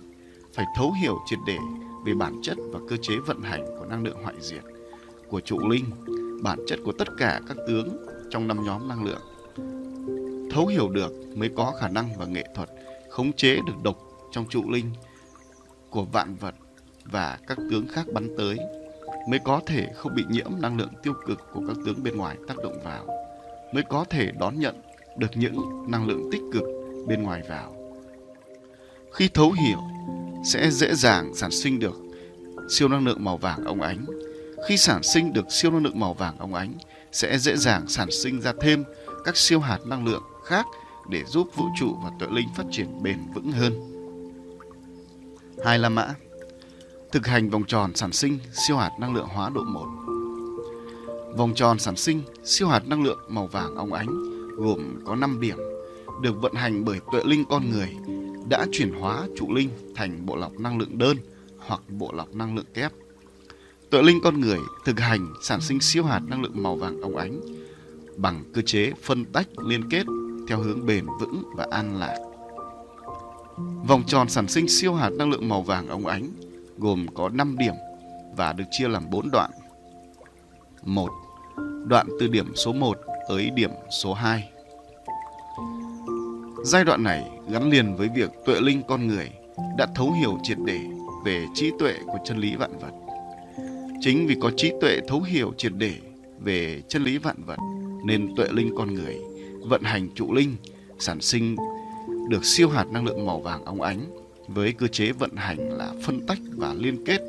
phải 0.54 0.66
thấu 0.76 0.94
hiểu 1.02 1.20
triệt 1.26 1.40
để 1.48 1.58
về 2.06 2.14
bản 2.14 2.40
chất 2.44 2.58
và 2.72 2.80
cơ 2.90 2.98
chế 3.02 3.16
vận 3.18 3.42
hành 3.42 3.66
của 3.80 3.86
năng 3.86 4.04
lượng 4.04 4.24
hoại 4.24 4.36
diệt, 4.40 4.64
của 5.30 5.40
trụ 5.40 5.70
linh, 5.70 5.86
bản 6.44 6.60
chất 6.68 6.80
của 6.86 6.92
tất 6.92 7.08
cả 7.18 7.42
các 7.48 7.58
tướng 7.68 7.98
trong 8.30 8.48
năm 8.48 8.64
nhóm 8.66 8.88
năng 8.88 9.04
lượng. 9.04 9.22
Thấu 10.52 10.68
hiểu 10.68 10.90
được 10.90 11.12
mới 11.36 11.50
có 11.56 11.74
khả 11.80 11.88
năng 11.88 12.18
và 12.18 12.26
nghệ 12.26 12.46
thuật 12.56 12.70
khống 13.10 13.34
chế 13.34 13.56
được 13.56 13.84
độc 13.84 13.98
trong 14.32 14.46
trụ 14.50 14.72
linh 14.72 14.86
của 15.90 16.04
vạn 16.04 16.36
vật 16.36 16.56
và 17.04 17.38
các 17.48 17.58
tướng 17.72 17.88
khác 17.88 18.06
bắn 18.14 18.28
tới, 18.38 18.58
mới 19.30 19.40
có 19.46 19.62
thể 19.66 19.88
không 19.96 20.16
bị 20.16 20.24
nhiễm 20.30 20.52
năng 20.62 20.78
lượng 20.78 20.94
tiêu 21.04 21.14
cực 21.28 21.40
của 21.54 21.62
các 21.68 21.78
tướng 21.86 22.04
bên 22.04 22.18
ngoài 22.18 22.38
tác 22.48 22.58
động 22.64 22.80
vào, 22.84 23.06
mới 23.74 23.84
có 23.90 24.06
thể 24.10 24.32
đón 24.40 24.60
nhận 24.60 24.82
được 25.18 25.32
những 25.36 25.86
năng 25.88 26.08
lượng 26.08 26.30
tích 26.32 26.42
cực 26.54 26.64
bên 27.08 27.24
ngoài 27.24 27.42
vào 27.50 27.76
khi 29.14 29.28
thấu 29.28 29.52
hiểu, 29.52 29.80
sẽ 30.46 30.72
dễ 30.72 30.96
dàng 30.96 31.36
sản 31.36 31.52
sinh 31.52 31.80
được 31.80 31.96
siêu 32.70 32.88
năng 32.88 33.06
lượng 33.06 33.24
màu 33.24 33.38
vàng 33.38 33.66
óng 33.66 33.82
ánh 33.82 34.06
khi 34.68 34.78
sản 34.78 35.04
sinh 35.04 35.34
được 35.34 35.52
siêu 35.52 35.72
năng 35.72 35.84
lượng 35.84 36.00
màu 36.00 36.14
vàng 36.14 36.38
óng 36.38 36.54
ánh, 36.54 36.74
sẽ 37.12 37.38
dễ 37.38 37.56
dàng 37.56 37.88
sản 37.88 38.12
sinh 38.12 38.42
ra 38.42 38.54
thêm 38.62 38.84
các 39.26 39.38
siêu 39.38 39.60
hạt 39.60 39.80
năng 39.86 40.06
lượng 40.06 40.24
khác 40.46 40.66
để 41.10 41.24
giúp 41.28 41.48
vũ 41.56 41.66
trụ 41.80 41.98
và 42.04 42.12
tuệ 42.20 42.28
linh 42.32 42.48
phát 42.56 42.64
triển 42.72 43.04
bền 43.04 43.18
vững 43.34 43.52
hơn. 43.52 43.99
Hai 45.64 45.80
La 45.80 45.90
Mã, 45.90 46.16
Thực 47.12 47.28
hành 47.28 47.50
vòng 47.50 47.64
tròn 47.64 47.96
sản 47.96 48.12
sinh 48.12 48.40
siêu 48.54 48.78
hạt 48.78 48.92
năng 49.00 49.16
lượng 49.16 49.28
hóa 49.28 49.50
độ 49.50 49.64
1 49.64 49.86
Vòng 51.38 51.54
tròn 51.56 51.80
sản 51.80 51.96
sinh 51.96 52.22
siêu 52.44 52.68
hạt 52.68 52.88
năng 52.88 53.04
lượng 53.04 53.20
màu 53.28 53.48
vàng 53.48 53.76
óng 53.76 53.94
ánh, 53.94 54.08
gồm 54.56 55.00
có 55.06 55.16
5 55.16 55.40
điểm, 55.40 55.58
được 56.22 56.42
vận 56.42 56.54
hành 56.54 56.86
bởi 56.86 57.00
tuệ 57.12 57.22
linh 57.26 57.46
con 57.50 57.70
người, 57.70 57.96
đã 58.50 58.66
chuyển 58.72 58.92
hóa 58.92 59.28
trụ 59.38 59.54
linh 59.54 59.70
thành 59.96 60.26
bộ 60.26 60.36
lọc 60.36 60.60
năng 60.60 60.78
lượng 60.78 60.98
đơn 60.98 61.18
hoặc 61.58 61.82
bộ 61.90 62.12
lọc 62.14 62.36
năng 62.36 62.56
lượng 62.56 62.66
kép. 62.74 62.92
Tuệ 63.90 64.02
linh 64.02 64.20
con 64.24 64.42
người 64.42 64.60
thực 64.86 65.00
hành 65.00 65.34
sản 65.42 65.62
sinh 65.62 65.80
siêu 65.80 66.04
hạt 66.04 66.22
năng 66.28 66.42
lượng 66.42 66.64
màu 66.64 66.76
vàng 66.76 67.02
óng 67.02 67.18
ánh 67.18 67.42
bằng 68.18 68.44
cơ 68.54 68.62
chế 68.62 68.92
phân 69.04 69.26
tách 69.26 69.48
liên 69.60 69.90
kết 69.90 70.06
theo 70.48 70.60
hướng 70.60 70.86
bền 70.86 71.06
vững 71.20 71.44
và 71.56 71.68
an 71.72 72.00
lạc. 72.00 72.29
Vòng 73.88 74.04
tròn 74.08 74.30
sản 74.30 74.48
sinh 74.48 74.70
siêu 74.70 74.94
hạt 74.94 75.10
năng 75.10 75.30
lượng 75.30 75.50
màu 75.50 75.62
vàng 75.62 75.88
óng 75.88 76.06
ánh, 76.06 76.30
gồm 76.78 77.06
có 77.14 77.30
5 77.30 77.58
điểm 77.58 77.74
và 78.38 78.54
được 78.54 78.64
chia 78.72 78.88
làm 78.88 79.10
4 79.10 79.32
đoạn. 79.32 79.52
1. 80.84 81.10
Đoạn 81.86 82.08
từ 82.20 82.28
điểm 82.28 82.56
số 82.56 82.74
1 82.74 82.98
tới 83.30 83.50
điểm 83.50 83.72
số 84.04 84.14
2. 84.14 84.50
Giai 86.64 86.84
đoạn 86.84 87.04
này 87.04 87.30
gắn 87.50 87.70
liền 87.70 87.96
với 87.96 88.10
việc 88.16 88.30
tuệ 88.46 88.60
linh 88.62 88.82
con 88.88 89.08
người 89.08 89.30
đã 89.78 89.88
thấu 89.96 90.12
hiểu 90.12 90.38
triệt 90.44 90.58
để 90.66 90.80
về 91.26 91.46
trí 91.54 91.72
tuệ 91.80 91.94
của 92.06 92.18
chân 92.26 92.38
lý 92.38 92.56
vạn 92.56 92.80
vật. 92.80 92.92
Chính 94.02 94.28
vì 94.28 94.36
có 94.42 94.52
trí 94.58 94.72
tuệ 94.82 95.00
thấu 95.08 95.22
hiểu 95.22 95.54
triệt 95.58 95.72
để 95.78 95.94
về 96.40 96.82
chân 96.88 97.04
lý 97.04 97.18
vạn 97.18 97.44
vật, 97.46 97.58
nên 98.06 98.36
tuệ 98.36 98.48
linh 98.52 98.74
con 98.78 98.94
người 98.94 99.18
vận 99.62 99.84
hành 99.84 100.08
trụ 100.16 100.34
linh, 100.34 100.56
sản 101.00 101.22
sinh 101.22 101.56
được 102.30 102.46
siêu 102.46 102.70
hạt 102.70 102.88
năng 102.92 103.06
lượng 103.06 103.26
màu 103.26 103.40
vàng 103.40 103.66
óng 103.66 103.82
ánh 103.82 104.00
với 104.48 104.74
cơ 104.74 104.88
chế 104.88 105.12
vận 105.12 105.36
hành 105.36 105.78
là 105.78 105.94
phân 106.04 106.26
tách 106.28 106.40
và 106.58 106.74
liên 106.74 107.06
kết 107.06 107.20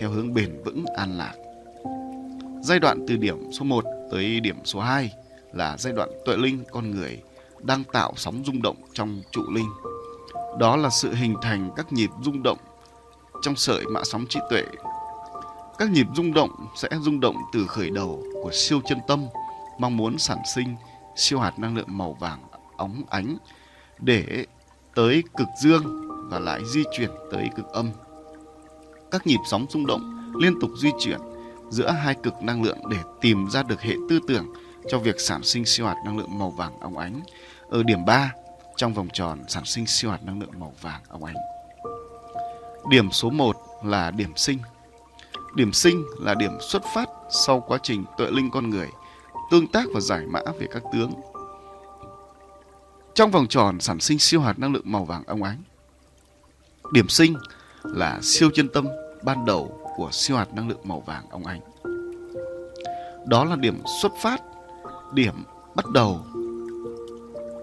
theo 0.00 0.10
hướng 0.10 0.34
bền 0.34 0.62
vững, 0.64 0.84
an 0.96 1.18
lạc. 1.18 1.34
Giai 2.62 2.78
đoạn 2.78 3.06
từ 3.08 3.16
điểm 3.16 3.52
số 3.52 3.64
1 3.64 3.84
tới 4.10 4.40
điểm 4.40 4.56
số 4.64 4.80
2 4.80 5.10
là 5.52 5.76
giai 5.78 5.92
đoạn 5.92 6.08
tuệ 6.24 6.36
linh 6.36 6.64
con 6.70 6.90
người 6.90 7.22
đang 7.62 7.84
tạo 7.84 8.12
sóng 8.16 8.42
rung 8.46 8.62
động 8.62 8.76
trong 8.92 9.22
trụ 9.30 9.42
linh. 9.54 9.68
Đó 10.58 10.76
là 10.76 10.90
sự 10.90 11.14
hình 11.14 11.34
thành 11.42 11.70
các 11.76 11.92
nhịp 11.92 12.10
rung 12.22 12.42
động 12.42 12.58
trong 13.42 13.56
sợi 13.56 13.84
mã 13.84 14.00
sóng 14.04 14.26
trí 14.28 14.40
tuệ. 14.50 14.62
Các 15.78 15.90
nhịp 15.90 16.06
rung 16.16 16.34
động 16.34 16.50
sẽ 16.76 16.88
rung 17.00 17.20
động 17.20 17.36
từ 17.52 17.66
khởi 17.66 17.90
đầu 17.90 18.22
của 18.42 18.50
siêu 18.52 18.80
chân 18.88 18.98
tâm, 19.08 19.26
mong 19.78 19.96
muốn 19.96 20.18
sản 20.18 20.38
sinh 20.54 20.76
siêu 21.16 21.38
hạt 21.38 21.58
năng 21.58 21.76
lượng 21.76 21.98
màu 21.98 22.12
vàng 22.12 22.40
óng 22.76 23.02
ánh 23.08 23.36
để 23.98 24.46
tới 24.94 25.22
cực 25.36 25.48
dương 25.62 26.08
và 26.30 26.38
lại 26.38 26.60
di 26.64 26.82
chuyển 26.92 27.10
tới 27.32 27.48
cực 27.56 27.66
âm. 27.66 27.90
Các 29.10 29.26
nhịp 29.26 29.38
sóng 29.50 29.66
rung 29.70 29.86
động 29.86 30.32
liên 30.38 30.60
tục 30.60 30.70
di 30.82 30.90
chuyển 31.00 31.20
giữa 31.70 31.90
hai 31.90 32.14
cực 32.14 32.34
năng 32.42 32.62
lượng 32.62 32.78
để 32.90 32.98
tìm 33.20 33.48
ra 33.50 33.62
được 33.62 33.80
hệ 33.80 33.94
tư 34.08 34.20
tưởng 34.28 34.46
cho 34.88 34.98
việc 34.98 35.20
sản 35.20 35.42
sinh 35.42 35.64
siêu 35.64 35.86
hạt 35.86 35.96
năng 36.04 36.18
lượng 36.18 36.38
màu 36.38 36.50
vàng 36.50 36.80
óng 36.80 36.98
ánh 36.98 37.20
ở 37.68 37.82
điểm 37.82 38.04
3 38.04 38.32
trong 38.76 38.94
vòng 38.94 39.08
tròn 39.12 39.44
sản 39.48 39.64
sinh 39.64 39.86
siêu 39.86 40.10
hạt 40.10 40.24
năng 40.24 40.40
lượng 40.40 40.50
màu 40.58 40.72
vàng 40.80 41.00
óng 41.08 41.24
ánh. 41.24 41.36
Điểm 42.90 43.10
số 43.12 43.30
1 43.30 43.56
là 43.84 44.10
điểm 44.10 44.32
sinh. 44.36 44.58
Điểm 45.54 45.72
sinh 45.72 46.04
là 46.20 46.34
điểm 46.34 46.52
xuất 46.60 46.82
phát 46.94 47.08
sau 47.30 47.60
quá 47.60 47.78
trình 47.82 48.04
tuệ 48.18 48.30
linh 48.30 48.50
con 48.50 48.70
người 48.70 48.88
tương 49.50 49.66
tác 49.66 49.84
và 49.94 50.00
giải 50.00 50.26
mã 50.26 50.40
về 50.60 50.66
các 50.72 50.82
tướng. 50.92 51.12
Trong 53.16 53.30
vòng 53.30 53.46
tròn 53.46 53.80
sản 53.80 54.00
sinh 54.00 54.18
siêu 54.18 54.40
hạt 54.40 54.58
năng 54.58 54.72
lượng 54.72 54.92
màu 54.92 55.04
vàng 55.04 55.22
óng 55.26 55.42
ánh. 55.42 55.62
Điểm 56.92 57.08
sinh 57.08 57.36
là 57.84 58.20
siêu 58.22 58.50
chân 58.54 58.68
tâm 58.68 58.86
ban 59.22 59.44
đầu 59.44 59.92
của 59.96 60.08
siêu 60.12 60.36
hạt 60.36 60.54
năng 60.54 60.68
lượng 60.68 60.80
màu 60.84 61.00
vàng 61.00 61.24
óng 61.30 61.46
ánh. 61.46 61.60
Đó 63.26 63.44
là 63.44 63.56
điểm 63.56 63.82
xuất 64.02 64.12
phát, 64.22 64.42
điểm 65.12 65.34
bắt 65.74 65.86
đầu 65.90 66.20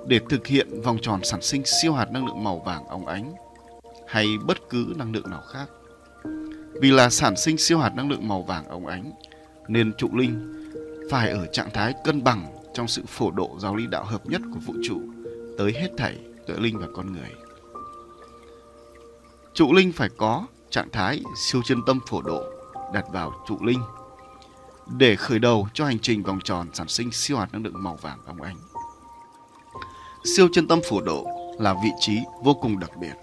để 0.07 0.19
thực 0.29 0.47
hiện 0.47 0.81
vòng 0.81 0.97
tròn 1.01 1.19
sản 1.23 1.41
sinh 1.41 1.63
siêu 1.65 1.93
hạt 1.93 2.11
năng 2.11 2.25
lượng 2.25 2.43
màu 2.43 2.59
vàng 2.59 2.87
óng 2.87 3.05
ánh 3.05 3.33
hay 4.07 4.27
bất 4.45 4.69
cứ 4.69 4.93
năng 4.95 5.11
lượng 5.11 5.29
nào 5.29 5.41
khác. 5.41 5.65
Vì 6.81 6.91
là 6.91 7.09
sản 7.09 7.35
sinh 7.37 7.57
siêu 7.57 7.79
hạt 7.79 7.95
năng 7.95 8.09
lượng 8.09 8.27
màu 8.27 8.41
vàng 8.41 8.67
óng 8.67 8.87
ánh 8.87 9.11
nên 9.67 9.93
trụ 9.97 10.09
linh 10.13 10.63
phải 11.11 11.29
ở 11.29 11.47
trạng 11.47 11.69
thái 11.73 11.93
cân 12.03 12.23
bằng 12.23 12.55
trong 12.73 12.87
sự 12.87 13.03
phổ 13.07 13.31
độ 13.31 13.57
giáo 13.59 13.75
lý 13.75 13.87
đạo 13.87 14.03
hợp 14.03 14.25
nhất 14.25 14.41
của 14.53 14.59
vũ 14.59 14.73
trụ 14.83 15.01
tới 15.57 15.73
hết 15.73 15.89
thảy 15.97 16.17
tuệ 16.47 16.55
linh 16.57 16.79
và 16.79 16.87
con 16.93 17.13
người. 17.13 17.29
Trụ 19.53 19.73
linh 19.73 19.91
phải 19.91 20.09
có 20.17 20.45
trạng 20.69 20.89
thái 20.91 21.21
siêu 21.35 21.61
chân 21.65 21.81
tâm 21.87 21.99
phổ 22.07 22.21
độ 22.21 22.43
đặt 22.93 23.05
vào 23.11 23.33
trụ 23.47 23.57
linh 23.61 23.79
để 24.97 25.15
khởi 25.15 25.39
đầu 25.39 25.67
cho 25.73 25.85
hành 25.85 25.99
trình 25.99 26.23
vòng 26.23 26.39
tròn 26.43 26.67
sản 26.73 26.87
sinh 26.87 27.11
siêu 27.11 27.37
hạt 27.37 27.47
năng 27.51 27.63
lượng 27.63 27.83
màu 27.83 27.95
vàng 27.95 28.19
óng 28.25 28.41
ánh. 28.41 28.57
Siêu 30.35 30.47
chân 30.53 30.67
tâm 30.67 30.79
phổ 30.89 31.01
độ 31.01 31.27
là 31.59 31.73
vị 31.83 31.89
trí 31.99 32.19
vô 32.43 32.53
cùng 32.53 32.79
đặc 32.79 32.91
biệt. 32.97 33.13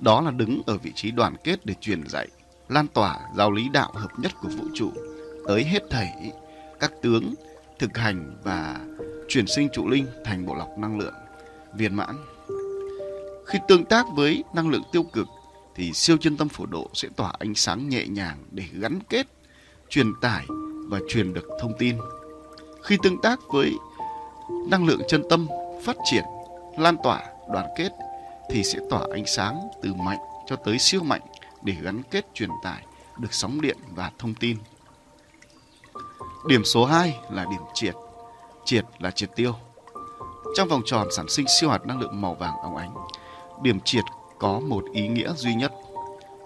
Đó 0.00 0.20
là 0.20 0.30
đứng 0.30 0.62
ở 0.66 0.78
vị 0.78 0.92
trí 0.94 1.10
đoàn 1.10 1.36
kết 1.44 1.66
để 1.66 1.74
truyền 1.80 2.06
dạy, 2.06 2.28
lan 2.68 2.86
tỏa 2.88 3.20
giáo 3.36 3.52
lý 3.52 3.68
đạo 3.68 3.92
hợp 3.94 4.18
nhất 4.18 4.32
của 4.40 4.48
vũ 4.48 4.64
trụ 4.74 4.92
tới 5.46 5.64
hết 5.64 5.82
thảy 5.90 6.32
các 6.80 6.92
tướng 7.02 7.34
thực 7.78 7.96
hành 7.98 8.36
và 8.42 8.80
chuyển 9.28 9.46
sinh 9.46 9.68
trụ 9.72 9.88
linh 9.88 10.06
thành 10.24 10.46
bộ 10.46 10.54
lọc 10.54 10.78
năng 10.78 10.98
lượng 10.98 11.14
viên 11.76 11.94
mãn. 11.94 12.16
Khi 13.46 13.58
tương 13.68 13.84
tác 13.84 14.06
với 14.14 14.44
năng 14.54 14.68
lượng 14.68 14.82
tiêu 14.92 15.02
cực 15.02 15.26
thì 15.74 15.92
siêu 15.92 16.16
chân 16.20 16.36
tâm 16.36 16.48
phổ 16.48 16.66
độ 16.66 16.90
sẽ 16.94 17.08
tỏa 17.16 17.32
ánh 17.38 17.54
sáng 17.54 17.88
nhẹ 17.88 18.06
nhàng 18.06 18.44
để 18.50 18.64
gắn 18.72 18.98
kết, 19.08 19.26
truyền 19.88 20.12
tải 20.20 20.46
và 20.88 21.00
truyền 21.08 21.34
được 21.34 21.48
thông 21.60 21.72
tin. 21.78 21.96
Khi 22.82 22.98
tương 23.02 23.20
tác 23.20 23.40
với 23.52 23.72
năng 24.68 24.86
lượng 24.86 25.00
chân 25.08 25.22
tâm 25.30 25.46
phát 25.84 25.96
triển, 26.10 26.24
lan 26.78 26.96
tỏa, 27.02 27.22
đoàn 27.52 27.66
kết 27.76 27.92
thì 28.50 28.64
sẽ 28.64 28.78
tỏa 28.90 29.00
ánh 29.12 29.26
sáng 29.26 29.68
từ 29.82 29.94
mạnh 29.94 30.18
cho 30.46 30.56
tới 30.56 30.78
siêu 30.78 31.02
mạnh 31.02 31.22
để 31.62 31.74
gắn 31.82 32.02
kết 32.10 32.26
truyền 32.34 32.50
tải 32.62 32.86
được 33.18 33.34
sóng 33.34 33.60
điện 33.60 33.76
và 33.94 34.10
thông 34.18 34.34
tin. 34.34 34.58
Điểm 36.48 36.64
số 36.64 36.84
2 36.84 37.18
là 37.30 37.46
điểm 37.50 37.62
triệt. 37.74 37.94
Triệt 38.64 38.84
là 38.98 39.10
triệt 39.10 39.30
tiêu. 39.36 39.54
Trong 40.54 40.68
vòng 40.68 40.82
tròn 40.84 41.08
sản 41.16 41.28
sinh 41.28 41.46
siêu 41.60 41.70
hạt 41.70 41.86
năng 41.86 42.00
lượng 42.00 42.20
màu 42.20 42.34
vàng 42.34 42.56
óng 42.62 42.76
ánh, 42.76 42.94
điểm 43.62 43.80
triệt 43.80 44.04
có 44.38 44.60
một 44.60 44.84
ý 44.92 45.08
nghĩa 45.08 45.32
duy 45.36 45.54
nhất. 45.54 45.72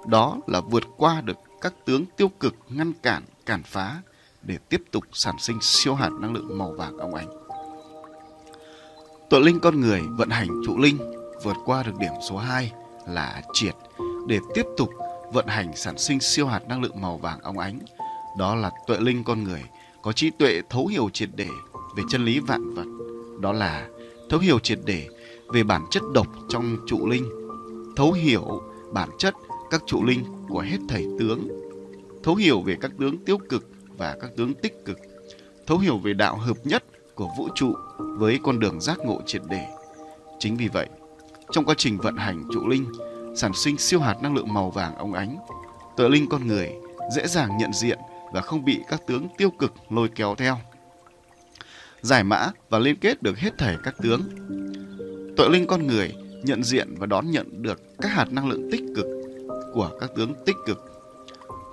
Đó 0.07 0.37
là 0.47 0.61
vượt 0.61 0.85
qua 0.97 1.21
được 1.21 1.39
các 1.61 1.75
tướng 1.85 2.05
tiêu 2.17 2.31
cực 2.41 2.55
ngăn 2.69 2.93
cản, 3.03 3.23
cản 3.47 3.63
phá 3.63 3.97
để 4.43 4.59
tiếp 4.69 4.83
tục 4.91 5.05
sản 5.13 5.35
sinh 5.39 5.59
siêu 5.61 5.95
hạt 5.95 6.11
năng 6.21 6.35
lượng 6.35 6.59
màu 6.59 6.73
vàng 6.73 6.99
óng 6.99 7.15
ánh. 7.15 7.29
Tội 9.31 9.41
linh 9.41 9.61
con 9.61 9.81
người 9.81 10.03
vận 10.19 10.31
hành 10.31 10.49
trụ 10.67 10.79
linh 10.79 10.99
vượt 11.45 11.57
qua 11.65 11.83
được 11.83 11.97
điểm 11.99 12.13
số 12.29 12.37
2 12.37 12.73
là 13.09 13.43
triệt 13.53 13.75
để 14.27 14.39
tiếp 14.55 14.67
tục 14.77 14.91
vận 15.33 15.47
hành 15.47 15.77
sản 15.77 15.99
sinh 15.99 16.21
siêu 16.21 16.47
hạt 16.47 16.69
năng 16.69 16.83
lượng 16.83 17.01
màu 17.01 17.17
vàng 17.17 17.41
óng 17.41 17.59
ánh. 17.59 17.79
Đó 18.39 18.55
là 18.55 18.71
tuệ 18.87 18.97
linh 19.01 19.25
con 19.25 19.45
người 19.45 19.65
có 20.03 20.13
trí 20.13 20.31
tuệ 20.31 20.61
thấu 20.71 20.87
hiểu 20.87 21.11
triệt 21.13 21.29
để 21.35 21.49
về 21.97 22.03
chân 22.11 22.25
lý 22.25 22.41
vạn 22.41 22.75
vật. 22.75 23.18
Đó 23.41 23.53
là 23.53 23.89
thấu 24.31 24.41
hiểu 24.41 24.59
triệt 24.59 24.79
để 24.85 25.09
về 25.53 25.63
bản 25.63 25.87
chất 25.91 26.03
độc 26.15 26.27
trong 26.49 26.77
trụ 26.87 27.07
linh, 27.09 27.25
thấu 27.97 28.13
hiểu 28.13 28.63
bản 28.93 29.09
chất 29.19 29.35
các 29.71 29.83
trụ 29.87 30.05
linh 30.05 30.25
của 30.49 30.61
hết 30.61 30.79
thảy 30.89 31.07
tướng, 31.19 31.49
thấu 32.23 32.35
hiểu 32.35 32.61
về 32.61 32.77
các 32.81 32.91
tướng 32.99 33.19
tiêu 33.25 33.39
cực 33.49 33.71
và 33.97 34.17
các 34.21 34.31
tướng 34.37 34.55
tích 34.55 34.85
cực, 34.85 34.99
thấu 35.67 35.79
hiểu 35.79 35.99
về 35.99 36.13
đạo 36.13 36.37
hợp 36.37 36.57
nhất 36.65 36.85
của 37.15 37.29
vũ 37.39 37.49
trụ 37.55 37.75
với 37.99 38.39
con 38.43 38.61
đường 38.61 38.81
giác 38.81 38.99
ngộ 38.99 39.21
triệt 39.27 39.43
để. 39.49 39.67
Chính 40.39 40.57
vì 40.57 40.69
vậy, 40.69 40.89
trong 41.51 41.65
quá 41.65 41.75
trình 41.79 41.99
vận 41.99 42.17
hành 42.17 42.45
trụ 42.53 42.69
linh, 42.69 42.87
sản 43.37 43.53
sinh 43.55 43.79
siêu 43.79 44.01
hạt 44.01 44.23
năng 44.23 44.35
lượng 44.35 44.55
màu 44.55 44.71
vàng 44.71 44.97
óng 44.97 45.13
ánh, 45.13 45.37
tự 45.97 46.09
linh 46.09 46.29
con 46.29 46.47
người 46.47 46.73
dễ 47.17 47.27
dàng 47.27 47.59
nhận 47.59 47.73
diện 47.73 47.99
và 48.33 48.41
không 48.41 48.65
bị 48.65 48.81
các 48.89 49.07
tướng 49.07 49.27
tiêu 49.37 49.51
cực 49.51 49.73
lôi 49.91 50.09
kéo 50.09 50.35
theo. 50.35 50.57
Giải 52.03 52.25
mã 52.25 52.51
và 52.71 52.79
liên 52.79 52.97
kết 52.97 53.23
được 53.23 53.39
hết 53.39 53.59
thảy 53.59 53.77
các 53.85 53.95
tướng. 54.03 54.21
Tội 55.37 55.51
linh 55.53 55.67
con 55.67 55.87
người 55.87 56.15
nhận 56.45 56.65
diện 56.65 56.95
và 56.99 57.07
đón 57.07 57.31
nhận 57.31 57.63
được 57.63 57.81
các 57.99 58.09
hạt 58.09 58.33
năng 58.33 58.49
lượng 58.49 58.69
tích 58.73 58.83
cực 58.97 59.07
của 59.75 59.91
các 60.01 60.11
tướng 60.17 60.33
tích 60.47 60.57
cực. 60.67 60.79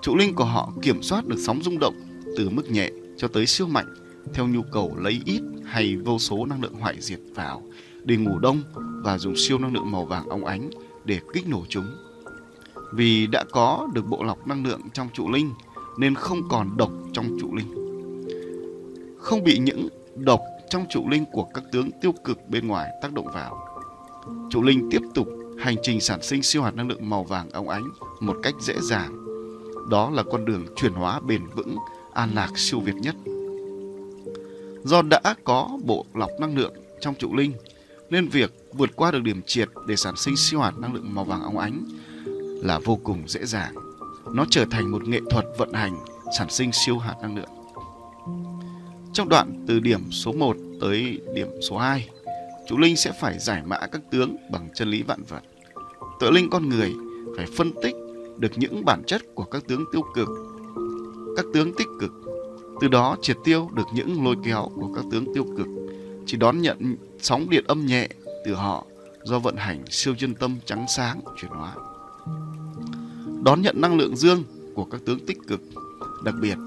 Trụ 0.01 0.15
linh 0.15 0.35
của 0.35 0.45
họ 0.45 0.73
kiểm 0.81 1.03
soát 1.03 1.27
được 1.27 1.35
sóng 1.39 1.63
rung 1.63 1.79
động 1.79 1.95
từ 2.37 2.49
mức 2.49 2.71
nhẹ 2.71 2.89
cho 3.17 3.27
tới 3.27 3.45
siêu 3.45 3.67
mạnh 3.67 3.95
theo 4.33 4.47
nhu 4.47 4.61
cầu 4.71 4.95
lấy 4.97 5.21
ít 5.25 5.41
hay 5.65 5.95
vô 5.95 6.19
số 6.19 6.45
năng 6.45 6.61
lượng 6.61 6.73
hoại 6.73 6.95
diệt 6.99 7.19
vào 7.35 7.61
để 8.03 8.15
ngủ 8.15 8.39
đông 8.39 8.63
và 9.03 9.17
dùng 9.17 9.35
siêu 9.37 9.59
năng 9.59 9.73
lượng 9.73 9.91
màu 9.91 10.05
vàng 10.05 10.29
óng 10.29 10.45
ánh 10.45 10.69
để 11.05 11.19
kích 11.33 11.47
nổ 11.47 11.65
chúng. 11.69 11.87
Vì 12.93 13.27
đã 13.27 13.43
có 13.51 13.87
được 13.93 14.07
bộ 14.07 14.23
lọc 14.23 14.47
năng 14.47 14.65
lượng 14.65 14.81
trong 14.93 15.09
trụ 15.13 15.31
linh 15.31 15.51
nên 15.97 16.15
không 16.15 16.41
còn 16.49 16.77
độc 16.77 16.91
trong 17.13 17.37
trụ 17.41 17.55
linh. 17.55 17.85
Không 19.19 19.43
bị 19.43 19.57
những 19.57 19.87
độc 20.15 20.41
trong 20.69 20.85
trụ 20.89 21.09
linh 21.09 21.25
của 21.31 21.43
các 21.43 21.63
tướng 21.71 21.91
tiêu 21.91 22.11
cực 22.23 22.49
bên 22.49 22.67
ngoài 22.67 22.91
tác 23.01 23.13
động 23.13 23.27
vào. 23.33 23.67
Trụ 24.49 24.61
linh 24.61 24.89
tiếp 24.91 25.01
tục 25.13 25.27
hành 25.59 25.75
trình 25.83 26.01
sản 26.01 26.21
sinh 26.21 26.43
siêu 26.43 26.63
hạt 26.63 26.75
năng 26.75 26.87
lượng 26.87 27.09
màu 27.09 27.23
vàng 27.23 27.49
óng 27.49 27.69
ánh 27.69 27.83
một 28.19 28.37
cách 28.43 28.53
dễ 28.61 28.73
dàng. 28.81 29.25
Đó 29.89 30.09
là 30.09 30.23
con 30.23 30.45
đường 30.45 30.65
chuyển 30.75 30.93
hóa 30.93 31.19
bền 31.19 31.41
vững, 31.55 31.75
an 32.13 32.29
lạc 32.35 32.49
siêu 32.55 32.79
việt 32.79 32.95
nhất. 32.95 33.15
Do 34.83 35.01
đã 35.01 35.35
có 35.43 35.69
bộ 35.83 36.05
lọc 36.13 36.29
năng 36.39 36.57
lượng 36.57 36.73
trong 36.99 37.15
trụ 37.15 37.35
linh, 37.35 37.53
nên 38.09 38.27
việc 38.27 38.53
vượt 38.73 38.95
qua 38.95 39.11
được 39.11 39.23
điểm 39.23 39.41
triệt 39.45 39.69
để 39.87 39.95
sản 39.95 40.15
sinh 40.17 40.35
siêu 40.37 40.59
hạt 40.59 40.77
năng 40.77 40.93
lượng 40.93 41.15
màu 41.15 41.25
vàng 41.25 41.43
óng 41.43 41.57
ánh 41.57 41.83
là 42.63 42.79
vô 42.79 42.99
cùng 43.03 43.23
dễ 43.27 43.45
dàng. 43.45 43.73
Nó 44.33 44.45
trở 44.49 44.65
thành 44.71 44.91
một 44.91 45.07
nghệ 45.07 45.19
thuật 45.29 45.45
vận 45.57 45.73
hành 45.73 45.95
sản 46.37 46.49
sinh 46.49 46.71
siêu 46.73 46.97
hạt 46.97 47.15
năng 47.21 47.35
lượng. 47.35 47.49
Trong 49.15 49.29
đoạn 49.29 49.65
từ 49.67 49.79
điểm 49.79 50.11
số 50.11 50.31
1 50.31 50.57
tới 50.81 51.19
điểm 51.33 51.47
số 51.69 51.77
2, 51.77 52.09
chú 52.67 52.77
linh 52.77 52.97
sẽ 52.97 53.11
phải 53.21 53.39
giải 53.39 53.61
mã 53.65 53.77
các 53.91 54.01
tướng 54.11 54.35
bằng 54.51 54.69
chân 54.73 54.87
lý 54.87 55.01
vạn 55.01 55.23
vật. 55.23 55.41
Tự 56.19 56.31
linh 56.31 56.49
con 56.49 56.69
người 56.69 56.93
phải 57.37 57.45
phân 57.57 57.71
tích 57.83 57.95
được 58.37 58.51
những 58.55 58.85
bản 58.85 59.03
chất 59.07 59.21
của 59.35 59.43
các 59.43 59.63
tướng 59.67 59.85
tiêu 59.91 60.01
cực, 60.15 60.27
các 61.37 61.45
tướng 61.53 61.73
tích 61.77 61.87
cực, 61.99 62.11
từ 62.81 62.87
đó 62.87 63.17
triệt 63.21 63.37
tiêu 63.43 63.69
được 63.73 63.87
những 63.93 64.23
lôi 64.25 64.35
kéo 64.45 64.71
của 64.75 64.93
các 64.95 65.05
tướng 65.11 65.33
tiêu 65.33 65.45
cực, 65.57 65.67
chỉ 66.25 66.37
đón 66.37 66.61
nhận 66.61 66.95
sóng 67.19 67.49
điện 67.49 67.63
âm 67.67 67.85
nhẹ 67.85 68.09
từ 68.45 68.53
họ 68.53 68.85
do 69.23 69.39
vận 69.39 69.55
hành 69.55 69.83
siêu 69.89 70.15
chân 70.17 70.33
tâm 70.33 70.57
trắng 70.65 70.85
sáng 70.95 71.21
chuyển 71.41 71.51
hóa. 71.51 71.75
Đón 73.43 73.61
nhận 73.61 73.81
năng 73.81 73.97
lượng 73.97 74.15
dương 74.15 74.43
của 74.73 74.85
các 74.85 75.01
tướng 75.05 75.25
tích 75.25 75.37
cực, 75.47 75.61
đặc 76.23 76.35
biệt 76.41 76.57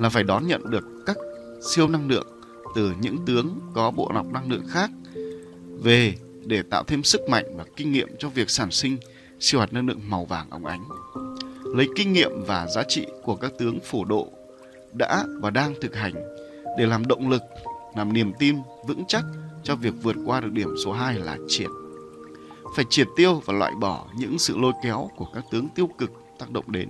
là 0.00 0.08
phải 0.08 0.22
đón 0.22 0.46
nhận 0.46 0.70
được 0.70 0.84
các 1.06 1.16
siêu 1.64 1.88
năng 1.88 2.08
lượng 2.08 2.26
từ 2.74 2.92
những 3.00 3.18
tướng 3.26 3.60
có 3.74 3.90
bộ 3.90 4.10
lọc 4.14 4.26
năng 4.26 4.50
lượng 4.50 4.64
khác 4.68 4.90
về 5.82 6.14
để 6.46 6.62
tạo 6.62 6.84
thêm 6.86 7.02
sức 7.02 7.20
mạnh 7.28 7.44
và 7.56 7.64
kinh 7.76 7.92
nghiệm 7.92 8.08
cho 8.18 8.28
việc 8.28 8.50
sản 8.50 8.70
sinh 8.70 8.96
siêu 9.40 9.60
hạt 9.60 9.72
năng 9.72 9.86
lượng 9.86 10.00
màu 10.08 10.24
vàng 10.24 10.50
óng 10.50 10.66
ánh. 10.66 10.84
Lấy 11.64 11.88
kinh 11.96 12.12
nghiệm 12.12 12.30
và 12.46 12.66
giá 12.66 12.82
trị 12.88 13.06
của 13.22 13.36
các 13.36 13.52
tướng 13.58 13.78
phổ 13.80 14.04
độ 14.04 14.28
đã 14.92 15.24
và 15.40 15.50
đang 15.50 15.74
thực 15.80 15.96
hành 15.96 16.14
để 16.78 16.86
làm 16.86 17.06
động 17.06 17.30
lực, 17.30 17.42
làm 17.96 18.12
niềm 18.12 18.32
tin 18.38 18.56
vững 18.86 19.04
chắc 19.08 19.24
cho 19.62 19.76
việc 19.76 19.94
vượt 20.02 20.16
qua 20.26 20.40
được 20.40 20.52
điểm 20.52 20.68
số 20.84 20.92
2 20.92 21.14
là 21.14 21.38
triệt. 21.48 21.70
Phải 22.76 22.84
triệt 22.90 23.08
tiêu 23.16 23.42
và 23.44 23.54
loại 23.54 23.72
bỏ 23.80 24.06
những 24.16 24.38
sự 24.38 24.58
lôi 24.58 24.72
kéo 24.82 25.10
của 25.16 25.26
các 25.34 25.44
tướng 25.50 25.68
tiêu 25.74 25.88
cực 25.98 26.10
tác 26.38 26.50
động 26.50 26.72
đến. 26.72 26.88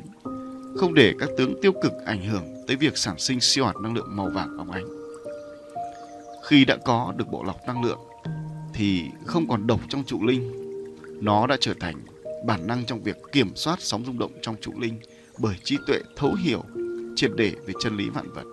Không 0.76 0.94
để 0.94 1.14
các 1.18 1.28
tướng 1.36 1.60
tiêu 1.62 1.72
cực 1.72 1.92
ảnh 2.06 2.22
hưởng 2.22 2.64
tới 2.66 2.76
việc 2.76 2.98
sản 2.98 3.18
sinh 3.18 3.40
siêu 3.40 3.64
hạt 3.64 3.76
năng 3.82 3.94
lượng 3.94 4.16
màu 4.16 4.30
vàng 4.30 4.56
óng 4.58 4.70
ánh. 4.70 4.86
Khi 6.44 6.64
đã 6.64 6.76
có 6.84 7.14
được 7.16 7.28
bộ 7.30 7.44
lọc 7.44 7.56
năng 7.66 7.84
lượng 7.84 7.98
thì 8.74 9.04
không 9.26 9.48
còn 9.48 9.66
độc 9.66 9.80
trong 9.88 10.04
trụ 10.04 10.26
linh. 10.26 10.52
Nó 11.20 11.46
đã 11.46 11.56
trở 11.60 11.74
thành 11.80 11.94
bản 12.46 12.66
năng 12.66 12.84
trong 12.84 13.02
việc 13.02 13.16
kiểm 13.32 13.56
soát 13.56 13.80
sóng 13.80 14.04
rung 14.04 14.18
động 14.18 14.32
trong 14.42 14.56
trụ 14.60 14.72
linh 14.80 14.98
bởi 15.38 15.54
trí 15.64 15.78
tuệ 15.86 15.98
thấu 16.16 16.34
hiểu 16.34 16.62
triệt 17.16 17.30
để 17.36 17.52
về 17.66 17.74
chân 17.80 17.96
lý 17.96 18.08
vạn 18.08 18.32
vật. 18.34 18.44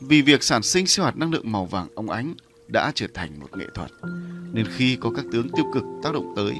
Vì 0.00 0.22
việc 0.22 0.42
sản 0.42 0.62
sinh 0.62 0.86
siêu 0.86 1.04
hạt 1.04 1.16
năng 1.16 1.32
lượng 1.32 1.52
màu 1.52 1.66
vàng 1.66 1.88
óng 1.94 2.10
ánh 2.10 2.34
đã 2.68 2.92
trở 2.94 3.06
thành 3.14 3.40
một 3.40 3.56
nghệ 3.56 3.66
thuật, 3.74 3.90
nên 4.52 4.66
khi 4.76 4.96
có 4.96 5.10
các 5.16 5.24
tướng 5.32 5.48
tiêu 5.48 5.64
cực 5.74 5.84
tác 6.02 6.12
động 6.14 6.32
tới, 6.36 6.54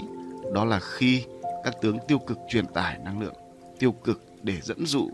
đó 0.54 0.64
là 0.64 0.80
khi 0.80 1.22
các 1.64 1.74
tướng 1.82 1.98
tiêu 2.08 2.18
cực 2.18 2.38
truyền 2.48 2.66
tải 2.66 2.98
năng 3.04 3.20
lượng 3.20 3.34
tiêu 3.82 3.92
cực 3.92 4.20
để 4.42 4.54
dẫn 4.62 4.86
dụ 4.86 5.10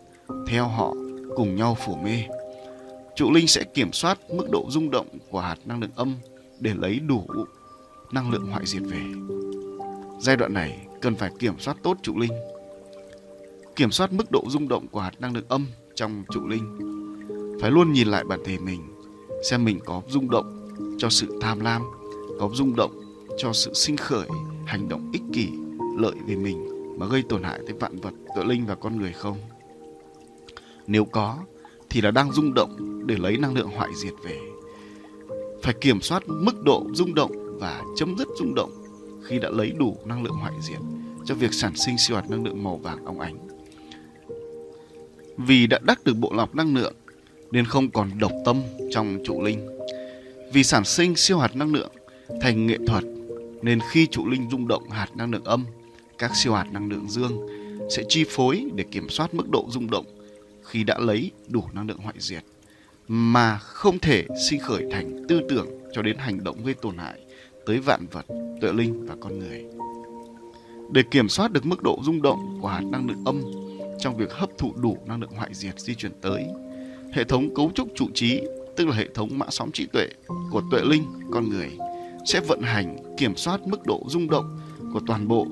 theo 0.47 0.69
họ 0.69 0.95
cùng 1.37 1.57
nhau 1.57 1.77
phủ 1.87 1.97
mê. 1.97 2.25
Trụ 3.17 3.33
linh 3.33 3.49
sẽ 3.49 3.65
kiểm 3.65 3.93
soát 3.93 4.19
mức 4.31 4.51
độ 4.51 4.67
rung 4.71 4.91
động 4.91 5.07
của 5.31 5.41
hạt 5.41 5.57
năng 5.65 5.81
lượng 5.81 5.91
âm 5.97 6.15
để 6.61 6.75
lấy 6.75 7.01
đủ 7.01 7.27
năng 8.13 8.31
lượng 8.31 8.47
hoại 8.47 8.67
diệt 8.67 8.83
về. 8.83 9.03
Giai 10.21 10.37
đoạn 10.37 10.55
này 10.55 10.87
cần 11.01 11.15
phải 11.15 11.31
kiểm 11.39 11.59
soát 11.59 11.77
tốt 11.83 11.97
trụ 12.03 12.19
linh. 12.19 12.33
Kiểm 13.77 13.91
soát 13.91 14.13
mức 14.13 14.31
độ 14.31 14.45
rung 14.49 14.69
động 14.69 14.87
của 14.89 15.01
hạt 15.01 15.21
năng 15.21 15.35
lượng 15.35 15.49
âm 15.49 15.67
trong 15.95 16.25
trụ 16.31 16.47
linh. 16.47 16.79
Phải 17.61 17.71
luôn 17.71 17.93
nhìn 17.93 18.09
lại 18.09 18.25
bản 18.25 18.41
thể 18.45 18.59
mình, 18.59 18.81
xem 19.51 19.65
mình 19.65 19.81
có 19.85 20.03
rung 20.09 20.31
động 20.31 20.69
cho 20.99 21.09
sự 21.09 21.39
tham 21.43 21.61
lam, 21.61 21.83
có 22.41 22.51
rung 22.55 22.77
động 22.77 23.01
cho 23.39 23.53
sự 23.53 23.75
sinh 23.75 23.97
khởi, 23.97 24.29
hành 24.67 24.89
động 24.89 25.11
ích 25.13 25.23
kỷ, 25.33 25.49
lợi 25.99 26.15
về 26.27 26.37
mình 26.37 26.78
mà 26.99 27.07
gây 27.07 27.23
tổn 27.29 27.43
hại 27.43 27.61
tới 27.67 27.77
vạn 27.81 27.97
vật, 27.97 28.15
tự 28.37 28.45
linh 28.45 28.67
và 28.67 28.75
con 28.75 29.01
người 29.01 29.13
không? 29.13 29.37
Nếu 30.87 31.05
có, 31.05 31.39
thì 31.91 32.01
là 32.01 32.11
đang 32.11 32.33
rung 32.33 32.55
động 32.55 33.03
để 33.07 33.17
lấy 33.19 33.37
năng 33.37 33.55
lượng 33.55 33.71
hoại 33.71 33.91
diệt 33.95 34.15
về. 34.25 34.39
Phải 35.63 35.75
kiểm 35.81 36.01
soát 36.01 36.23
mức 36.29 36.65
độ 36.65 36.87
rung 36.93 37.15
động 37.15 37.33
và 37.61 37.83
chấm 37.97 38.19
dứt 38.19 38.29
rung 38.39 38.55
động 38.55 38.71
khi 39.23 39.39
đã 39.39 39.49
lấy 39.51 39.73
đủ 39.79 39.97
năng 40.05 40.23
lượng 40.23 40.35
hoại 40.35 40.53
diệt 40.61 40.79
cho 41.25 41.35
việc 41.35 41.55
sản 41.55 41.77
sinh 41.77 41.99
siêu 41.99 42.17
hạt 42.17 42.31
năng 42.31 42.45
lượng 42.45 42.63
màu 42.63 42.77
vàng 42.77 43.05
óng 43.05 43.21
ánh. 43.21 43.49
Vì 45.37 45.67
đã 45.67 45.79
đắc 45.83 46.05
được 46.05 46.15
bộ 46.15 46.33
lọc 46.35 46.55
năng 46.55 46.75
lượng 46.75 46.95
nên 47.51 47.65
không 47.65 47.91
còn 47.91 48.11
độc 48.19 48.33
tâm 48.45 48.63
trong 48.91 49.19
trụ 49.25 49.43
linh. 49.43 49.69
Vì 50.53 50.65
sản 50.65 50.85
sinh 50.85 51.17
siêu 51.17 51.39
hạt 51.39 51.57
năng 51.57 51.75
lượng 51.75 51.91
thành 52.41 52.67
nghệ 52.67 52.79
thuật 52.87 53.05
nên 53.63 53.79
khi 53.91 54.07
trụ 54.07 54.27
linh 54.27 54.49
rung 54.51 54.69
động 54.69 54.91
hạt 54.91 55.17
năng 55.17 55.31
lượng 55.31 55.45
âm, 55.45 55.65
các 56.19 56.37
siêu 56.37 56.55
hạt 56.55 56.67
năng 56.73 56.89
lượng 56.89 57.09
dương 57.09 57.47
sẽ 57.91 58.03
chi 58.09 58.25
phối 58.29 58.65
để 58.75 58.85
kiểm 58.91 59.09
soát 59.09 59.35
mức 59.35 59.49
độ 59.51 59.67
rung 59.71 59.91
động 59.91 60.07
khi 60.63 60.85
đã 60.85 60.99
lấy 60.99 61.31
đủ 61.49 61.65
năng 61.73 61.89
lượng 61.89 61.99
hoại 61.99 62.15
diệt 62.19 62.45
mà 63.09 63.59
không 63.59 63.99
thể 63.99 64.27
sinh 64.49 64.61
khởi 64.61 64.85
thành 64.93 65.25
tư 65.29 65.41
tưởng 65.49 65.67
cho 65.93 66.03
đến 66.03 66.17
hành 66.19 66.45
động 66.45 66.65
gây 66.65 66.75
tổn 66.75 66.97
hại 66.97 67.21
tới 67.67 67.79
vạn 67.79 68.07
vật, 68.13 68.27
tuệ 68.61 68.73
linh 68.73 69.07
và 69.07 69.15
con 69.21 69.39
người. 69.39 69.65
Để 70.93 71.03
kiểm 71.11 71.29
soát 71.29 71.53
được 71.53 71.67
mức 71.67 71.83
độ 71.83 71.99
rung 72.03 72.23
động 72.23 72.59
của 72.63 72.69
hạt 72.69 72.81
năng 72.81 73.09
lượng 73.09 73.23
âm 73.25 73.43
trong 73.99 74.17
việc 74.17 74.33
hấp 74.33 74.59
thụ 74.59 74.73
đủ 74.77 74.99
năng 75.07 75.21
lượng 75.21 75.31
hoại 75.31 75.55
diệt 75.55 75.81
di 75.81 75.95
chuyển 75.95 76.13
tới, 76.21 76.45
hệ 77.13 77.25
thống 77.25 77.55
cấu 77.55 77.71
trúc 77.75 77.89
trụ 77.95 78.07
trí, 78.15 78.41
tức 78.77 78.89
là 78.89 78.97
hệ 78.97 79.09
thống 79.15 79.39
mã 79.39 79.47
sóng 79.51 79.73
trí 79.73 79.87
tuệ 79.87 80.07
của 80.51 80.63
tuệ 80.71 80.81
linh 80.85 81.05
con 81.31 81.49
người 81.51 81.71
sẽ 82.27 82.41
vận 82.41 82.63
hành 82.63 82.97
kiểm 83.17 83.37
soát 83.37 83.61
mức 83.67 83.87
độ 83.87 84.03
rung 84.09 84.31
động 84.31 84.59
của 84.93 85.01
toàn 85.07 85.29
bộ 85.29 85.47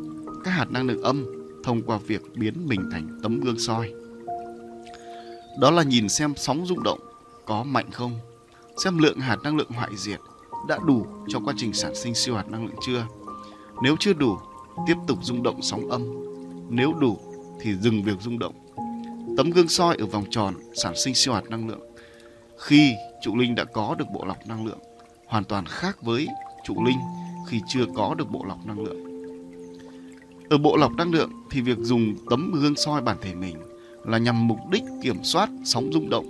các 0.46 0.52
hạt 0.52 0.70
năng 0.70 0.87
lượng 0.87 1.02
âm 1.02 1.26
thông 1.64 1.82
qua 1.82 1.98
việc 2.06 2.22
biến 2.35 2.54
mình 2.66 2.88
thành 2.92 3.18
tấm 3.22 3.40
gương 3.40 3.59
soi. 3.59 3.92
Đó 5.61 5.70
là 5.70 5.82
nhìn 5.82 6.09
xem 6.09 6.35
sóng 6.37 6.66
rung 6.66 6.82
động 6.82 6.98
có 7.46 7.62
mạnh 7.62 7.90
không, 7.90 8.18
xem 8.76 8.98
lượng 8.98 9.20
hạt 9.20 9.37
năng 9.42 9.56
lượng 9.56 9.70
hoại 9.70 9.90
diệt 9.96 10.20
đã 10.68 10.78
đủ 10.87 11.06
cho 11.28 11.40
quá 11.44 11.54
trình 11.56 11.72
sản 11.72 11.94
sinh 11.94 12.14
siêu 12.14 12.35
hạt 12.35 12.48
năng 12.48 12.66
lượng 12.66 12.76
chưa. 12.87 13.06
Nếu 13.82 13.96
chưa 14.00 14.12
đủ, 14.12 14.38
tiếp 14.87 14.94
tục 15.06 15.18
rung 15.22 15.42
động 15.42 15.62
sóng 15.62 15.90
âm. 15.90 16.02
Nếu 16.70 16.92
đủ 16.92 17.18
thì 17.61 17.74
dừng 17.74 18.02
việc 18.02 18.20
rung 18.20 18.38
động. 18.38 18.54
Tấm 19.37 19.50
gương 19.50 19.68
soi 19.68 19.96
ở 19.96 20.06
vòng 20.06 20.24
tròn 20.30 20.54
sản 20.74 20.94
sinh 21.04 21.14
siêu 21.14 21.35
hạt 21.35 21.44
năng 21.50 21.68
lượng. 21.68 21.80
Khi 22.59 22.94
trụ 23.22 23.37
linh 23.37 23.54
đã 23.54 23.64
có 23.64 23.94
được 23.98 24.06
bộ 24.14 24.24
lọc 24.24 24.46
năng 24.46 24.66
lượng, 24.66 24.80
hoàn 25.26 25.44
toàn 25.44 25.66
khác 25.66 26.02
với 26.02 26.28
trụ 26.64 26.85
linh 26.85 26.98
khi 27.46 27.61
chưa 27.68 27.85
có 27.94 28.14
được 28.14 28.30
bộ 28.30 28.44
lọc 28.44 28.66
năng 28.66 28.80
lượng. 28.80 29.06
Ở 30.50 30.59
bộ 30.59 30.76
lọc 30.76 30.92
năng 30.96 31.12
lượng 31.12 31.30
thì 31.50 31.61
việc 31.61 31.78
dùng 31.80 32.14
tấm 32.30 32.52
gương 32.54 32.76
soi 32.76 33.02
bản 33.02 33.16
thể 33.20 33.35
mình 33.35 33.56
là 34.04 34.18
nhằm 34.18 34.46
mục 34.46 34.59
đích 34.70 34.82
kiểm 35.02 35.24
soát 35.24 35.50
sóng 35.64 35.92
rung 35.92 36.11
động 36.11 36.26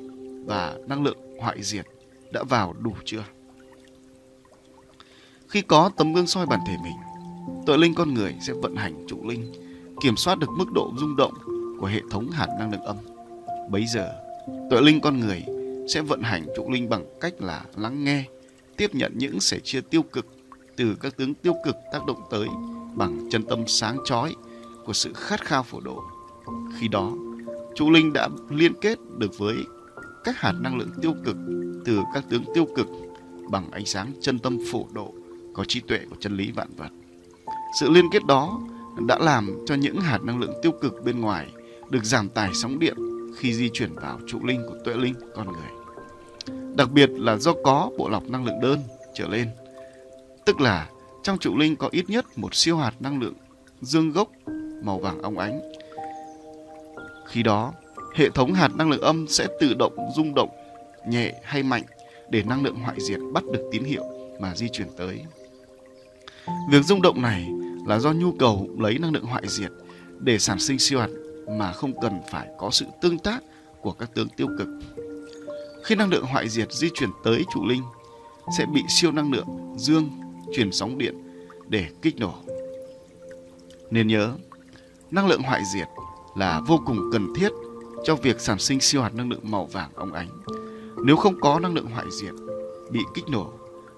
và 0.46 0.76
năng 0.88 1.02
lượng 1.02 1.18
hoại 1.40 1.62
diệt 1.62 1.86
đã 2.32 2.42
vào 2.42 2.74
đủ 2.82 2.92
chưa? 3.04 3.24
Khi 5.48 5.62
có 5.62 5.90
tấm 5.96 6.12
gương 6.12 6.26
soi 6.26 6.46
bản 6.46 6.60
thể 6.66 6.76
mình, 6.82 6.96
tội 7.66 7.78
linh 7.78 7.94
con 7.94 8.14
người 8.14 8.34
sẽ 8.40 8.52
vận 8.52 8.76
hành 8.76 9.06
trụ 9.08 9.28
linh, 9.28 9.52
kiểm 10.00 10.16
soát 10.16 10.38
được 10.38 10.50
mức 10.58 10.72
độ 10.72 10.92
rung 10.98 11.16
động 11.16 11.34
của 11.80 11.86
hệ 11.86 12.00
thống 12.10 12.30
hạt 12.30 12.48
năng 12.58 12.72
lượng 12.72 12.84
âm. 12.84 12.96
Bấy 13.70 13.84
giờ, 13.94 14.12
tội 14.70 14.82
linh 14.82 15.00
con 15.00 15.20
người 15.20 15.42
sẽ 15.88 16.00
vận 16.02 16.22
hành 16.22 16.46
trụ 16.56 16.70
linh 16.70 16.88
bằng 16.88 17.04
cách 17.20 17.34
là 17.38 17.64
lắng 17.76 18.04
nghe, 18.04 18.24
tiếp 18.76 18.94
nhận 18.94 19.12
những 19.16 19.40
sẻ 19.40 19.58
chia 19.64 19.80
tiêu 19.80 20.02
cực 20.02 20.26
từ 20.76 20.96
các 21.00 21.16
tướng 21.16 21.34
tiêu 21.34 21.54
cực 21.64 21.76
tác 21.92 22.06
động 22.06 22.20
tới 22.30 22.46
bằng 22.96 23.28
chân 23.30 23.42
tâm 23.42 23.64
sáng 23.66 23.98
chói 24.04 24.34
của 24.84 24.92
sự 24.92 25.12
khát 25.12 25.44
khao 25.44 25.62
phổ 25.62 25.80
độ. 25.80 26.02
Khi 26.78 26.88
đó, 26.88 27.12
trụ 27.74 27.90
linh 27.90 28.12
đã 28.12 28.28
liên 28.50 28.72
kết 28.80 28.98
được 29.18 29.38
với 29.38 29.56
các 30.24 30.36
hạt 30.38 30.52
năng 30.60 30.78
lượng 30.78 30.90
tiêu 31.02 31.14
cực 31.24 31.36
từ 31.84 32.00
các 32.14 32.24
tướng 32.30 32.44
tiêu 32.54 32.66
cực 32.76 32.86
bằng 33.50 33.70
ánh 33.70 33.86
sáng 33.86 34.12
chân 34.20 34.38
tâm 34.38 34.58
phổ 34.72 34.86
độ 34.92 35.14
có 35.54 35.64
trí 35.64 35.80
tuệ 35.80 35.98
của 36.10 36.16
chân 36.20 36.36
lý 36.36 36.52
vạn 36.52 36.68
vật. 36.76 36.90
Sự 37.80 37.90
liên 37.90 38.04
kết 38.12 38.24
đó 38.26 38.60
đã 39.06 39.18
làm 39.18 39.58
cho 39.66 39.74
những 39.74 40.00
hạt 40.00 40.18
năng 40.22 40.40
lượng 40.40 40.54
tiêu 40.62 40.72
cực 40.72 41.04
bên 41.04 41.20
ngoài 41.20 41.52
được 41.90 42.04
giảm 42.04 42.28
tải 42.28 42.50
sóng 42.54 42.78
điện 42.78 42.96
khi 43.36 43.54
di 43.54 43.70
chuyển 43.72 43.94
vào 43.94 44.18
trụ 44.26 44.38
linh 44.44 44.62
của 44.68 44.76
tuệ 44.84 44.94
linh 44.94 45.14
con 45.34 45.46
người. 45.52 45.70
Đặc 46.74 46.90
biệt 46.90 47.10
là 47.10 47.36
do 47.36 47.52
có 47.64 47.90
bộ 47.98 48.08
lọc 48.08 48.30
năng 48.30 48.44
lượng 48.44 48.60
đơn 48.62 48.78
trở 49.14 49.28
lên, 49.28 49.48
tức 50.46 50.60
là 50.60 50.88
trong 51.26 51.38
trụ 51.38 51.56
linh 51.56 51.76
có 51.76 51.88
ít 51.92 52.10
nhất 52.10 52.38
một 52.38 52.54
siêu 52.54 52.76
hạt 52.76 52.92
năng 53.00 53.20
lượng 53.20 53.34
dương 53.80 54.12
gốc 54.12 54.28
màu 54.82 54.98
vàng 54.98 55.22
óng 55.22 55.38
ánh. 55.38 55.60
Khi 57.26 57.42
đó, 57.42 57.72
hệ 58.14 58.30
thống 58.30 58.54
hạt 58.54 58.68
năng 58.76 58.90
lượng 58.90 59.00
âm 59.00 59.28
sẽ 59.28 59.46
tự 59.60 59.74
động 59.74 59.96
rung 60.16 60.34
động 60.34 60.50
nhẹ 61.08 61.40
hay 61.44 61.62
mạnh 61.62 61.82
để 62.30 62.42
năng 62.42 62.62
lượng 62.64 62.74
hoại 62.74 62.96
diệt 63.00 63.18
bắt 63.32 63.44
được 63.44 63.68
tín 63.72 63.84
hiệu 63.84 64.04
mà 64.40 64.54
di 64.54 64.68
chuyển 64.72 64.88
tới. 64.96 65.24
Việc 66.70 66.84
rung 66.84 67.02
động 67.02 67.22
này 67.22 67.48
là 67.86 67.98
do 67.98 68.12
nhu 68.12 68.32
cầu 68.32 68.68
lấy 68.78 68.98
năng 68.98 69.12
lượng 69.12 69.26
hoại 69.26 69.42
diệt 69.46 69.70
để 70.18 70.38
sản 70.38 70.58
sinh 70.58 70.78
siêu 70.78 71.00
hạt 71.00 71.10
mà 71.58 71.72
không 71.72 72.00
cần 72.00 72.20
phải 72.30 72.48
có 72.58 72.70
sự 72.70 72.86
tương 73.00 73.18
tác 73.18 73.42
của 73.80 73.92
các 73.92 74.10
tướng 74.14 74.28
tiêu 74.28 74.48
cực. 74.58 74.68
Khi 75.84 75.94
năng 75.94 76.10
lượng 76.10 76.24
hoại 76.24 76.48
diệt 76.48 76.72
di 76.72 76.88
chuyển 76.94 77.10
tới 77.24 77.44
trụ 77.54 77.66
linh 77.66 77.82
sẽ 78.58 78.66
bị 78.66 78.82
siêu 78.88 79.12
năng 79.12 79.32
lượng 79.32 79.74
dương 79.78 80.25
truyền 80.52 80.72
sóng 80.72 80.98
điện 80.98 81.14
để 81.68 81.86
kích 82.02 82.18
nổ. 82.18 82.34
Nên 83.90 84.08
nhớ, 84.08 84.32
năng 85.10 85.28
lượng 85.28 85.42
hoại 85.42 85.62
diệt 85.74 85.88
là 86.36 86.60
vô 86.66 86.80
cùng 86.86 87.10
cần 87.12 87.34
thiết 87.34 87.48
cho 88.04 88.14
việc 88.14 88.40
sản 88.40 88.58
sinh 88.58 88.80
siêu 88.80 89.02
hạt 89.02 89.14
năng 89.14 89.30
lượng 89.30 89.50
màu 89.50 89.66
vàng 89.66 89.90
óng 89.94 90.12
ánh. 90.12 90.28
Nếu 91.04 91.16
không 91.16 91.40
có 91.40 91.58
năng 91.58 91.74
lượng 91.74 91.86
hoại 91.86 92.06
diệt 92.10 92.34
bị 92.90 93.00
kích 93.14 93.28
nổ 93.28 93.52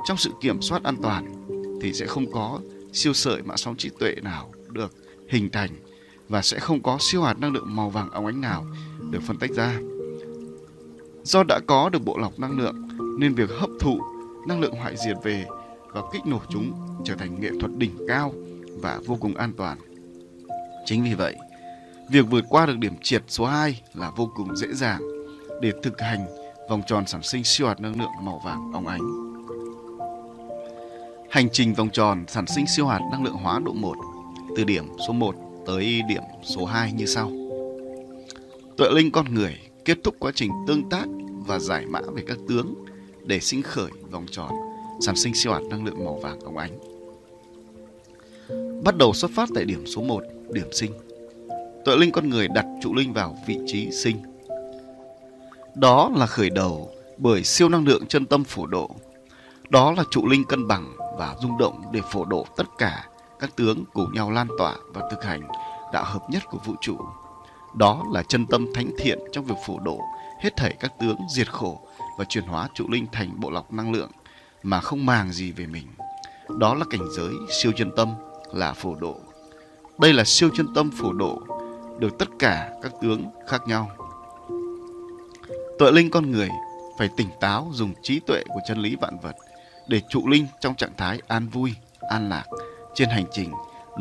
trong 0.05 0.17
sự 0.17 0.31
kiểm 0.41 0.63
soát 0.63 0.83
an 0.83 0.97
toàn 1.03 1.47
thì 1.83 1.93
sẽ 1.93 2.07
không 2.07 2.33
có 2.33 2.61
siêu 2.93 3.13
sợi 3.13 3.43
mã 3.43 3.57
sóng 3.57 3.77
trí 3.77 3.91
tuệ 3.99 4.15
nào 4.23 4.53
được 4.69 4.93
hình 5.29 5.51
thành 5.51 5.71
và 6.29 6.43
sẽ 6.43 6.59
không 6.59 6.83
có 6.83 6.97
siêu 7.01 7.23
hạt 7.23 7.39
năng 7.39 7.53
lượng 7.53 7.77
màu 7.77 7.91
vàng 7.91 8.11
óng 8.11 8.27
ánh 8.27 8.41
nào 8.41 8.67
được 9.11 9.23
phân 9.23 9.39
tách 9.39 9.51
ra. 9.51 9.79
Do 11.23 11.43
đã 11.49 11.61
có 11.67 11.89
được 11.89 12.05
bộ 12.05 12.19
lọc 12.19 12.39
năng 12.39 12.59
lượng 12.59 12.89
nên 13.19 13.35
việc 13.35 13.51
hấp 13.51 13.71
thụ 13.81 14.01
năng 14.47 14.61
lượng 14.61 14.75
hoại 14.75 14.95
diệt 14.97 15.17
về 15.25 15.47
và 15.93 16.03
kích 16.13 16.27
nổ 16.27 16.41
chúng 16.49 16.73
trở 17.05 17.15
thành 17.15 17.41
nghệ 17.41 17.51
thuật 17.61 17.77
đỉnh 17.77 17.97
cao 18.09 18.33
và 18.81 19.01
vô 19.07 19.17
cùng 19.21 19.35
an 19.35 19.53
toàn. 19.57 19.79
Chính 20.85 21.05
vì 21.05 21.15
vậy, 21.15 21.37
việc 22.11 22.27
vượt 22.31 22.45
qua 22.49 22.67
được 22.67 22.79
điểm 22.79 22.95
triệt 23.03 23.23
số 23.29 23.47
2 23.47 23.83
là 23.95 24.11
vô 24.17 24.31
cùng 24.37 24.57
dễ 24.57 24.67
dàng 24.73 25.01
để 25.61 25.73
thực 25.83 26.01
hành 26.01 26.27
vòng 26.71 26.83
tròn 26.87 27.07
sản 27.07 27.23
sinh 27.23 27.45
siêu 27.45 27.67
hạt 27.69 27.81
năng 27.81 28.01
lượng 28.01 28.11
màu 28.23 28.41
vàng 28.45 28.73
óng 28.73 28.87
ánh. 28.87 29.01
Hành 31.31 31.49
trình 31.53 31.75
vòng 31.75 31.91
tròn 31.93 32.25
sản 32.29 32.47
sinh 32.47 32.67
siêu 32.77 32.87
hạt 32.87 33.01
năng 33.13 33.25
lượng 33.25 33.35
hóa 33.35 33.61
độ 33.65 33.73
1 33.73 33.97
từ 34.57 34.65
điểm 34.65 34.85
số 35.07 35.13
1 35.13 35.35
tới 35.67 36.03
điểm 36.09 36.23
số 36.43 36.65
2 36.65 36.93
như 36.93 37.07
sau. 37.07 37.33
Tuệ 38.77 38.89
linh 38.93 39.11
con 39.11 39.35
người 39.35 39.59
kết 39.85 39.99
thúc 40.05 40.15
quá 40.19 40.33
trình 40.35 40.51
tương 40.67 40.89
tác 40.89 41.07
và 41.47 41.59
giải 41.59 41.87
mã 41.87 42.01
về 42.15 42.23
các 42.27 42.39
tướng 42.49 42.75
để 43.25 43.41
sinh 43.41 43.63
khởi 43.63 43.91
vòng 44.11 44.27
tròn 44.31 44.68
sản 45.01 45.17
sinh 45.17 45.35
siêu 45.35 45.53
hạt 45.53 45.61
năng 45.71 45.85
lượng 45.85 46.05
màu 46.05 46.15
vàng 46.15 46.41
óng 46.41 46.57
ánh. 46.57 46.79
Bắt 48.85 48.97
đầu 48.97 49.13
xuất 49.13 49.31
phát 49.35 49.49
tại 49.55 49.65
điểm 49.65 49.87
số 49.87 50.03
1, 50.03 50.23
điểm 50.53 50.69
sinh. 50.73 50.93
Tuệ 51.85 51.97
linh 51.97 52.13
con 52.13 52.31
người 52.31 52.49
đặt 52.49 52.67
trụ 52.83 52.95
linh 52.95 53.13
vào 53.13 53.37
vị 53.47 53.59
trí 53.67 53.91
sinh. 53.91 54.17
Đó 55.75 56.11
là 56.17 56.27
khởi 56.27 56.51
đầu 56.51 56.91
bởi 57.19 57.45
siêu 57.45 57.69
năng 57.69 57.87
lượng 57.87 58.07
chân 58.07 58.27
tâm 58.27 58.45
phổ 58.45 58.67
độ. 58.67 58.91
Đó 59.69 59.93
là 59.93 60.05
trụ 60.11 60.27
linh 60.27 60.45
cân 60.45 60.69
bằng 60.69 60.97
và 61.19 61.37
rung 61.43 61.59
động 61.59 61.83
để 61.93 62.01
phổ 62.13 62.25
độ 62.25 62.47
tất 62.57 62.67
cả 62.79 63.09
các 63.41 63.57
tướng 63.57 63.85
cùng 63.93 64.15
nhau 64.15 64.31
lan 64.31 64.49
tỏa 64.59 64.77
và 64.95 65.09
thực 65.11 65.25
hành 65.25 65.41
đạo 65.93 66.05
hợp 66.05 66.31
nhất 66.31 66.43
của 66.51 66.59
vũ 66.65 66.75
trụ. 66.81 66.97
Đó 67.77 68.05
là 68.13 68.23
chân 68.29 68.47
tâm 68.47 68.67
thánh 68.75 68.91
thiện 68.99 69.19
trong 69.33 69.45
việc 69.45 69.55
phổ 69.67 69.79
độ 69.79 70.01
hết 70.41 70.57
thảy 70.57 70.77
các 70.81 70.93
tướng 70.99 71.17
diệt 71.29 71.53
khổ 71.53 71.81
và 72.19 72.25
chuyển 72.29 72.45
hóa 72.45 72.69
trụ 72.75 72.85
linh 72.89 73.07
thành 73.13 73.31
bộ 73.37 73.51
lọc 73.51 73.73
năng 73.73 73.93
lượng 73.93 74.11
mà 74.69 74.81
không 74.81 75.07
màng 75.07 75.33
gì 75.33 75.53
về 75.53 75.67
mình. 75.67 75.87
Đó 76.59 76.75
là 76.75 76.85
cảnh 76.91 77.09
giới 77.17 77.33
siêu 77.51 77.73
chân 77.77 77.91
tâm 77.97 78.15
là 78.53 78.73
phổ 78.73 78.95
độ. 78.95 79.17
Đây 80.01 80.13
là 80.13 80.25
siêu 80.25 80.51
chân 80.55 80.67
tâm 80.75 80.91
phổ 80.91 81.13
độ 81.13 81.43
được 81.99 82.19
tất 82.19 82.29
cả 82.39 82.71
các 82.83 82.93
tướng 83.03 83.25
khác 83.47 83.63
nhau. 83.67 83.91
Tuệ 85.79 85.91
linh 85.91 86.11
con 86.11 86.31
người 86.31 86.49
phải 86.99 87.09
tỉnh 87.17 87.29
táo 87.41 87.71
dùng 87.73 87.93
trí 88.03 88.21
tuệ 88.21 88.43
của 88.49 88.61
chân 88.69 88.79
lý 88.79 88.97
vạn 89.01 89.19
vật 89.23 89.37
để 89.89 90.01
trụ 90.09 90.29
linh 90.29 90.47
trong 90.61 90.75
trạng 90.75 90.97
thái 90.97 91.21
an 91.29 91.49
vui, 91.49 91.75
an 92.11 92.29
lạc 92.29 92.45
trên 92.95 93.09
hành 93.09 93.27
trình 93.33 93.53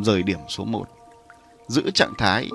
rời 0.03 0.23
điểm 0.23 0.39
số 0.47 0.65
1. 0.65 0.87
Giữ 1.67 1.91
trạng 1.91 2.13
thái 2.17 2.49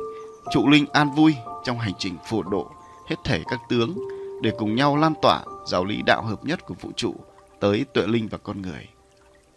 trụ 0.51 0.69
linh 0.69 0.87
an 0.93 1.11
vui 1.17 1.35
trong 1.65 1.79
hành 1.79 1.95
trình 1.99 2.17
phổ 2.25 2.43
độ 2.43 2.71
hết 3.09 3.17
thảy 3.25 3.43
các 3.51 3.61
tướng 3.69 3.99
để 4.43 4.53
cùng 4.59 4.75
nhau 4.75 4.97
lan 4.97 5.13
tỏa 5.23 5.45
giáo 5.67 5.85
lý 5.85 6.03
đạo 6.07 6.23
hợp 6.23 6.45
nhất 6.45 6.67
của 6.67 6.75
vũ 6.81 6.91
trụ 6.97 7.15
tới 7.63 7.85
tuệ 7.93 8.07
linh 8.07 8.29
và 8.29 8.39
con 8.39 8.63
người. 8.63 8.89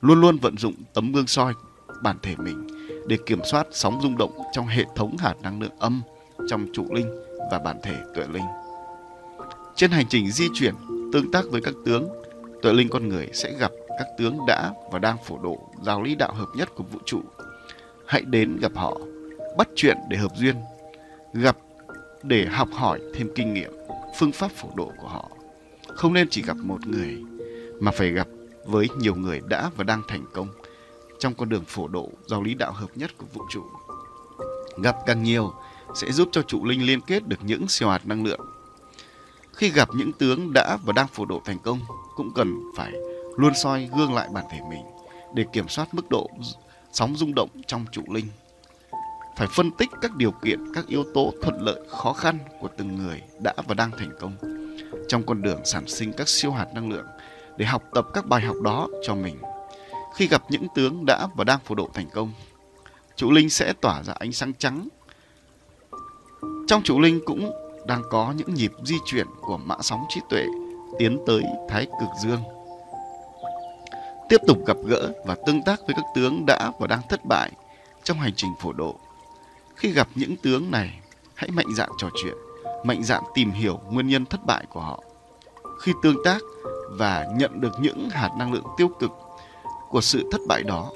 Luôn 0.02 0.22
luôn 0.22 0.38
vận 0.38 0.58
dụng 0.58 0.74
tấm 0.94 1.12
gương 1.12 1.28
soi 1.28 1.54
bản 2.04 2.18
thể 2.22 2.36
mình 2.36 2.68
để 3.08 3.18
kiểm 3.26 3.40
soát 3.52 3.68
sóng 3.72 4.00
rung 4.02 4.18
động 4.18 4.38
trong 4.54 4.68
hệ 4.68 4.86
thống 4.96 5.18
hạt 5.18 5.34
năng 5.42 5.62
lượng 5.62 5.80
âm 5.80 6.02
trong 6.50 6.68
trụ 6.74 6.86
linh 6.94 7.10
và 7.52 7.60
bản 7.60 7.78
thể 7.84 7.96
tuệ 8.16 8.26
linh. 8.34 8.44
Trên 9.76 9.92
hành 9.92 10.06
trình 10.10 10.32
di 10.32 10.46
chuyển 10.54 10.74
tương 11.14 11.32
tác 11.32 11.46
với 11.50 11.62
các 11.62 11.74
tướng 11.86 12.10
tuệ 12.62 12.74
linh 12.74 12.90
con 12.90 13.10
người 13.10 13.30
sẽ 13.34 13.54
gặp 13.60 13.72
các 14.00 14.08
tướng 14.18 14.38
đã 14.48 14.72
và 14.92 15.00
đang 15.00 15.18
phổ 15.26 15.38
độ 15.44 15.70
giáo 15.84 16.04
lý 16.04 16.16
đạo 16.16 16.34
hợp 16.34 16.50
nhất 16.56 16.70
của 16.76 16.84
vũ 16.84 17.00
trụ. 17.06 17.22
Hãy 18.06 18.22
đến 18.22 18.58
gặp 18.62 18.72
họ, 18.76 18.98
bắt 19.58 19.68
chuyện 19.76 19.98
để 20.10 20.18
hợp 20.18 20.32
duyên, 20.36 20.56
gặp 21.34 21.58
để 22.24 22.46
học 22.46 22.70
hỏi 22.72 23.02
thêm 23.14 23.30
kinh 23.36 23.54
nghiệm, 23.54 23.72
phương 24.20 24.32
pháp 24.32 24.52
phổ 24.52 24.70
độ 24.76 24.92
của 25.02 25.08
họ. 25.08 25.30
Không 25.88 26.14
nên 26.14 26.30
chỉ 26.30 26.42
gặp 26.42 26.58
một 26.58 26.88
người, 26.88 27.18
mà 27.80 27.92
phải 27.92 28.12
gặp 28.12 28.28
với 28.66 28.88
nhiều 28.98 29.16
người 29.16 29.42
đã 29.48 29.70
và 29.76 29.84
đang 29.84 30.02
thành 30.08 30.26
công 30.34 30.48
trong 31.20 31.34
con 31.34 31.50
đường 31.50 31.64
phổ 31.68 31.88
độ 31.88 32.10
giáo 32.26 32.44
lý 32.44 32.54
đạo 32.54 32.72
hợp 32.72 32.90
nhất 32.96 33.12
của 33.18 33.26
vũ 33.34 33.42
trụ. 33.50 33.64
Gặp 34.84 34.96
càng 35.06 35.24
nhiều 35.24 35.54
sẽ 35.96 36.12
giúp 36.12 36.30
cho 36.32 36.42
trụ 36.42 36.66
linh 36.66 36.86
liên 36.86 37.02
kết 37.02 37.28
được 37.28 37.40
những 37.44 37.68
siêu 37.68 37.90
hạt 37.90 38.08
năng 38.08 38.26
lượng 38.26 38.40
Khi 39.54 39.70
gặp 39.70 39.90
những 39.96 40.12
tướng 40.14 40.54
đã 40.54 40.78
và 40.86 40.94
đang 40.94 41.08
phổ 41.08 41.26
độ 41.26 41.42
thành 41.46 41.60
công, 41.60 41.80
cũng 42.16 42.32
cần 42.36 42.60
phải 42.78 42.92
luôn 43.38 43.54
soi 43.56 43.90
gương 43.98 44.14
lại 44.14 44.30
bản 44.34 44.46
thể 44.52 44.60
mình 44.70 44.84
để 45.34 45.46
kiểm 45.54 45.68
soát 45.68 45.94
mức 45.94 46.10
độ 46.10 46.30
sóng 46.92 47.16
rung 47.16 47.36
động 47.36 47.50
trong 47.68 47.86
trụ 47.92 48.02
linh. 48.10 48.26
Phải 49.38 49.48
phân 49.48 49.72
tích 49.72 49.90
các 50.02 50.16
điều 50.16 50.32
kiện, 50.32 50.74
các 50.74 50.88
yếu 50.88 51.04
tố 51.14 51.34
thuận 51.42 51.62
lợi, 51.62 51.82
khó 51.90 52.14
khăn 52.14 52.38
của 52.62 52.70
từng 52.78 52.96
người 52.96 53.22
đã 53.44 53.54
và 53.68 53.74
đang 53.74 53.92
thành 53.92 54.12
công 54.20 54.36
trong 55.08 55.24
con 55.26 55.42
đường 55.42 55.66
sản 55.66 55.88
sinh 55.88 56.14
các 56.14 56.30
siêu 56.30 56.52
hạt 56.52 56.68
năng 56.74 56.90
lượng 56.92 57.06
để 57.58 57.66
học 57.66 57.84
tập 57.94 58.08
các 58.14 58.26
bài 58.26 58.42
học 58.42 58.56
đó 58.62 58.88
cho 59.04 59.16
mình. 59.16 59.38
Khi 60.16 60.28
gặp 60.28 60.44
những 60.50 60.68
tướng 60.76 61.06
đã 61.06 61.28
và 61.36 61.44
đang 61.44 61.60
phổ 61.60 61.76
độ 61.76 61.90
thành 61.94 62.10
công, 62.14 62.32
trụ 63.16 63.32
linh 63.32 63.50
sẽ 63.50 63.74
tỏa 63.74 64.04
ra 64.04 64.14
ánh 64.20 64.32
sáng 64.32 64.54
trắng. 64.54 64.88
Trong 66.68 66.84
trụ 66.84 67.00
linh 67.00 67.20
cũng 67.26 67.52
đang 67.88 68.02
có 68.10 68.34
những 68.38 68.54
nhịp 68.54 68.72
di 68.84 68.96
chuyển 69.06 69.28
của 69.42 69.58
mã 69.58 69.76
sóng 69.82 70.06
trí 70.10 70.22
tuệ 70.30 70.46
tiến 71.00 71.20
tới 71.28 71.44
thái 71.70 71.86
cực 71.86 72.10
dương. 72.24 72.44
Tiếp 74.30 74.42
tục 74.48 74.58
gặp 74.66 74.78
gỡ 74.86 75.12
và 75.26 75.36
tương 75.46 75.62
tác 75.62 75.80
với 75.88 75.96
các 75.96 76.06
tướng 76.16 76.46
đã 76.46 76.72
và 76.80 76.88
đang 76.88 77.02
thất 77.10 77.26
bại 77.26 77.52
trong 78.04 78.20
hành 78.20 78.34
trình 78.36 78.52
phổ 78.60 78.74
độ. 78.74 78.96
Khi 79.76 79.92
gặp 79.92 80.08
những 80.16 80.36
tướng 80.36 80.72
này, 80.72 81.00
hãy 81.34 81.52
mạnh 81.52 81.74
dạn 81.76 81.90
trò 81.98 82.10
chuyện, 82.24 82.34
mạnh 82.84 83.04
dạn 83.04 83.24
tìm 83.34 83.52
hiểu 83.52 83.80
nguyên 83.92 84.08
nhân 84.08 84.26
thất 84.26 84.46
bại 84.46 84.66
của 84.70 84.82
họ. 84.82 85.00
Khi 85.80 85.94
tương 86.02 86.24
tác 86.24 86.42
và 86.90 87.26
nhận 87.36 87.62
được 87.62 87.80
những 87.80 88.10
hạt 88.10 88.30
năng 88.38 88.54
lượng 88.54 88.66
tiêu 88.78 88.88
cực 88.88 89.12
của 89.90 90.02
sự 90.02 90.30
thất 90.32 90.42
bại 90.48 90.64
đó, 90.64 90.92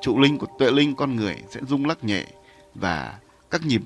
trụ 0.00 0.18
linh 0.18 0.38
của 0.38 0.46
tuệ 0.58 0.70
linh 0.70 0.94
con 0.94 1.16
người 1.16 1.36
sẽ 1.50 1.60
rung 1.68 1.86
lắc 1.86 2.04
nhẹ 2.04 2.24
và 2.74 3.18
các 3.50 3.66
nhịp 3.66 3.82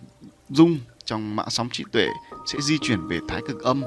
rung 0.49 0.79
trong 1.05 1.37
mã 1.37 1.45
sóng 1.49 1.69
trí 1.73 1.85
tuệ 1.93 2.07
sẽ 2.47 2.61
di 2.61 2.79
chuyển 2.79 3.09
về 3.09 3.19
thái 3.29 3.43
cực 3.49 3.63
âm 3.63 3.83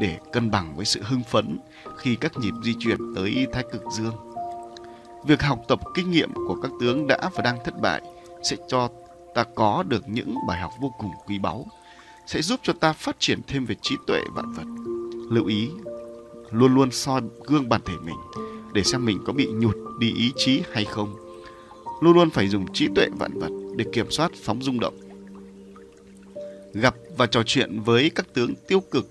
để 0.00 0.18
cân 0.32 0.50
bằng 0.50 0.76
với 0.76 0.84
sự 0.84 1.02
hưng 1.02 1.22
phấn 1.22 1.58
khi 1.96 2.16
các 2.16 2.38
nhịp 2.38 2.54
di 2.64 2.74
chuyển 2.78 3.14
tới 3.14 3.46
thái 3.52 3.64
cực 3.72 3.82
dương. 3.90 4.14
Việc 5.24 5.42
học 5.42 5.58
tập 5.68 5.80
kinh 5.94 6.10
nghiệm 6.10 6.32
của 6.34 6.56
các 6.62 6.70
tướng 6.80 7.06
đã 7.06 7.30
và 7.34 7.42
đang 7.42 7.58
thất 7.64 7.80
bại 7.80 8.02
sẽ 8.42 8.56
cho 8.68 8.88
ta 9.34 9.44
có 9.54 9.82
được 9.82 10.08
những 10.08 10.34
bài 10.48 10.60
học 10.60 10.72
vô 10.80 10.92
cùng 10.98 11.10
quý 11.26 11.38
báu, 11.38 11.66
sẽ 12.26 12.42
giúp 12.42 12.60
cho 12.62 12.72
ta 12.72 12.92
phát 12.92 13.16
triển 13.18 13.40
thêm 13.46 13.64
về 13.64 13.74
trí 13.82 13.96
tuệ 14.06 14.20
vạn 14.34 14.52
vật. 14.52 14.95
Lưu 15.30 15.46
ý, 15.46 15.70
luôn 16.50 16.74
luôn 16.74 16.90
soi 16.90 17.20
gương 17.46 17.68
bản 17.68 17.80
thể 17.84 17.94
mình 18.04 18.16
để 18.72 18.82
xem 18.82 19.04
mình 19.04 19.18
có 19.26 19.32
bị 19.32 19.46
nhụt 19.46 19.76
đi 19.98 20.12
ý 20.16 20.32
chí 20.36 20.62
hay 20.72 20.84
không. 20.84 21.14
Luôn 22.00 22.14
luôn 22.14 22.30
phải 22.30 22.48
dùng 22.48 22.72
trí 22.72 22.88
tuệ 22.94 23.06
vạn 23.18 23.38
vật 23.38 23.50
để 23.76 23.84
kiểm 23.92 24.10
soát 24.10 24.32
phóng 24.42 24.62
rung 24.62 24.80
động. 24.80 24.94
Gặp 26.72 26.94
và 27.16 27.26
trò 27.26 27.42
chuyện 27.42 27.80
với 27.80 28.10
các 28.10 28.26
tướng 28.34 28.54
tiêu 28.68 28.80
cực 28.80 29.06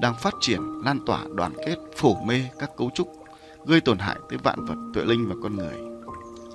đang 0.00 0.14
phát 0.14 0.34
triển 0.40 0.60
lan 0.84 0.98
tỏa 1.06 1.24
đoàn 1.34 1.52
kết 1.66 1.76
phổ 1.96 2.14
mê 2.14 2.44
các 2.58 2.76
cấu 2.76 2.90
trúc 2.94 3.08
gây 3.66 3.80
tổn 3.80 3.98
hại 3.98 4.16
tới 4.28 4.38
vạn 4.42 4.64
vật 4.64 4.76
tuệ 4.94 5.04
linh 5.04 5.28
và 5.28 5.34
con 5.42 5.56
người 5.56 5.74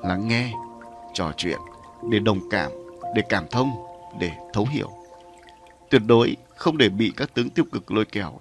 lắng 0.03 0.27
nghe 0.27 0.53
trò 1.13 1.31
chuyện 1.37 1.59
để 2.09 2.19
đồng 2.19 2.49
cảm 2.49 2.71
để 3.15 3.21
cảm 3.29 3.45
thông 3.51 3.71
để 4.19 4.31
thấu 4.53 4.67
hiểu 4.71 4.89
tuyệt 5.89 6.01
đối 6.05 6.35
không 6.55 6.77
để 6.77 6.89
bị 6.89 7.13
các 7.17 7.33
tướng 7.33 7.49
tiêu 7.49 7.65
cực 7.71 7.91
lôi 7.91 8.05
kéo 8.05 8.39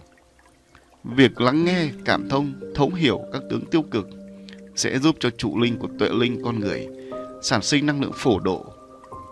việc 1.05 1.41
lắng 1.41 1.65
nghe, 1.65 1.91
cảm 2.05 2.29
thông, 2.29 2.53
thấu 2.75 2.91
hiểu 2.91 3.21
các 3.33 3.43
tướng 3.51 3.67
tiêu 3.67 3.83
cực 3.83 4.09
sẽ 4.75 4.99
giúp 4.99 5.17
cho 5.21 5.31
trụ 5.31 5.59
linh 5.59 5.79
của 5.79 5.89
tuệ 5.99 6.09
linh 6.09 6.43
con 6.45 6.61
người 6.61 6.89
sản 7.43 7.63
sinh 7.63 7.87
năng 7.87 8.01
lượng 8.01 8.13
phổ 8.15 8.41
độ, 8.41 8.67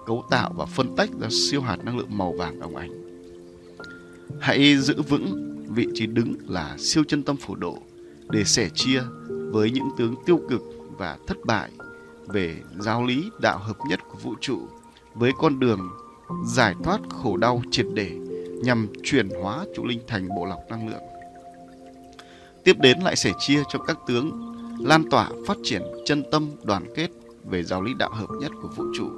cấu 0.06 0.24
tạo 0.30 0.52
và 0.56 0.66
phân 0.66 0.96
tách 0.96 1.10
ra 1.20 1.28
siêu 1.30 1.60
hạt 1.60 1.84
năng 1.84 1.98
lượng 1.98 2.18
màu 2.18 2.32
vàng 2.32 2.60
đồng 2.60 2.76
ánh 2.76 3.10
hãy 4.40 4.76
giữ 4.76 5.02
vững 5.02 5.56
vị 5.68 5.86
trí 5.94 6.06
đứng 6.06 6.34
là 6.48 6.76
siêu 6.78 7.04
chân 7.08 7.22
tâm 7.22 7.36
phổ 7.36 7.54
độ 7.54 7.78
để 8.30 8.44
sẻ 8.44 8.68
chia 8.74 9.02
với 9.28 9.70
những 9.70 9.88
tướng 9.98 10.14
tiêu 10.26 10.40
cực 10.48 10.62
và 10.98 11.18
thất 11.26 11.36
bại 11.44 11.70
về 12.26 12.56
giáo 12.78 13.04
lý 13.04 13.30
đạo 13.40 13.58
hợp 13.58 13.76
nhất 13.88 14.00
của 14.08 14.18
vũ 14.22 14.34
trụ 14.40 14.68
với 15.14 15.32
con 15.38 15.60
đường 15.60 15.90
giải 16.46 16.74
thoát 16.84 17.00
khổ 17.10 17.36
đau 17.36 17.62
triệt 17.70 17.86
để 17.94 18.10
nhằm 18.64 18.86
chuyển 19.02 19.28
hóa 19.42 19.64
trụ 19.76 19.84
linh 19.84 20.00
thành 20.06 20.28
bộ 20.28 20.44
lọc 20.44 20.60
năng 20.70 20.88
lượng. 20.88 21.09
Tiếp 22.70 22.80
đến 22.80 23.00
lại 23.00 23.16
sẻ 23.16 23.32
chia 23.38 23.62
cho 23.68 23.78
các 23.78 23.98
tướng, 24.06 24.54
lan 24.80 25.10
tỏa 25.10 25.28
phát 25.46 25.56
triển 25.64 25.82
chân 26.04 26.22
tâm 26.32 26.50
đoàn 26.62 26.84
kết 26.96 27.08
về 27.44 27.62
giáo 27.62 27.82
lý 27.82 27.94
đạo 27.98 28.10
hợp 28.12 28.26
nhất 28.40 28.52
của 28.62 28.68
vũ 28.76 28.84
trụ 28.96 29.10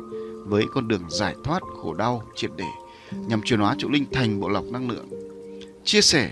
với 0.47 0.65
con 0.75 0.89
đường 0.89 1.03
giải 1.09 1.35
thoát 1.45 1.63
khổ 1.63 1.95
đau 1.95 2.23
triệt 2.37 2.51
để 2.57 2.65
nhằm 3.13 3.43
chuyển 3.43 3.61
hóa 3.61 3.75
trụ 3.79 3.89
linh 3.91 4.05
thành 4.13 4.41
bộ 4.41 4.49
lọc 4.49 4.65
năng 4.65 4.91
lượng. 4.91 5.09
Chia 5.85 6.01
sẻ 6.01 6.31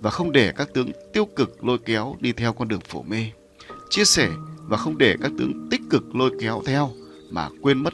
và 0.00 0.10
không 0.10 0.32
để 0.32 0.52
các 0.56 0.68
tướng 0.74 0.90
tiêu 1.12 1.24
cực 1.36 1.64
lôi 1.64 1.78
kéo 1.78 2.16
đi 2.20 2.32
theo 2.32 2.52
con 2.52 2.68
đường 2.68 2.80
phổ 2.88 3.02
mê. 3.02 3.26
Chia 3.90 4.04
sẻ 4.04 4.28
và 4.68 4.76
không 4.76 4.98
để 4.98 5.16
các 5.22 5.32
tướng 5.38 5.68
tích 5.70 5.80
cực 5.90 6.16
lôi 6.16 6.30
kéo 6.40 6.62
theo 6.66 6.90
mà 7.30 7.48
quên 7.62 7.82
mất 7.82 7.92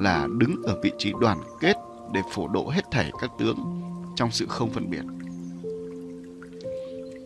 là 0.00 0.28
đứng 0.38 0.62
ở 0.62 0.80
vị 0.82 0.92
trí 0.98 1.12
đoàn 1.20 1.38
kết 1.60 1.76
để 2.12 2.20
phổ 2.32 2.48
độ 2.48 2.68
hết 2.68 2.84
thảy 2.90 3.10
các 3.20 3.30
tướng 3.38 3.80
trong 4.16 4.30
sự 4.30 4.46
không 4.48 4.70
phân 4.70 4.90
biệt. 4.90 5.02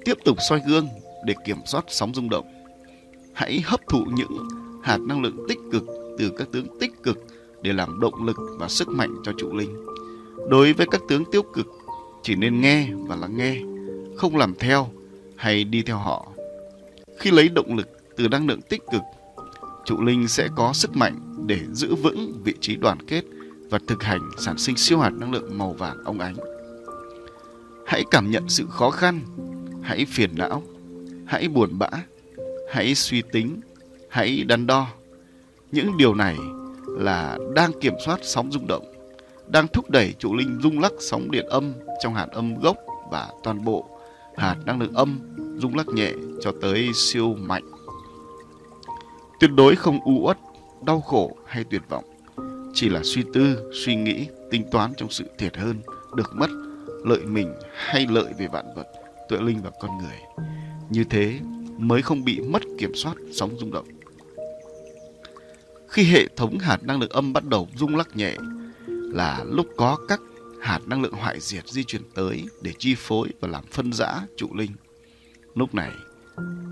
Tiếp 0.08 0.18
tục 0.24 0.36
soi 0.48 0.60
gương 0.66 0.88
để 1.24 1.34
kiểm 1.44 1.56
soát 1.66 1.84
sóng 1.88 2.14
rung 2.14 2.28
động. 2.30 2.46
Hãy 3.32 3.60
hấp 3.64 3.80
thụ 3.88 4.04
những 4.04 4.48
hạt 4.82 4.98
năng 5.00 5.22
lượng 5.22 5.46
tích 5.48 5.58
cực 5.72 5.84
từ 6.18 6.30
các 6.38 6.48
tướng 6.52 6.78
tích 6.80 7.02
cực 7.02 7.18
để 7.62 7.72
làm 7.72 8.00
động 8.00 8.24
lực 8.24 8.36
và 8.58 8.68
sức 8.68 8.88
mạnh 8.88 9.14
cho 9.24 9.32
trụ 9.38 9.56
linh. 9.56 9.86
Đối 10.50 10.72
với 10.72 10.86
các 10.90 11.00
tướng 11.08 11.24
tiêu 11.32 11.42
cực, 11.42 11.66
chỉ 12.22 12.34
nên 12.34 12.60
nghe 12.60 12.88
và 13.08 13.16
lắng 13.16 13.36
nghe 13.36 13.60
không 14.16 14.36
làm 14.36 14.54
theo 14.58 14.90
hay 15.36 15.64
đi 15.64 15.82
theo 15.82 15.96
họ. 15.96 16.26
Khi 17.18 17.30
lấy 17.30 17.48
động 17.48 17.76
lực 17.76 17.88
từ 18.16 18.28
năng 18.28 18.46
lượng 18.46 18.60
tích 18.62 18.82
cực, 18.92 19.02
trụ 19.84 20.00
linh 20.00 20.28
sẽ 20.28 20.48
có 20.56 20.72
sức 20.72 20.96
mạnh 20.96 21.44
để 21.46 21.60
giữ 21.72 21.94
vững 21.94 22.32
vị 22.44 22.54
trí 22.60 22.76
đoàn 22.76 22.98
kết 23.06 23.24
và 23.70 23.78
thực 23.86 24.02
hành 24.02 24.30
sản 24.38 24.58
sinh 24.58 24.76
siêu 24.76 24.98
hạt 24.98 25.10
năng 25.10 25.32
lượng 25.32 25.58
màu 25.58 25.72
vàng 25.72 26.04
óng 26.04 26.20
ánh. 26.20 26.36
Hãy 27.86 28.04
cảm 28.10 28.30
nhận 28.30 28.48
sự 28.48 28.66
khó 28.70 28.90
khăn, 28.90 29.20
hãy 29.88 30.05
phiền 30.05 30.31
não, 30.37 30.62
hãy 31.27 31.48
buồn 31.48 31.79
bã, 31.79 31.88
hãy 32.72 32.94
suy 32.94 33.22
tính, 33.22 33.61
hãy 34.09 34.44
đắn 34.44 34.66
đo. 34.66 34.87
Những 35.72 35.96
điều 35.96 36.14
này 36.14 36.37
là 36.87 37.38
đang 37.55 37.72
kiểm 37.81 37.94
soát 38.05 38.18
sóng 38.22 38.53
rung 38.53 38.66
động, 38.66 38.94
đang 39.46 39.68
thúc 39.68 39.90
đẩy 39.90 40.14
trụ 40.18 40.35
linh 40.35 40.59
rung 40.62 40.81
lắc 40.81 40.92
sóng 41.01 41.31
điện 41.31 41.46
âm 41.46 41.72
trong 42.03 42.14
hạt 42.14 42.27
âm 42.33 42.61
gốc 42.61 42.77
và 43.11 43.29
toàn 43.42 43.64
bộ 43.64 43.88
hạt 44.37 44.57
năng 44.66 44.81
lượng 44.81 44.94
âm 44.94 45.18
rung 45.59 45.77
lắc 45.77 45.88
nhẹ 45.88 46.12
cho 46.40 46.53
tới 46.61 46.90
siêu 46.94 47.35
mạnh. 47.38 47.64
Tuyệt 49.40 49.51
đối 49.57 49.77
không 49.77 50.01
u 50.05 50.20
uất, 50.27 50.38
đau 50.87 51.01
khổ 51.01 51.37
hay 51.46 51.64
tuyệt 51.64 51.83
vọng, 51.88 52.05
chỉ 52.74 52.88
là 52.88 53.01
suy 53.05 53.22
tư, 53.33 53.72
suy 53.85 53.94
nghĩ, 53.94 54.27
tính 54.51 54.70
toán 54.70 54.92
trong 54.96 55.11
sự 55.11 55.24
thiệt 55.38 55.57
hơn, 55.57 55.77
được 56.16 56.31
mất, 56.35 56.51
lợi 57.05 57.20
mình 57.24 57.55
hay 57.74 58.07
lợi 58.11 58.33
về 58.38 58.46
vạn 58.53 58.64
vật, 58.77 58.87
tuệ 59.28 59.38
linh 59.38 59.62
và 59.62 59.70
con 59.80 59.98
người. 59.98 60.18
Như 60.90 61.04
thế 61.04 61.38
mới 61.78 62.02
không 62.02 62.24
bị 62.24 62.40
mất 62.40 62.62
kiểm 62.78 62.94
soát 62.94 63.14
sóng 63.32 63.56
rung 63.58 63.70
động. 63.70 63.86
Khi 65.88 66.04
hệ 66.04 66.26
thống 66.36 66.58
hạt 66.58 66.82
năng 66.82 67.00
lượng 67.00 67.10
âm 67.10 67.32
bắt 67.32 67.44
đầu 67.44 67.68
rung 67.76 67.96
lắc 67.96 68.16
nhẹ 68.16 68.36
là 68.86 69.44
lúc 69.44 69.66
có 69.76 69.98
các 70.08 70.20
hạt 70.60 70.80
năng 70.86 71.02
lượng 71.02 71.12
hoại 71.12 71.40
diệt 71.40 71.68
di 71.68 71.84
chuyển 71.84 72.02
tới 72.14 72.44
để 72.62 72.72
chi 72.78 72.94
phối 72.98 73.28
và 73.40 73.48
làm 73.48 73.64
phân 73.72 73.92
rã 73.92 74.20
trụ 74.36 74.48
linh. 74.54 74.70
Lúc 75.54 75.74
này, 75.74 75.92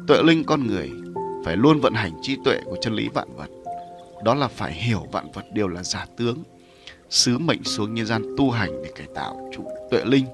tuệ 0.07 0.23
linh 0.23 0.45
con 0.45 0.67
người 0.67 0.91
phải 1.45 1.57
luôn 1.57 1.81
vận 1.81 1.95
hành 1.95 2.13
trí 2.23 2.37
tuệ 2.45 2.61
của 2.65 2.77
chân 2.81 2.95
lý 2.95 3.09
vạn 3.15 3.37
vật. 3.37 3.49
Đó 4.25 4.35
là 4.35 4.49
phải 4.49 4.73
hiểu 4.73 5.07
vạn 5.13 5.33
vật 5.33 5.45
đều 5.55 5.69
là 5.69 5.83
giả 5.83 6.07
tướng, 6.17 6.43
sứ 7.11 7.39
mệnh 7.39 7.65
xuống 7.65 7.95
nhân 7.95 8.07
gian 8.07 8.23
tu 8.37 8.51
hành 8.51 8.83
để 8.83 8.93
cải 8.97 9.07
tạo 9.15 9.51
trụ 9.57 9.65
tuệ 9.91 10.05
linh 10.05 10.25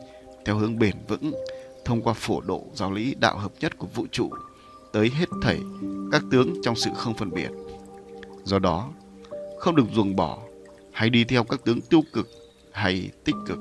theo 0.44 0.56
hướng 0.56 0.78
bền 0.78 0.94
vững 1.08 1.32
thông 1.84 2.02
qua 2.02 2.12
phổ 2.12 2.40
độ 2.40 2.66
giáo 2.74 2.92
lý 2.92 3.14
đạo 3.20 3.38
hợp 3.38 3.52
nhất 3.60 3.78
của 3.78 3.86
vũ 3.94 4.06
trụ 4.12 4.30
tới 4.92 5.10
hết 5.14 5.28
thảy 5.42 5.60
các 6.12 6.22
tướng 6.30 6.62
trong 6.62 6.76
sự 6.76 6.90
không 6.96 7.14
phân 7.14 7.30
biệt. 7.30 7.50
Do 8.44 8.58
đó, 8.58 8.90
không 9.58 9.76
được 9.76 9.86
ruồng 9.94 10.16
bỏ 10.16 10.38
hay 10.92 11.10
đi 11.10 11.24
theo 11.24 11.44
các 11.44 11.64
tướng 11.64 11.80
tiêu 11.80 12.00
cực 12.12 12.28
hay 12.72 13.10
tích 13.24 13.36
cực 13.46 13.58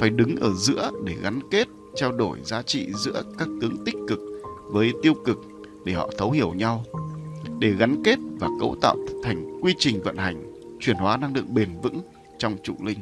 phải 0.00 0.10
đứng 0.10 0.36
ở 0.36 0.52
giữa 0.56 0.90
để 1.04 1.14
gắn 1.22 1.40
kết 1.50 1.68
trao 1.94 2.12
đổi 2.12 2.38
giá 2.44 2.62
trị 2.62 2.88
giữa 2.94 3.22
các 3.38 3.48
tướng 3.60 3.84
tích 3.84 3.94
cực 4.08 4.18
với 4.64 4.92
tiêu 5.02 5.14
cực 5.24 5.38
để 5.84 5.92
họ 5.92 6.10
thấu 6.18 6.30
hiểu 6.30 6.52
nhau 6.52 6.84
để 7.58 7.70
gắn 7.70 8.02
kết 8.04 8.18
và 8.40 8.48
cấu 8.60 8.76
tạo 8.80 8.96
thành 9.24 9.60
quy 9.62 9.74
trình 9.78 10.02
vận 10.02 10.16
hành 10.16 10.52
chuyển 10.80 10.96
hóa 10.96 11.16
năng 11.16 11.36
lượng 11.36 11.54
bền 11.54 11.68
vững 11.82 12.00
trong 12.38 12.56
trụ 12.62 12.74
linh 12.84 12.98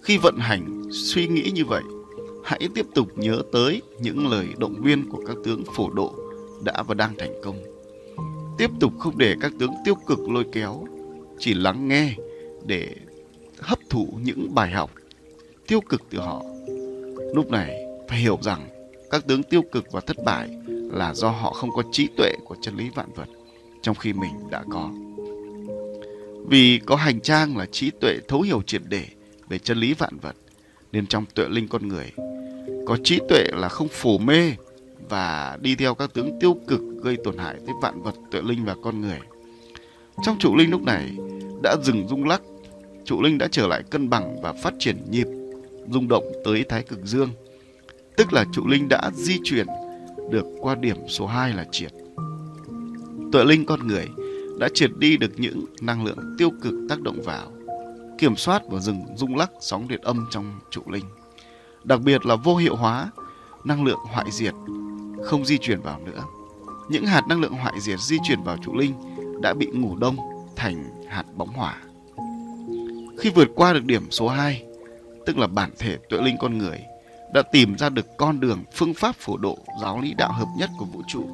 khi 0.00 0.18
vận 0.18 0.36
hành 0.38 0.82
suy 0.92 1.26
nghĩ 1.26 1.50
như 1.54 1.64
vậy 1.64 1.82
hãy 2.48 2.68
tiếp 2.74 2.86
tục 2.94 3.08
nhớ 3.16 3.42
tới 3.52 3.82
những 4.00 4.28
lời 4.28 4.46
động 4.58 4.74
viên 4.82 5.08
của 5.10 5.22
các 5.26 5.36
tướng 5.44 5.64
phổ 5.74 5.90
độ 5.90 6.14
đã 6.64 6.82
và 6.82 6.94
đang 6.94 7.14
thành 7.18 7.40
công 7.44 7.56
tiếp 8.58 8.70
tục 8.80 8.92
không 8.98 9.18
để 9.18 9.34
các 9.40 9.52
tướng 9.58 9.74
tiêu 9.84 9.94
cực 10.06 10.18
lôi 10.30 10.44
kéo, 10.52 10.84
chỉ 11.38 11.54
lắng 11.54 11.88
nghe 11.88 12.14
để 12.66 12.94
hấp 13.58 13.78
thụ 13.90 14.08
những 14.22 14.54
bài 14.54 14.70
học 14.70 14.90
tiêu 15.66 15.80
cực 15.80 16.02
từ 16.10 16.18
họ 16.18 16.42
Lúc 17.34 17.50
này, 17.50 17.84
phải 18.08 18.18
hiểu 18.18 18.38
rằng 18.42 18.68
các 19.10 19.26
tướng 19.26 19.42
tiêu 19.42 19.62
cực 19.72 19.92
và 19.92 20.00
thất 20.00 20.16
bại 20.24 20.48
là 20.92 21.14
do 21.14 21.28
họ 21.28 21.52
không 21.52 21.70
có 21.70 21.82
trí 21.92 22.08
tuệ 22.16 22.32
của 22.44 22.56
chân 22.62 22.76
lý 22.76 22.90
vạn 22.94 23.12
vật 23.14 23.28
trong 23.82 23.94
khi 23.94 24.12
mình 24.12 24.30
đã 24.50 24.64
có. 24.70 24.90
Vì 26.48 26.80
có 26.86 26.96
hành 26.96 27.20
trang 27.20 27.56
là 27.56 27.66
trí 27.66 27.90
tuệ 28.00 28.18
thấu 28.28 28.40
hiểu 28.40 28.62
triệt 28.62 28.82
để 28.88 29.04
về 29.48 29.58
chân 29.58 29.78
lý 29.78 29.94
vạn 29.94 30.18
vật, 30.22 30.36
nên 30.92 31.06
trong 31.06 31.24
tuệ 31.34 31.48
linh 31.48 31.68
con 31.68 31.88
người 31.88 32.12
có 32.88 32.96
trí 33.04 33.18
tuệ 33.28 33.44
là 33.52 33.68
không 33.68 33.88
phủ 33.88 34.18
mê 34.18 34.52
và 35.08 35.58
đi 35.60 35.74
theo 35.74 35.94
các 35.94 36.14
tướng 36.14 36.38
tiêu 36.40 36.56
cực 36.68 36.80
gây 37.02 37.16
tổn 37.24 37.38
hại 37.38 37.54
tới 37.66 37.74
vạn 37.82 38.02
vật 38.02 38.14
tuệ 38.30 38.40
linh 38.42 38.64
và 38.64 38.74
con 38.82 39.00
người. 39.00 39.18
Trong 40.22 40.38
trụ 40.38 40.56
linh 40.56 40.70
lúc 40.70 40.82
này 40.82 41.16
đã 41.62 41.76
dừng 41.82 42.08
rung 42.08 42.24
lắc, 42.24 42.42
trụ 43.04 43.22
linh 43.22 43.38
đã 43.38 43.48
trở 43.50 43.66
lại 43.66 43.82
cân 43.90 44.10
bằng 44.10 44.42
và 44.42 44.52
phát 44.52 44.74
triển 44.78 44.96
nhịp 45.10 45.26
rung 45.90 46.08
động 46.08 46.24
tới 46.44 46.64
thái 46.68 46.82
cực 46.82 46.98
dương. 47.04 47.30
Tức 48.16 48.32
là 48.32 48.44
trụ 48.52 48.66
linh 48.66 48.88
đã 48.88 49.10
di 49.14 49.38
chuyển 49.44 49.66
được 50.30 50.46
qua 50.60 50.74
điểm 50.74 50.96
số 51.08 51.26
2 51.26 51.52
là 51.52 51.64
triệt. 51.72 51.92
Tuệ 53.32 53.44
linh 53.44 53.66
con 53.66 53.86
người 53.86 54.06
đã 54.58 54.68
triệt 54.74 54.90
đi 54.98 55.16
được 55.16 55.32
những 55.36 55.64
năng 55.80 56.04
lượng 56.04 56.34
tiêu 56.38 56.50
cực 56.62 56.74
tác 56.88 57.00
động 57.00 57.22
vào, 57.24 57.52
kiểm 58.18 58.36
soát 58.36 58.62
và 58.68 58.80
dừng 58.80 59.00
rung 59.16 59.36
lắc 59.36 59.50
sóng 59.60 59.88
điện 59.88 60.00
âm 60.02 60.26
trong 60.30 60.60
trụ 60.70 60.82
linh. 60.86 61.04
Đặc 61.88 62.00
biệt 62.00 62.26
là 62.26 62.36
vô 62.36 62.56
hiệu 62.56 62.76
hóa 62.76 63.10
năng 63.64 63.84
lượng 63.84 63.98
hoại 64.12 64.30
diệt 64.30 64.54
không 65.24 65.44
di 65.44 65.58
chuyển 65.58 65.80
vào 65.80 66.00
nữa. 66.04 66.22
Những 66.88 67.06
hạt 67.06 67.22
năng 67.28 67.40
lượng 67.40 67.52
hoại 67.52 67.80
diệt 67.80 68.00
di 68.00 68.16
chuyển 68.24 68.42
vào 68.42 68.56
trụ 68.64 68.74
linh 68.74 68.94
đã 69.42 69.54
bị 69.54 69.66
ngủ 69.66 69.96
đông 69.96 70.16
thành 70.56 70.84
hạt 71.08 71.24
bóng 71.36 71.48
hỏa. 71.48 71.76
Khi 73.18 73.30
vượt 73.30 73.48
qua 73.54 73.72
được 73.72 73.84
điểm 73.84 74.10
số 74.10 74.28
2, 74.28 74.62
tức 75.26 75.38
là 75.38 75.46
bản 75.46 75.70
thể 75.78 75.96
tuệ 76.08 76.20
linh 76.20 76.36
con 76.40 76.58
người, 76.58 76.80
đã 77.34 77.42
tìm 77.42 77.76
ra 77.76 77.88
được 77.88 78.06
con 78.16 78.40
đường 78.40 78.64
phương 78.74 78.94
pháp 78.94 79.16
phổ 79.16 79.36
độ 79.36 79.58
giáo 79.82 80.00
lý 80.00 80.14
đạo 80.14 80.32
hợp 80.32 80.48
nhất 80.58 80.70
của 80.78 80.84
vũ 80.84 81.02
trụ 81.08 81.24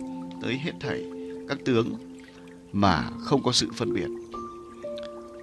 tới 0.42 0.60
hết 0.64 0.72
thảy 0.80 1.04
các 1.48 1.58
tướng 1.64 1.92
mà 2.72 3.04
không 3.20 3.42
có 3.42 3.52
sự 3.52 3.68
phân 3.76 3.94
biệt. 3.94 4.08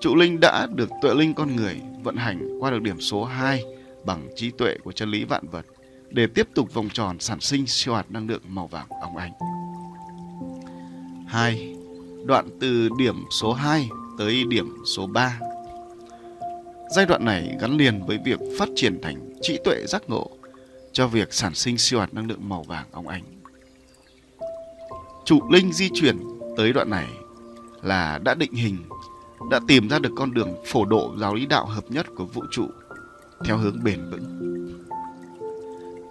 Trụ 0.02 0.16
linh 0.16 0.40
đã 0.40 0.68
được 0.76 0.90
tuệ 1.02 1.14
linh 1.14 1.34
con 1.34 1.56
người 1.56 1.82
vận 2.04 2.16
hành 2.16 2.60
qua 2.60 2.72
được 2.72 2.82
điểm 2.82 3.02
số 3.02 3.24
2 3.24 3.64
bằng 4.06 4.30
trí 4.36 4.52
tuệ 4.52 4.76
của 4.84 4.92
chân 4.92 5.12
lý 5.12 5.24
vạn 5.24 5.48
vật 5.48 5.66
để 6.10 6.28
tiếp 6.28 6.48
tục 6.56 6.74
vòng 6.74 6.90
tròn 6.94 7.20
sản 7.20 7.40
sinh 7.40 7.68
siêu 7.68 7.94
hạt 7.94 8.12
năng 8.12 8.28
lượng 8.28 8.42
màu 8.48 8.68
vàng 8.68 8.88
óng 9.02 9.18
ánh. 9.18 9.32
2. 11.28 11.76
Đoạn 12.26 12.50
từ 12.60 12.90
điểm 12.98 13.24
số 13.32 13.54
2 13.54 13.90
tới 14.18 14.44
điểm 14.48 14.76
số 14.86 15.08
3. 15.08 15.40
Giai 16.96 17.06
đoạn 17.06 17.26
này 17.26 17.58
gắn 17.62 17.78
liền 17.78 18.06
với 18.06 18.20
việc 18.26 18.40
phát 18.60 18.70
triển 18.76 19.02
thành 19.02 19.34
trí 19.42 19.60
tuệ 19.64 19.86
giác 19.88 20.02
ngộ 20.08 20.32
cho 20.92 21.08
việc 21.08 21.34
sản 21.34 21.56
sinh 21.56 21.78
siêu 21.78 22.00
hạt 22.00 22.14
năng 22.14 22.28
lượng 22.28 22.50
màu 22.50 22.64
vàng 22.64 22.86
óng 22.92 23.08
ánh. 23.08 23.24
Trụ 25.26 25.52
linh 25.52 25.74
di 25.74 25.90
chuyển 25.94 26.18
tới 26.58 26.74
đoạn 26.74 26.90
này 26.90 27.08
là 27.82 28.20
đã 28.24 28.34
định 28.34 28.54
hình, 28.54 28.78
đã 29.52 29.60
tìm 29.68 29.90
ra 29.90 30.00
được 30.00 30.12
con 30.16 30.34
đường 30.34 30.56
phổ 30.66 30.86
độ 30.86 31.14
giáo 31.20 31.36
lý 31.36 31.46
đạo 31.46 31.66
hợp 31.66 31.84
nhất 31.90 32.06
của 32.16 32.26
vũ 32.26 32.44
trụ 32.52 32.68
theo 33.46 33.58
hướng 33.58 33.84
bền 33.84 34.10
vững. 34.12 34.42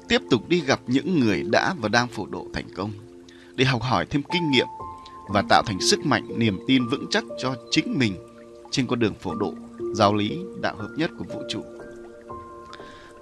Tiếp 0.08 0.22
tục 0.30 0.48
đi 0.48 0.60
gặp 0.60 0.80
những 0.86 1.20
người 1.20 1.42
đã 1.42 1.74
và 1.80 1.88
đang 1.88 2.08
phổ 2.08 2.26
độ 2.26 2.46
thành 2.54 2.66
công 2.76 2.92
để 3.54 3.64
học 3.64 3.82
hỏi 3.82 4.06
thêm 4.06 4.22
kinh 4.32 4.50
nghiệm 4.50 4.66
và 5.28 5.42
tạo 5.48 5.62
thành 5.66 5.80
sức 5.80 6.06
mạnh 6.06 6.28
niềm 6.36 6.58
tin 6.66 6.86
vững 6.86 7.06
chắc 7.10 7.24
cho 7.38 7.54
chính 7.70 7.98
mình 7.98 8.14
trên 8.70 8.86
con 8.86 8.98
đường 8.98 9.14
phổ 9.14 9.34
độ 9.34 9.54
giáo 9.94 10.14
lý 10.14 10.38
đạo 10.60 10.76
hợp 10.76 10.90
nhất 10.96 11.10
của 11.18 11.24
vũ 11.24 11.42
trụ. 11.48 11.62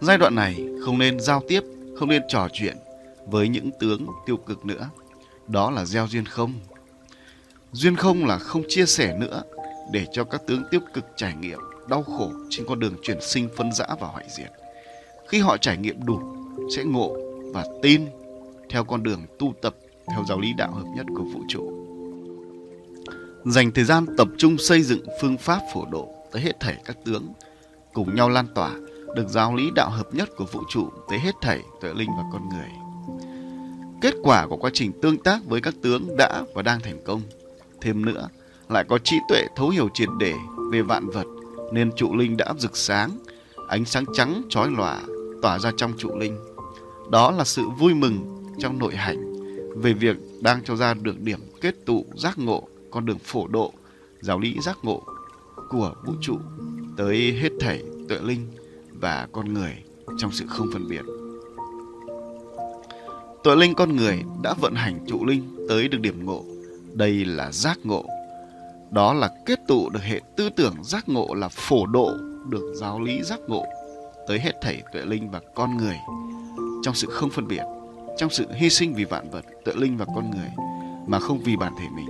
Giai 0.00 0.18
đoạn 0.18 0.34
này 0.34 0.66
không 0.84 0.98
nên 0.98 1.20
giao 1.20 1.42
tiếp, 1.48 1.60
không 1.98 2.08
nên 2.08 2.22
trò 2.28 2.48
chuyện 2.52 2.76
với 3.26 3.48
những 3.48 3.70
tướng 3.80 4.06
tiêu 4.26 4.36
cực 4.36 4.66
nữa. 4.66 4.88
Đó 5.48 5.70
là 5.70 5.84
gieo 5.84 6.06
duyên 6.06 6.24
không. 6.24 6.52
Duyên 7.72 7.96
không 7.96 8.26
là 8.26 8.38
không 8.38 8.62
chia 8.68 8.86
sẻ 8.86 9.18
nữa 9.20 9.42
để 9.92 10.06
cho 10.12 10.24
các 10.24 10.40
tướng 10.46 10.62
tiêu 10.70 10.80
cực 10.94 11.04
trải 11.16 11.34
nghiệm 11.40 11.58
đau 11.88 12.02
khổ 12.02 12.30
trên 12.50 12.66
con 12.68 12.80
đường 12.80 12.94
chuyển 13.02 13.20
sinh 13.20 13.48
phân 13.56 13.72
rã 13.72 13.86
và 14.00 14.06
hoại 14.08 14.26
diệt. 14.38 14.50
Khi 15.28 15.40
họ 15.40 15.56
trải 15.56 15.76
nghiệm 15.76 16.06
đủ 16.06 16.20
sẽ 16.76 16.84
ngộ 16.84 17.16
và 17.54 17.64
tin 17.82 18.06
theo 18.68 18.84
con 18.84 19.02
đường 19.02 19.22
tu 19.38 19.54
tập 19.62 19.74
theo 20.10 20.24
giáo 20.28 20.40
lý 20.40 20.52
đạo 20.58 20.72
hợp 20.72 20.84
nhất 20.96 21.06
của 21.16 21.24
vũ 21.24 21.40
trụ. 21.48 21.84
Dành 23.44 23.72
thời 23.72 23.84
gian 23.84 24.06
tập 24.16 24.28
trung 24.38 24.58
xây 24.58 24.82
dựng 24.82 25.06
phương 25.20 25.38
pháp 25.38 25.60
phổ 25.74 25.84
độ 25.90 26.08
tới 26.32 26.42
hết 26.42 26.60
thảy 26.60 26.76
các 26.84 26.96
tướng, 27.04 27.32
cùng 27.92 28.14
nhau 28.14 28.28
lan 28.28 28.46
tỏa 28.54 28.74
được 29.16 29.28
giáo 29.28 29.54
lý 29.54 29.70
đạo 29.74 29.90
hợp 29.90 30.14
nhất 30.14 30.28
của 30.36 30.44
vũ 30.52 30.60
trụ 30.68 30.88
tới 31.10 31.18
hết 31.18 31.34
thảy 31.40 31.62
tuệ 31.80 31.94
linh 31.94 32.10
và 32.16 32.22
con 32.32 32.48
người. 32.48 32.68
Kết 34.00 34.14
quả 34.22 34.46
của 34.46 34.56
quá 34.56 34.70
trình 34.74 34.92
tương 35.02 35.18
tác 35.18 35.44
với 35.44 35.60
các 35.60 35.74
tướng 35.82 36.16
đã 36.16 36.42
và 36.54 36.62
đang 36.62 36.80
thành 36.80 36.98
công. 37.04 37.22
Thêm 37.80 38.04
nữa, 38.04 38.28
lại 38.68 38.84
có 38.88 38.98
trí 38.98 39.16
tuệ 39.28 39.46
thấu 39.56 39.68
hiểu 39.68 39.88
triệt 39.94 40.08
để 40.20 40.34
về 40.72 40.82
vạn 40.82 41.08
vật 41.08 41.26
nên 41.72 41.90
trụ 41.96 42.16
linh 42.16 42.36
đã 42.36 42.54
rực 42.58 42.76
sáng, 42.76 43.18
ánh 43.68 43.84
sáng 43.84 44.04
trắng 44.12 44.42
chói 44.48 44.70
lòa 44.70 45.02
tỏa 45.42 45.58
ra 45.58 45.72
trong 45.76 45.92
trụ 45.98 46.18
linh. 46.18 46.38
Đó 47.10 47.30
là 47.30 47.44
sự 47.44 47.68
vui 47.78 47.94
mừng 47.94 48.42
trong 48.58 48.78
nội 48.78 48.96
hành 48.96 49.28
về 49.76 49.92
việc 49.92 50.16
đang 50.40 50.64
cho 50.64 50.76
ra 50.76 50.94
được 50.94 51.20
điểm 51.20 51.40
kết 51.60 51.74
tụ 51.86 52.06
giác 52.16 52.38
ngộ 52.38 52.68
con 52.90 53.06
đường 53.06 53.18
phổ 53.18 53.46
độ 53.46 53.72
giáo 54.20 54.40
lý 54.40 54.56
giác 54.60 54.78
ngộ 54.82 55.02
của 55.70 55.94
vũ 56.04 56.12
trụ 56.20 56.36
tới 56.96 57.32
hết 57.32 57.52
thảy 57.60 57.82
tuệ 58.08 58.18
linh 58.22 58.46
và 59.00 59.28
con 59.32 59.54
người 59.54 59.72
trong 60.18 60.32
sự 60.32 60.44
không 60.48 60.70
phân 60.72 60.88
biệt. 60.88 61.02
Tuệ 63.44 63.56
linh 63.56 63.74
con 63.74 63.96
người 63.96 64.22
đã 64.42 64.54
vận 64.60 64.74
hành 64.74 64.98
trụ 65.06 65.24
linh 65.24 65.66
tới 65.68 65.88
được 65.88 66.00
điểm 66.00 66.24
ngộ. 66.26 66.44
Đây 66.94 67.24
là 67.24 67.52
giác 67.52 67.78
ngộ. 67.84 68.04
Đó 68.90 69.14
là 69.14 69.30
kết 69.46 69.60
tụ 69.66 69.90
được 69.90 70.02
hệ 70.02 70.20
tư 70.36 70.50
tưởng 70.50 70.84
giác 70.84 71.08
ngộ 71.08 71.34
là 71.34 71.48
phổ 71.48 71.86
độ 71.86 72.10
được 72.48 72.74
giáo 72.80 73.00
lý 73.00 73.22
giác 73.22 73.40
ngộ 73.46 73.64
tới 74.28 74.38
hết 74.38 74.52
thảy 74.62 74.82
tuệ 74.92 75.02
linh 75.02 75.30
và 75.30 75.40
con 75.54 75.76
người 75.76 75.96
trong 76.82 76.94
sự 76.94 77.08
không 77.10 77.30
phân 77.30 77.48
biệt, 77.48 77.62
trong 78.16 78.30
sự 78.30 78.46
hy 78.52 78.70
sinh 78.70 78.94
vì 78.94 79.04
vạn 79.04 79.30
vật, 79.30 79.44
tuệ 79.64 79.74
linh 79.76 79.96
và 79.96 80.04
con 80.04 80.30
người 80.30 80.50
mà 81.06 81.18
không 81.18 81.38
vì 81.38 81.56
bản 81.56 81.72
thể 81.78 81.86
mình. 81.96 82.06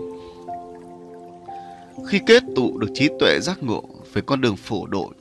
Khi 2.09 2.21
kết 2.27 2.43
tụ 2.57 2.79
được 2.79 2.89
trí 2.95 3.09
tuệ 3.21 3.39
giác 3.43 3.63
ngộ 3.63 3.83
về 4.13 4.23
con 4.27 4.41
đường 4.41 4.57
phổ 4.57 4.87
độ 4.87 5.13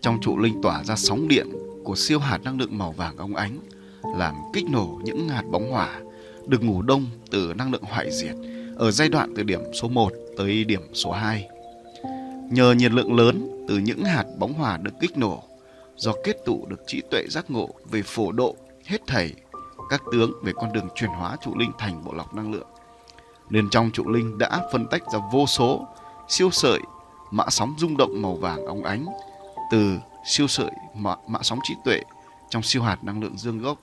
trong 0.00 0.18
trụ 0.20 0.38
linh 0.38 0.62
tỏa 0.62 0.84
ra 0.84 0.96
sóng 0.96 1.28
điện 1.28 1.48
của 1.84 1.96
siêu 1.96 2.18
hạt 2.18 2.38
năng 2.44 2.58
lượng 2.58 2.78
màu 2.78 2.92
vàng 2.92 3.16
óng 3.16 3.36
ánh 3.36 3.58
làm 4.16 4.34
kích 4.52 4.64
nổ 4.70 5.00
những 5.04 5.28
hạt 5.28 5.42
bóng 5.50 5.70
hỏa 5.70 6.00
được 6.46 6.62
ngủ 6.62 6.82
đông 6.82 7.06
từ 7.30 7.54
năng 7.54 7.72
lượng 7.72 7.82
hoại 7.82 8.10
diệt 8.12 8.34
ở 8.76 8.90
giai 8.90 9.08
đoạn 9.08 9.32
từ 9.36 9.42
điểm 9.42 9.60
số 9.80 9.88
1 9.88 10.12
tới 10.36 10.64
điểm 10.64 10.94
số 10.94 11.12
2. 11.12 11.48
Nhờ 12.50 12.72
nhiệt 12.72 12.92
lượng 12.92 13.16
lớn 13.16 13.64
từ 13.68 13.78
những 13.78 14.04
hạt 14.04 14.24
bóng 14.38 14.52
hỏa 14.52 14.76
được 14.76 14.92
kích 15.00 15.18
nổ 15.18 15.42
do 15.96 16.12
kết 16.24 16.36
tụ 16.44 16.66
được 16.66 16.80
trí 16.86 17.02
tuệ 17.10 17.24
giác 17.30 17.50
ngộ 17.50 17.68
về 17.90 18.02
phổ 18.02 18.32
độ 18.32 18.56
hết 18.84 19.06
thảy 19.06 19.32
các 19.90 20.02
tướng 20.12 20.32
về 20.42 20.52
con 20.56 20.72
đường 20.72 20.88
chuyển 20.94 21.10
hóa 21.10 21.36
trụ 21.44 21.58
linh 21.58 21.72
thành 21.78 22.04
bộ 22.04 22.12
lọc 22.12 22.34
năng 22.34 22.52
lượng. 22.52 22.66
Nên 23.50 23.70
trong 23.70 23.90
trụ 23.90 24.08
linh 24.08 24.38
đã 24.38 24.68
phân 24.72 24.86
tách 24.86 25.02
ra 25.12 25.18
vô 25.32 25.46
số 25.46 25.86
siêu 26.28 26.50
sợi 26.50 26.80
mã 27.30 27.44
sóng 27.48 27.74
rung 27.78 27.96
động 27.96 28.22
màu 28.22 28.34
vàng 28.34 28.66
óng 28.66 28.84
ánh 28.84 29.06
từ 29.70 29.98
siêu 30.26 30.46
sợi 30.48 30.70
mã, 30.94 31.14
mã 31.28 31.38
sóng 31.42 31.58
trí 31.62 31.74
tuệ 31.84 32.00
trong 32.50 32.62
siêu 32.62 32.82
hạt 32.82 33.04
năng 33.04 33.22
lượng 33.22 33.38
dương 33.38 33.62
gốc. 33.62 33.78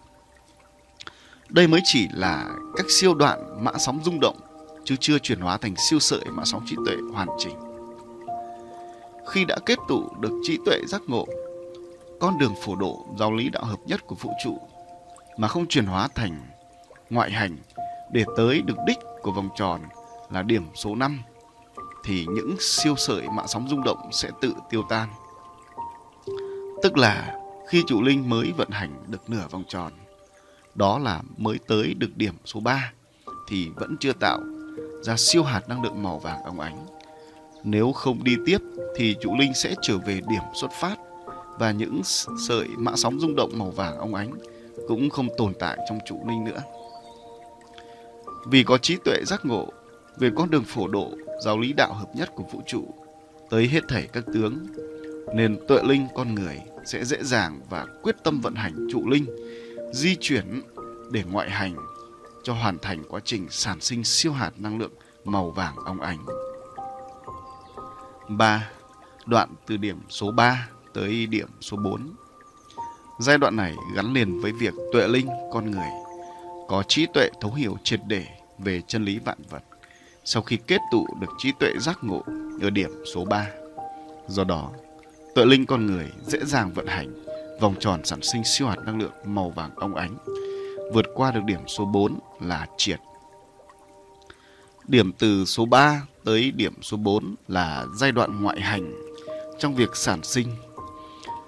Đây 1.50 1.68
mới 1.68 1.82
chỉ 1.84 2.08
là 2.14 2.50
các 2.76 2.86
siêu 2.90 3.14
đoạn 3.14 3.64
mã 3.64 3.72
sóng 3.78 4.00
rung 4.04 4.20
động 4.20 4.38
chứ 4.84 4.96
chưa 5.00 5.20
chuyển 5.20 5.40
hóa 5.40 5.58
thành 5.58 5.76
siêu 5.90 6.00
sợi 6.00 6.26
mà 6.32 6.46
sóng 6.46 6.64
trí 6.66 6.76
tuệ 6.86 6.96
hoàn 7.14 7.28
chỉnh. 7.38 7.56
Khi 9.28 9.46
đã 9.46 9.58
kết 9.66 9.80
tụ 9.88 10.10
được 10.20 10.42
trí 10.44 10.58
tuệ 10.66 10.82
giác 10.88 11.02
ngộ, 11.08 11.26
con 12.20 12.38
đường 12.38 12.54
phổ 12.66 12.76
độ 12.76 13.06
giáo 13.20 13.34
lý 13.34 13.50
đạo 13.50 13.66
hợp 13.66 13.80
nhất 13.86 14.08
của 14.08 14.16
vũ 14.16 14.32
trụ 14.44 14.60
mà 15.38 15.48
không 15.48 15.68
chuyển 15.68 15.86
hóa 15.86 16.08
thành 16.16 16.42
ngoại 17.10 17.32
hành 17.32 17.58
để 18.12 18.24
tới 18.38 18.62
được 18.62 18.78
đích 18.88 18.98
của 19.22 19.32
vòng 19.32 19.50
tròn 19.56 19.82
là 20.30 20.42
điểm 20.42 20.66
số 20.76 20.96
5 20.96 21.22
thì 22.04 22.26
những 22.26 22.56
siêu 22.60 22.96
sợi 22.98 23.30
mạng 23.30 23.48
sóng 23.48 23.68
rung 23.70 23.84
động 23.84 24.10
sẽ 24.12 24.32
tự 24.42 24.56
tiêu 24.70 24.84
tan. 24.90 25.10
Tức 26.84 26.98
là 26.98 27.40
khi 27.70 27.84
chủ 27.88 28.02
linh 28.02 28.30
mới 28.30 28.52
vận 28.58 28.70
hành 28.70 29.04
được 29.08 29.30
nửa 29.30 29.48
vòng 29.50 29.64
tròn, 29.68 29.92
đó 30.76 31.00
là 31.00 31.22
mới 31.38 31.60
tới 31.68 31.94
được 31.94 32.18
điểm 32.18 32.34
số 32.46 32.60
3 32.60 32.92
thì 33.48 33.70
vẫn 33.76 33.96
chưa 34.00 34.14
tạo 34.14 34.40
ra 35.02 35.18
siêu 35.18 35.44
hạt 35.44 35.70
năng 35.70 35.84
lượng 35.84 36.04
màu 36.04 36.20
vàng 36.20 36.44
óng 36.44 36.60
ánh. 36.60 36.86
Nếu 37.64 37.92
không 37.92 38.24
đi 38.24 38.36
tiếp 38.46 38.58
thì 38.96 39.16
trụ 39.22 39.36
linh 39.40 39.54
sẽ 39.54 39.76
trở 39.82 39.98
về 39.98 40.22
điểm 40.30 40.44
xuất 40.62 40.72
phát 40.82 40.96
và 41.60 41.72
những 41.72 42.02
sợi 42.48 42.68
mã 42.78 42.92
sóng 42.96 43.20
rung 43.20 43.36
động 43.36 43.52
màu 43.54 43.72
vàng 43.72 43.98
óng 43.98 44.16
ánh 44.16 44.32
cũng 44.88 45.10
không 45.10 45.28
tồn 45.38 45.54
tại 45.60 45.78
trong 45.90 46.00
trụ 46.06 46.22
linh 46.28 46.44
nữa. 46.44 46.62
Vì 48.46 48.64
có 48.64 48.78
trí 48.78 48.98
tuệ 49.06 49.18
giác 49.26 49.46
ngộ 49.46 49.68
về 50.18 50.30
con 50.36 50.50
đường 50.50 50.64
phổ 50.64 50.88
độ 50.88 51.12
giáo 51.44 51.60
lý 51.60 51.74
đạo 51.74 51.94
hợp 51.94 52.16
nhất 52.16 52.30
của 52.36 52.44
vũ 52.52 52.62
trụ 52.68 52.84
tới 53.50 53.68
hết 53.68 53.82
thảy 53.88 54.08
các 54.14 54.24
tướng 54.34 54.66
nên 55.36 55.60
tuệ 55.68 55.82
linh 55.84 56.08
con 56.16 56.36
người 56.36 56.62
sẽ 56.86 57.06
dễ 57.06 57.18
dàng 57.24 57.62
và 57.70 57.86
quyết 58.02 58.16
tâm 58.24 58.42
vận 58.42 58.56
hành 58.56 58.88
trụ 58.92 59.10
linh, 59.10 59.26
di 59.94 60.16
chuyển 60.16 60.62
để 61.12 61.24
ngoại 61.32 61.50
hành 61.50 61.76
cho 62.44 62.54
hoàn 62.54 62.80
thành 62.80 63.04
quá 63.10 63.22
trình 63.26 63.48
sản 63.50 63.82
sinh 63.82 64.04
siêu 64.04 64.34
hạt 64.34 64.52
năng 64.58 64.80
lượng 64.80 64.92
màu 65.26 65.52
vàng 65.52 65.76
óng 65.86 66.02
ánh. 66.02 66.26
3. 68.30 68.70
Đoạn 69.26 69.50
từ 69.68 69.78
điểm 69.78 70.00
số 70.10 70.32
3 70.32 70.68
tới 70.94 71.26
điểm 71.26 71.48
số 71.62 71.78
4. 71.78 72.16
Giai 73.20 73.38
đoạn 73.38 73.56
này 73.56 73.76
gắn 73.96 74.14
liền 74.14 74.42
với 74.42 74.52
việc 74.52 74.74
tuệ 74.94 75.08
linh 75.08 75.28
con 75.54 75.72
người 75.72 75.90
có 76.68 76.84
trí 76.88 77.06
tuệ 77.14 77.30
thấu 77.42 77.54
hiểu 77.54 77.78
triệt 77.84 78.00
để 78.08 78.26
về 78.60 78.82
chân 78.88 79.06
lý 79.06 79.20
vạn 79.20 79.38
vật 79.50 79.64
sau 80.26 80.42
khi 80.42 80.58
kết 80.68 80.82
tụ 80.92 81.08
được 81.20 81.28
trí 81.38 81.52
tuệ 81.60 81.74
giác 81.80 82.00
ngộ 82.02 82.24
ở 82.62 82.70
điểm 82.70 82.90
số 83.14 83.26
3. 83.26 83.48
Do 84.28 84.44
đó, 84.44 84.72
tuệ 85.36 85.46
linh 85.46 85.66
con 85.66 85.86
người 85.86 86.12
dễ 86.28 86.40
dàng 86.46 86.74
vận 86.74 86.88
hành 86.88 87.24
vòng 87.62 87.76
tròn 87.80 88.02
sản 88.04 88.22
sinh 88.22 88.44
siêu 88.44 88.68
hạt 88.68 88.78
năng 88.86 89.00
lượng 89.00 89.12
màu 89.26 89.50
vàng 89.50 89.76
óng 89.76 89.96
ánh, 89.96 90.18
vượt 90.94 91.06
qua 91.16 91.32
được 91.32 91.44
điểm 91.46 91.68
số 91.68 91.86
4 91.86 92.20
là 92.40 92.68
triệt. 92.78 93.00
Điểm 94.88 95.12
từ 95.12 95.46
số 95.46 95.66
3 95.66 96.02
tới 96.26 96.52
điểm 96.52 96.74
số 96.82 96.98
4 96.98 97.36
là 97.48 97.86
giai 97.96 98.12
đoạn 98.12 98.42
ngoại 98.42 98.62
hành 98.62 98.94
trong 99.60 99.76
việc 99.76 99.96
sản 99.96 100.24
sinh 100.24 100.48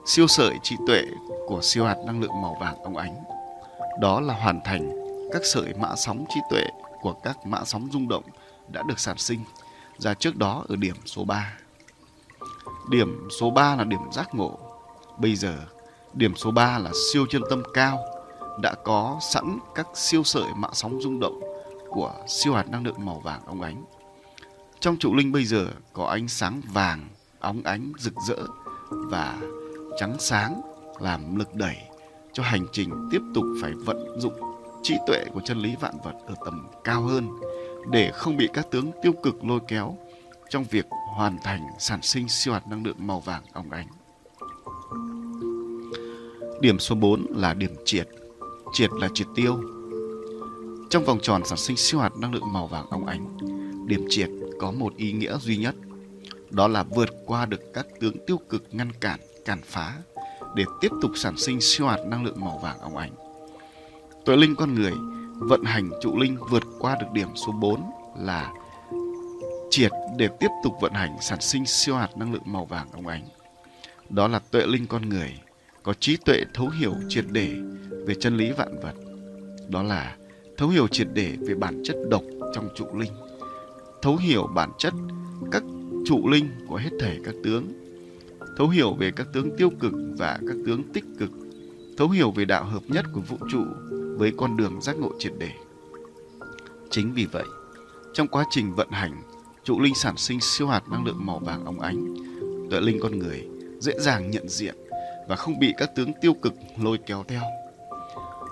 siêu 0.06 0.28
sợi 0.28 0.56
trí 0.64 0.76
tuệ 0.88 1.02
của 1.48 1.62
siêu 1.62 1.86
hạt 1.86 1.98
năng 2.06 2.22
lượng 2.22 2.42
màu 2.42 2.58
vàng 2.60 2.84
ông 2.84 2.98
ánh. 2.98 3.16
Đó 4.00 4.20
là 4.20 4.34
hoàn 4.34 4.62
thành 4.66 4.92
các 5.32 5.42
sợi 5.46 5.74
mã 5.80 5.96
sóng 5.96 6.26
trí 6.30 6.40
tuệ 6.50 6.64
của 7.02 7.14
các 7.24 7.38
mã 7.46 7.62
sóng 7.66 7.88
rung 7.94 8.08
động 8.08 8.24
đã 8.68 8.84
được 8.88 9.00
sản 9.00 9.18
sinh 9.18 9.40
ra 9.98 10.14
trước 10.14 10.36
đó 10.36 10.64
ở 10.70 10.76
điểm 10.76 10.96
số 11.06 11.24
3. 11.24 11.54
Điểm 12.90 13.28
số 13.40 13.50
3 13.50 13.76
là 13.76 13.84
điểm 13.84 14.12
giác 14.12 14.36
ngộ. 14.36 14.60
Bây 15.18 15.36
giờ, 15.36 15.56
điểm 16.14 16.36
số 16.36 16.52
3 16.52 16.80
là 16.80 16.92
siêu 17.12 17.26
chân 17.30 17.42
tâm 17.50 17.64
cao 17.74 18.13
đã 18.62 18.74
có 18.84 19.20
sẵn 19.22 19.60
các 19.76 19.88
siêu 19.96 20.24
sợi 20.24 20.54
mạ 20.56 20.68
sóng 20.74 21.02
rung 21.02 21.20
động 21.20 21.40
của 21.90 22.14
siêu 22.28 22.54
hạt 22.54 22.70
năng 22.70 22.86
lượng 22.86 23.06
màu 23.06 23.20
vàng 23.20 23.42
óng 23.46 23.62
ánh. 23.62 23.84
Trong 24.80 24.98
trụ 24.98 25.16
linh 25.16 25.32
bây 25.32 25.46
giờ 25.46 25.68
có 25.94 26.06
ánh 26.06 26.28
sáng 26.28 26.62
vàng, 26.74 27.08
óng 27.40 27.62
ánh, 27.64 27.92
rực 27.98 28.14
rỡ 28.28 28.38
và 28.90 29.38
trắng 30.00 30.16
sáng 30.20 30.62
làm 31.00 31.36
lực 31.36 31.56
đẩy 31.56 31.78
cho 32.34 32.44
hành 32.44 32.66
trình 32.72 33.10
tiếp 33.12 33.22
tục 33.36 33.46
phải 33.62 33.72
vận 33.74 34.20
dụng 34.20 34.34
trí 34.84 34.96
tuệ 35.08 35.26
của 35.34 35.42
chân 35.46 35.58
lý 35.60 35.76
vạn 35.80 35.94
vật 36.04 36.14
ở 36.28 36.36
tầm 36.46 36.68
cao 36.84 37.02
hơn 37.02 37.30
để 37.92 38.12
không 38.14 38.38
bị 38.38 38.50
các 38.54 38.72
tướng 38.72 38.92
tiêu 39.04 39.14
cực 39.24 39.46
lôi 39.46 39.60
kéo 39.68 39.98
trong 40.50 40.64
việc 40.64 40.86
hoàn 41.16 41.38
thành 41.44 41.68
sản 41.80 42.02
sinh 42.02 42.30
siêu 42.30 42.54
hạt 42.54 42.68
năng 42.68 42.86
lượng 42.86 42.98
màu 43.00 43.20
vàng 43.20 43.44
óng 43.54 43.72
ánh. 43.72 43.88
Điểm 46.62 46.80
số 46.80 46.96
4 46.96 47.26
là 47.30 47.54
điểm 47.54 47.76
triệt. 47.86 48.08
Triệt 48.74 48.92
là 48.94 49.10
triệt 49.14 49.28
tiêu. 49.36 49.62
Trong 50.90 51.06
vòng 51.06 51.20
tròn 51.22 51.42
sản 51.46 51.58
sinh 51.58 51.78
siêu 51.78 52.00
hạt 52.00 52.18
năng 52.18 52.34
lượng 52.34 52.54
màu 52.54 52.68
vàng 52.68 52.86
óng 52.90 53.06
ánh, 53.06 53.38
điểm 53.88 54.06
triệt 54.10 54.30
có 54.60 54.72
một 54.72 54.96
ý 54.96 55.12
nghĩa 55.12 55.38
duy 55.38 55.58
nhất, 55.58 55.76
đó 56.50 56.68
là 56.68 56.84
vượt 56.84 57.10
qua 57.26 57.46
được 57.46 57.62
các 57.74 57.88
tướng 58.00 58.26
tiêu 58.28 58.38
cực 58.50 58.64
ngăn 58.72 58.92
cản, 58.92 59.20
cản 59.46 59.62
phá 59.64 59.94
để 60.56 60.64
tiếp 60.82 60.92
tục 61.02 61.12
sản 61.16 61.38
sinh 61.38 61.62
siêu 61.62 61.88
hạt 61.88 62.00
năng 62.08 62.24
lượng 62.24 62.40
màu 62.46 62.60
vàng 62.64 62.80
óng 62.80 62.98
ánh. 62.98 63.12
Tuệ 64.26 64.36
linh 64.36 64.56
con 64.56 64.76
người 64.76 64.94
vận 65.36 65.64
hành 65.64 65.90
trụ 66.02 66.18
linh 66.18 66.38
vượt 66.50 66.64
qua 66.80 66.96
được 67.00 67.08
điểm 67.14 67.30
số 67.36 67.52
4 67.52 67.82
là 68.20 68.54
triệt 69.70 69.92
để 70.18 70.30
tiếp 70.40 70.50
tục 70.64 70.74
vận 70.82 70.94
hành 70.94 71.18
sản 71.22 71.42
sinh 71.42 71.66
siêu 71.66 71.96
hạt 71.96 72.18
năng 72.18 72.34
lượng 72.34 72.44
màu 72.46 72.66
vàng 72.66 72.88
óng 72.92 73.08
ánh. 73.08 73.24
Đó 74.10 74.28
là 74.28 74.40
tuệ 74.40 74.66
linh 74.66 74.88
con 74.88 75.10
người 75.10 75.40
có 75.84 75.94
trí 75.94 76.18
tuệ 76.18 76.44
thấu 76.54 76.70
hiểu 76.70 76.94
triệt 77.10 77.26
để 77.32 77.56
về 78.06 78.16
chân 78.16 78.38
lý 78.38 78.52
vạn 78.52 78.80
vật. 78.82 78.94
Đó 79.70 79.84
là 79.84 80.18
thấu 80.58 80.70
hiểu 80.70 80.88
triệt 80.88 81.08
để 81.14 81.38
về 81.48 81.56
bản 81.56 81.82
chất 81.84 81.96
độc 82.10 82.24
trong 82.54 82.70
trụ 82.76 82.86
linh, 82.98 83.12
thấu 84.02 84.18
hiểu 84.18 84.48
bản 84.56 84.72
chất 84.78 84.94
các 85.52 85.64
trụ 86.06 86.30
linh 86.30 86.50
của 86.68 86.76
hết 86.76 86.90
thể 87.00 87.20
các 87.26 87.36
tướng, 87.44 87.68
thấu 88.58 88.70
hiểu 88.70 88.94
về 88.94 89.12
các 89.12 89.28
tướng 89.34 89.58
tiêu 89.58 89.70
cực 89.80 89.94
và 90.18 90.40
các 90.48 90.56
tướng 90.66 90.84
tích 90.94 91.06
cực, 91.20 91.30
thấu 91.98 92.10
hiểu 92.10 92.32
về 92.32 92.46
đạo 92.46 92.64
hợp 92.64 92.84
nhất 92.88 93.06
của 93.14 93.22
vũ 93.22 93.38
trụ 93.52 93.64
với 94.18 94.34
con 94.38 94.58
đường 94.58 94.82
giác 94.82 94.98
ngộ 95.00 95.12
triệt 95.20 95.34
để. 95.40 95.52
Chính 96.90 97.14
vì 97.14 97.26
vậy, 97.26 97.46
trong 98.14 98.28
quá 98.28 98.46
trình 98.50 98.74
vận 98.76 98.92
hành, 98.92 99.22
trụ 99.64 99.80
linh 99.80 99.96
sản 99.96 100.18
sinh 100.18 100.40
siêu 100.42 100.68
hạt 100.68 100.90
năng 100.92 101.06
lượng 101.06 101.26
màu 101.26 101.40
vàng 101.40 101.66
óng 101.66 101.80
ánh, 101.80 102.16
tuệ 102.70 102.82
linh 102.82 103.00
con 103.02 103.20
người 103.20 103.48
dễ 103.80 103.94
dàng 104.00 104.32
nhận 104.32 104.50
diện 104.50 104.76
và 105.28 105.36
không 105.36 105.60
bị 105.60 105.74
các 105.78 105.96
tướng 105.96 106.14
tiêu 106.22 106.34
cực 106.34 106.54
lôi 106.78 106.98
kéo 107.06 107.24
theo. 107.28 107.42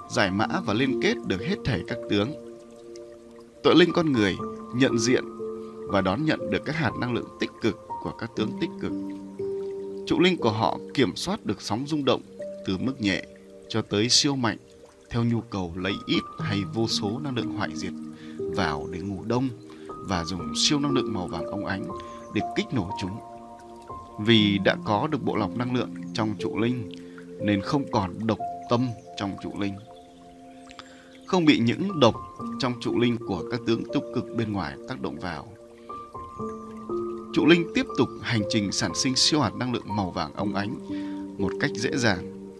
Giải 0.09 0.31
mã 0.31 0.47
và 0.65 0.73
liên 0.73 0.99
kết 1.03 1.13
được 1.27 1.41
hết 1.41 1.55
thảy 1.65 1.81
các 1.87 1.97
tướng. 2.09 2.31
tội 3.63 3.75
linh 3.75 3.93
con 3.93 4.11
người 4.11 4.35
nhận 4.75 4.99
diện 4.99 5.23
và 5.87 6.01
đón 6.01 6.25
nhận 6.25 6.49
được 6.51 6.65
các 6.65 6.75
hạt 6.75 6.91
năng 6.99 7.13
lượng 7.13 7.27
tích 7.39 7.51
cực 7.61 7.79
của 8.03 8.11
các 8.11 8.31
tướng 8.35 8.51
tích 8.61 8.69
cực. 8.81 8.91
Trụ 10.07 10.19
linh 10.19 10.37
của 10.37 10.51
họ 10.51 10.77
kiểm 10.93 11.15
soát 11.15 11.45
được 11.45 11.61
sóng 11.61 11.83
rung 11.87 12.05
động 12.05 12.21
từ 12.65 12.77
mức 12.77 13.01
nhẹ 13.01 13.23
cho 13.69 13.81
tới 13.81 14.09
siêu 14.09 14.35
mạnh 14.35 14.57
theo 15.09 15.23
nhu 15.23 15.41
cầu 15.41 15.73
lấy 15.75 15.93
ít 16.05 16.21
hay 16.39 16.63
vô 16.73 16.87
số 16.87 17.19
năng 17.23 17.35
lượng 17.35 17.57
hoại 17.57 17.69
diệt 17.75 17.93
vào 18.37 18.87
để 18.91 18.99
ngủ 18.99 19.23
đông 19.27 19.49
và 19.87 20.23
dùng 20.23 20.53
siêu 20.55 20.79
năng 20.79 20.91
lượng 20.91 21.13
màu 21.13 21.27
vàng 21.27 21.45
óng 21.45 21.65
ánh 21.65 21.83
để 22.33 22.41
kích 22.55 22.73
nổ 22.73 22.91
chúng. 23.01 23.17
Vì 24.25 24.57
đã 24.57 24.75
có 24.85 25.07
được 25.07 25.23
bộ 25.23 25.35
lọc 25.35 25.57
năng 25.57 25.75
lượng 25.75 25.89
trong 26.13 26.35
trụ 26.39 26.59
linh 26.59 26.91
nên 27.39 27.61
không 27.61 27.91
còn 27.91 28.27
độc 28.27 28.37
tâm 28.69 28.87
trong 29.17 29.31
trụ 29.43 29.51
linh. 29.59 29.73
Không 31.25 31.45
bị 31.45 31.59
những 31.59 31.99
độc 31.99 32.15
trong 32.59 32.73
trụ 32.81 32.99
linh 32.99 33.17
của 33.27 33.43
các 33.51 33.59
tướng 33.67 33.83
tiêu 33.93 34.01
cực 34.15 34.25
bên 34.37 34.53
ngoài 34.53 34.77
tác 34.87 35.01
động 35.01 35.19
vào. 35.19 35.47
Trụ 37.33 37.45
linh 37.45 37.71
tiếp 37.75 37.85
tục 37.97 38.09
hành 38.21 38.41
trình 38.49 38.71
sản 38.71 38.91
sinh 38.95 39.15
siêu 39.15 39.39
hạt 39.39 39.55
năng 39.55 39.73
lượng 39.73 39.95
màu 39.95 40.11
vàng 40.11 40.33
óng 40.33 40.55
ánh 40.55 40.75
một 41.37 41.51
cách 41.59 41.71
dễ 41.75 41.97
dàng. 41.97 42.51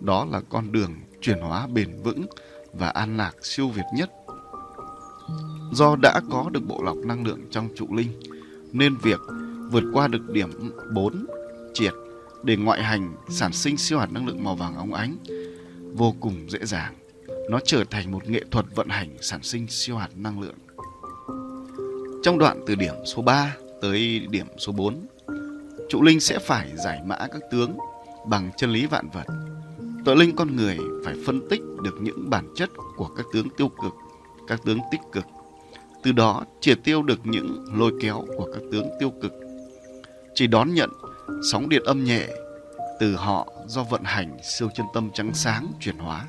Đó 0.00 0.26
là 0.30 0.40
con 0.48 0.72
đường 0.72 0.94
chuyển 1.20 1.38
hóa 1.38 1.66
bền 1.66 2.02
vững 2.02 2.26
và 2.72 2.88
an 2.88 3.16
lạc 3.16 3.32
siêu 3.42 3.68
việt 3.68 3.86
nhất. 3.94 4.10
Do 5.72 5.96
đã 5.96 6.20
có 6.30 6.50
được 6.52 6.66
bộ 6.66 6.82
lọc 6.82 6.96
năng 6.96 7.26
lượng 7.26 7.40
trong 7.50 7.68
trụ 7.76 7.86
linh, 7.90 8.20
nên 8.72 8.96
việc 8.96 9.20
vượt 9.70 9.84
qua 9.92 10.08
được 10.08 10.30
điểm 10.30 10.50
4 10.94 11.26
triệt 11.74 11.92
để 12.42 12.56
ngoại 12.56 12.82
hành 12.82 13.14
sản 13.28 13.52
sinh 13.52 13.76
siêu 13.76 13.98
hạt 13.98 14.12
năng 14.12 14.26
lượng 14.26 14.44
màu 14.44 14.54
vàng 14.54 14.76
óng 14.76 14.94
ánh 14.94 15.16
vô 15.94 16.14
cùng 16.20 16.50
dễ 16.50 16.58
dàng. 16.62 16.94
Nó 17.50 17.60
trở 17.64 17.84
thành 17.84 18.12
một 18.12 18.28
nghệ 18.28 18.44
thuật 18.50 18.66
vận 18.74 18.88
hành 18.88 19.16
sản 19.20 19.42
sinh 19.42 19.66
siêu 19.68 19.96
hạt 19.96 20.10
năng 20.16 20.40
lượng. 20.40 20.56
Trong 22.22 22.38
đoạn 22.38 22.60
từ 22.66 22.74
điểm 22.74 22.94
số 23.06 23.22
3 23.22 23.56
tới 23.82 24.26
điểm 24.30 24.46
số 24.58 24.72
4, 24.72 25.06
trụ 25.88 26.02
linh 26.02 26.20
sẽ 26.20 26.38
phải 26.38 26.70
giải 26.76 27.00
mã 27.06 27.16
các 27.16 27.42
tướng 27.50 27.76
bằng 28.26 28.50
chân 28.56 28.70
lý 28.70 28.86
vạn 28.86 29.08
vật 29.12 29.26
Tội 30.04 30.16
linh 30.16 30.36
con 30.36 30.56
người 30.56 30.78
phải 31.04 31.14
phân 31.26 31.48
tích 31.48 31.60
được 31.82 32.00
những 32.00 32.30
bản 32.30 32.44
chất 32.54 32.70
của 32.96 33.08
các 33.16 33.26
tướng 33.32 33.48
tiêu 33.50 33.68
cực, 33.68 33.92
các 34.48 34.60
tướng 34.64 34.78
tích 34.90 35.00
cực. 35.12 35.24
Từ 36.02 36.12
đó 36.12 36.44
triệt 36.60 36.78
tiêu 36.84 37.02
được 37.02 37.20
những 37.24 37.64
lôi 37.74 37.92
kéo 38.00 38.24
của 38.36 38.48
các 38.54 38.62
tướng 38.72 38.86
tiêu 39.00 39.12
cực. 39.22 39.32
Chỉ 40.40 40.46
đón 40.46 40.74
nhận 40.74 40.90
sóng 41.42 41.68
điện 41.68 41.82
âm 41.84 42.04
nhẹ 42.04 42.28
từ 43.00 43.14
họ 43.14 43.52
do 43.66 43.82
vận 43.82 44.02
hành 44.04 44.36
siêu 44.42 44.68
chân 44.74 44.86
tâm 44.94 45.10
trắng 45.14 45.30
sáng 45.34 45.72
chuyển 45.80 45.98
hóa. 45.98 46.26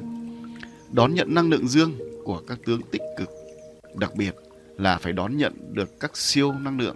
Đón 0.92 1.14
nhận 1.14 1.34
năng 1.34 1.50
lượng 1.50 1.68
dương 1.68 1.94
của 2.24 2.42
các 2.48 2.60
tướng 2.66 2.82
tích 2.92 3.02
cực. 3.18 3.30
Đặc 3.96 4.16
biệt 4.16 4.36
là 4.78 4.98
phải 4.98 5.14
đón 5.14 5.38
nhận 5.38 5.54
được 5.74 6.00
các 6.00 6.18
siêu 6.18 6.52
năng 6.52 6.80
lượng 6.80 6.96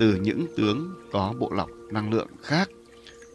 từ 0.00 0.18
những 0.22 0.46
tướng 0.56 0.94
có 1.12 1.34
bộ 1.38 1.50
lọc 1.52 1.70
năng 1.90 2.12
lượng 2.12 2.28
khác 2.42 2.68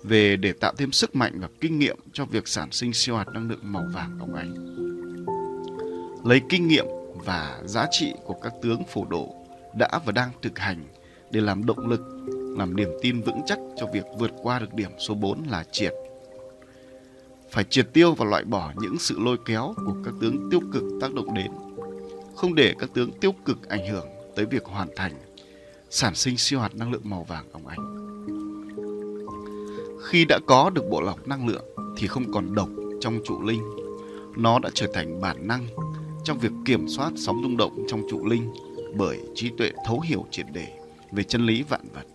về 0.03 0.35
để 0.35 0.53
tạo 0.53 0.73
thêm 0.77 0.91
sức 0.91 1.15
mạnh 1.15 1.39
và 1.41 1.49
kinh 1.61 1.79
nghiệm 1.79 1.97
cho 2.13 2.25
việc 2.25 2.47
sản 2.47 2.71
sinh 2.71 2.93
siêu 2.93 3.15
hạt 3.15 3.27
năng 3.33 3.49
lượng 3.49 3.59
màu 3.61 3.83
vàng 3.93 4.17
óng 4.19 4.35
ánh. 4.35 4.53
Lấy 6.25 6.41
kinh 6.49 6.67
nghiệm 6.67 6.85
và 7.25 7.61
giá 7.65 7.87
trị 7.91 8.13
của 8.25 8.35
các 8.43 8.53
tướng 8.61 8.83
phổ 8.93 9.05
độ 9.09 9.35
đã 9.77 9.99
và 10.05 10.11
đang 10.11 10.29
thực 10.41 10.59
hành 10.59 10.83
để 11.31 11.41
làm 11.41 11.65
động 11.65 11.87
lực, 11.87 12.01
làm 12.57 12.75
niềm 12.75 12.89
tin 13.01 13.21
vững 13.21 13.41
chắc 13.45 13.59
cho 13.77 13.87
việc 13.93 14.05
vượt 14.19 14.31
qua 14.41 14.59
được 14.59 14.73
điểm 14.73 14.91
số 14.99 15.13
4 15.13 15.43
là 15.49 15.63
triệt. 15.71 15.93
Phải 17.51 17.63
triệt 17.63 17.87
tiêu 17.93 18.13
và 18.13 18.25
loại 18.25 18.43
bỏ 18.43 18.71
những 18.81 18.97
sự 18.99 19.19
lôi 19.19 19.37
kéo 19.45 19.73
của 19.85 19.95
các 20.05 20.13
tướng 20.21 20.49
tiêu 20.51 20.59
cực 20.73 20.83
tác 21.01 21.13
động 21.13 21.33
đến, 21.33 21.51
không 22.35 22.55
để 22.55 22.73
các 22.79 22.89
tướng 22.93 23.11
tiêu 23.11 23.31
cực 23.45 23.69
ảnh 23.69 23.87
hưởng 23.87 24.07
tới 24.35 24.45
việc 24.45 24.65
hoàn 24.65 24.87
thành 24.95 25.13
sản 25.89 26.15
sinh 26.15 26.37
siêu 26.37 26.59
hạt 26.59 26.75
năng 26.75 26.91
lượng 26.91 27.01
màu 27.03 27.23
vàng 27.23 27.45
óng 27.51 27.67
ánh. 27.67 27.95
Khi 30.03 30.25
đã 30.25 30.39
có 30.47 30.69
được 30.69 30.83
bộ 30.89 31.01
lọc 31.01 31.27
năng 31.27 31.47
lượng 31.47 31.65
thì 31.97 32.07
không 32.07 32.31
còn 32.31 32.55
độc 32.55 32.69
trong 33.01 33.19
trụ 33.25 33.41
linh. 33.41 33.61
Nó 34.37 34.59
đã 34.59 34.69
trở 34.73 34.87
thành 34.93 35.21
bản 35.21 35.47
năng 35.47 35.67
trong 36.23 36.39
việc 36.39 36.51
kiểm 36.65 36.87
soát 36.87 37.11
sóng 37.15 37.39
rung 37.43 37.57
động 37.57 37.85
trong 37.87 38.03
trụ 38.09 38.25
linh 38.25 38.53
bởi 38.95 39.19
trí 39.35 39.49
tuệ 39.57 39.71
thấu 39.85 39.99
hiểu 39.99 40.25
triệt 40.31 40.45
để 40.53 40.67
về 41.11 41.23
chân 41.23 41.45
lý 41.45 41.63
vạn 41.63 41.81
vật. 41.93 42.05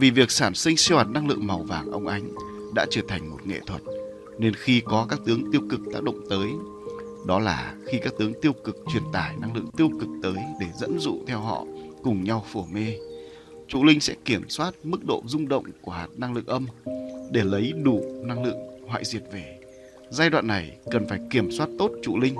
Vì 0.00 0.10
việc 0.10 0.30
sản 0.30 0.54
sinh 0.54 0.76
siêu 0.76 0.98
hạt 0.98 1.08
năng 1.10 1.28
lượng 1.28 1.46
màu 1.46 1.62
vàng 1.62 1.90
ông 1.90 2.06
ánh 2.06 2.30
đã 2.74 2.86
trở 2.90 3.00
thành 3.08 3.30
một 3.30 3.46
nghệ 3.46 3.60
thuật, 3.66 3.82
nên 4.38 4.54
khi 4.54 4.80
có 4.80 5.06
các 5.10 5.20
tướng 5.26 5.52
tiêu 5.52 5.60
cực 5.70 5.80
tác 5.92 6.02
động 6.02 6.20
tới, 6.30 6.48
đó 7.26 7.38
là 7.38 7.74
khi 7.86 7.98
các 8.02 8.12
tướng 8.18 8.32
tiêu 8.42 8.52
cực 8.52 8.76
truyền 8.92 9.02
tải 9.12 9.36
năng 9.40 9.54
lượng 9.54 9.70
tiêu 9.76 9.90
cực 10.00 10.08
tới 10.22 10.36
để 10.60 10.66
dẫn 10.76 10.98
dụ 10.98 11.18
theo 11.26 11.40
họ 11.40 11.64
cùng 12.02 12.24
nhau 12.24 12.44
phổ 12.52 12.64
mê. 12.72 12.94
Trụ 13.68 13.84
linh 13.84 14.00
sẽ 14.00 14.14
kiểm 14.24 14.48
soát 14.48 14.74
mức 14.82 15.04
độ 15.06 15.22
rung 15.26 15.48
động 15.48 15.64
của 15.82 15.92
hạt 15.92 16.08
năng 16.16 16.34
lượng 16.34 16.46
âm 16.46 16.66
để 17.32 17.44
lấy 17.44 17.72
đủ 17.82 18.22
năng 18.24 18.44
lượng 18.44 18.58
hoại 18.86 19.04
diệt 19.04 19.22
về. 19.32 19.58
Giai 20.10 20.30
đoạn 20.30 20.46
này 20.46 20.78
cần 20.90 21.08
phải 21.08 21.18
kiểm 21.30 21.50
soát 21.50 21.68
tốt 21.78 21.90
trụ 22.02 22.18
linh, 22.18 22.34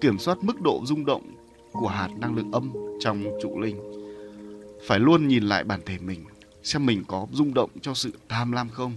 kiểm 0.00 0.18
soát 0.18 0.38
mức 0.42 0.60
độ 0.60 0.80
rung 0.84 1.04
động 1.04 1.22
của 1.72 1.88
hạt 1.88 2.08
năng 2.20 2.36
lượng 2.36 2.52
âm 2.52 2.72
trong 3.00 3.24
trụ 3.42 3.60
linh. 3.60 3.76
Phải 4.86 4.98
luôn 4.98 5.28
nhìn 5.28 5.42
lại 5.42 5.64
bản 5.64 5.80
thể 5.86 5.98
mình, 5.98 6.24
xem 6.66 6.86
mình 6.86 7.04
có 7.08 7.26
rung 7.32 7.54
động 7.54 7.70
cho 7.80 7.94
sự 7.94 8.10
tham 8.28 8.52
lam 8.52 8.68
không, 8.68 8.94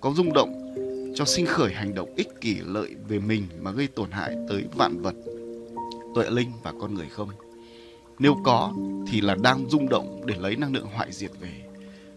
có 0.00 0.12
rung 0.16 0.32
động 0.32 0.74
cho 1.14 1.24
sinh 1.24 1.46
khởi 1.46 1.74
hành 1.74 1.94
động 1.94 2.14
ích 2.16 2.28
kỷ 2.40 2.54
lợi 2.54 2.94
về 3.08 3.18
mình 3.18 3.42
mà 3.60 3.70
gây 3.70 3.86
tổn 3.86 4.10
hại 4.10 4.36
tới 4.48 4.64
vạn 4.76 5.02
vật, 5.02 5.14
tuệ 6.14 6.30
linh 6.30 6.50
và 6.62 6.72
con 6.80 6.94
người 6.94 7.08
không. 7.10 7.28
Nếu 8.18 8.36
có 8.44 8.72
thì 9.08 9.20
là 9.20 9.34
đang 9.34 9.68
rung 9.70 9.88
động 9.88 10.20
để 10.26 10.34
lấy 10.38 10.56
năng 10.56 10.74
lượng 10.74 10.86
hoại 10.94 11.12
diệt 11.12 11.30
về. 11.40 11.62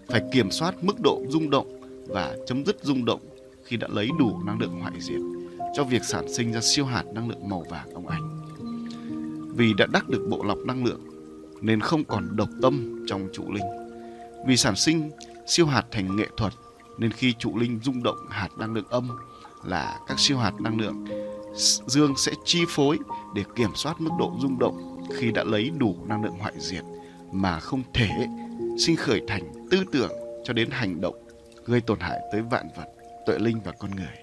Phải 0.07 0.21
kiểm 0.33 0.51
soát 0.51 0.83
mức 0.83 0.99
độ 1.03 1.21
rung 1.29 1.49
động 1.49 1.81
và 2.07 2.37
chấm 2.47 2.65
dứt 2.65 2.77
rung 2.83 3.05
động 3.05 3.21
khi 3.63 3.77
đã 3.77 3.87
lấy 3.91 4.09
đủ 4.19 4.39
năng 4.45 4.59
lượng 4.59 4.79
hoại 4.79 4.93
diệt 4.99 5.21
cho 5.75 5.83
việc 5.83 6.03
sản 6.03 6.33
sinh 6.33 6.53
ra 6.53 6.59
siêu 6.61 6.85
hạt 6.85 7.03
năng 7.13 7.29
lượng 7.29 7.49
màu 7.49 7.65
vàng 7.69 7.93
ông 7.93 8.07
ánh. 8.07 8.41
Vì 9.55 9.73
đã 9.77 9.85
đắc 9.93 10.09
được 10.09 10.27
bộ 10.29 10.43
lọc 10.43 10.57
năng 10.57 10.85
lượng 10.85 11.01
nên 11.61 11.79
không 11.79 12.03
còn 12.03 12.35
độc 12.35 12.49
tâm 12.61 13.05
trong 13.07 13.27
trụ 13.33 13.51
linh. 13.51 13.80
Vì 14.45 14.57
sản 14.57 14.75
sinh 14.75 15.11
siêu 15.47 15.65
hạt 15.65 15.83
thành 15.91 16.15
nghệ 16.15 16.27
thuật 16.37 16.53
nên 16.97 17.11
khi 17.11 17.33
trụ 17.39 17.57
linh 17.57 17.79
rung 17.83 18.03
động 18.03 18.17
hạt 18.29 18.49
năng 18.57 18.73
lượng 18.73 18.87
âm 18.89 19.09
là 19.65 19.99
các 20.07 20.19
siêu 20.19 20.37
hạt 20.37 20.53
năng 20.59 20.79
lượng 20.79 21.05
dương 21.87 22.13
sẽ 22.17 22.31
chi 22.45 22.65
phối 22.67 22.97
để 23.35 23.43
kiểm 23.55 23.71
soát 23.75 24.01
mức 24.01 24.11
độ 24.19 24.33
rung 24.41 24.59
động 24.59 25.05
khi 25.17 25.31
đã 25.31 25.43
lấy 25.43 25.69
đủ 25.69 25.95
năng 26.05 26.23
lượng 26.23 26.37
hoại 26.39 26.53
diệt 26.57 26.83
mà 27.31 27.59
không 27.59 27.83
thể 27.93 28.09
sinh 28.79 28.95
khởi 28.95 29.21
thành 29.27 29.67
tư 29.71 29.83
tưởng 29.91 30.11
cho 30.43 30.53
đến 30.53 30.69
hành 30.71 31.01
động 31.01 31.15
gây 31.65 31.81
tổn 31.81 31.99
hại 31.99 32.19
tới 32.31 32.41
vạn 32.41 32.69
vật, 32.77 32.85
tuệ 33.25 33.37
linh 33.39 33.59
và 33.63 33.71
con 33.71 33.91
người. 33.91 34.17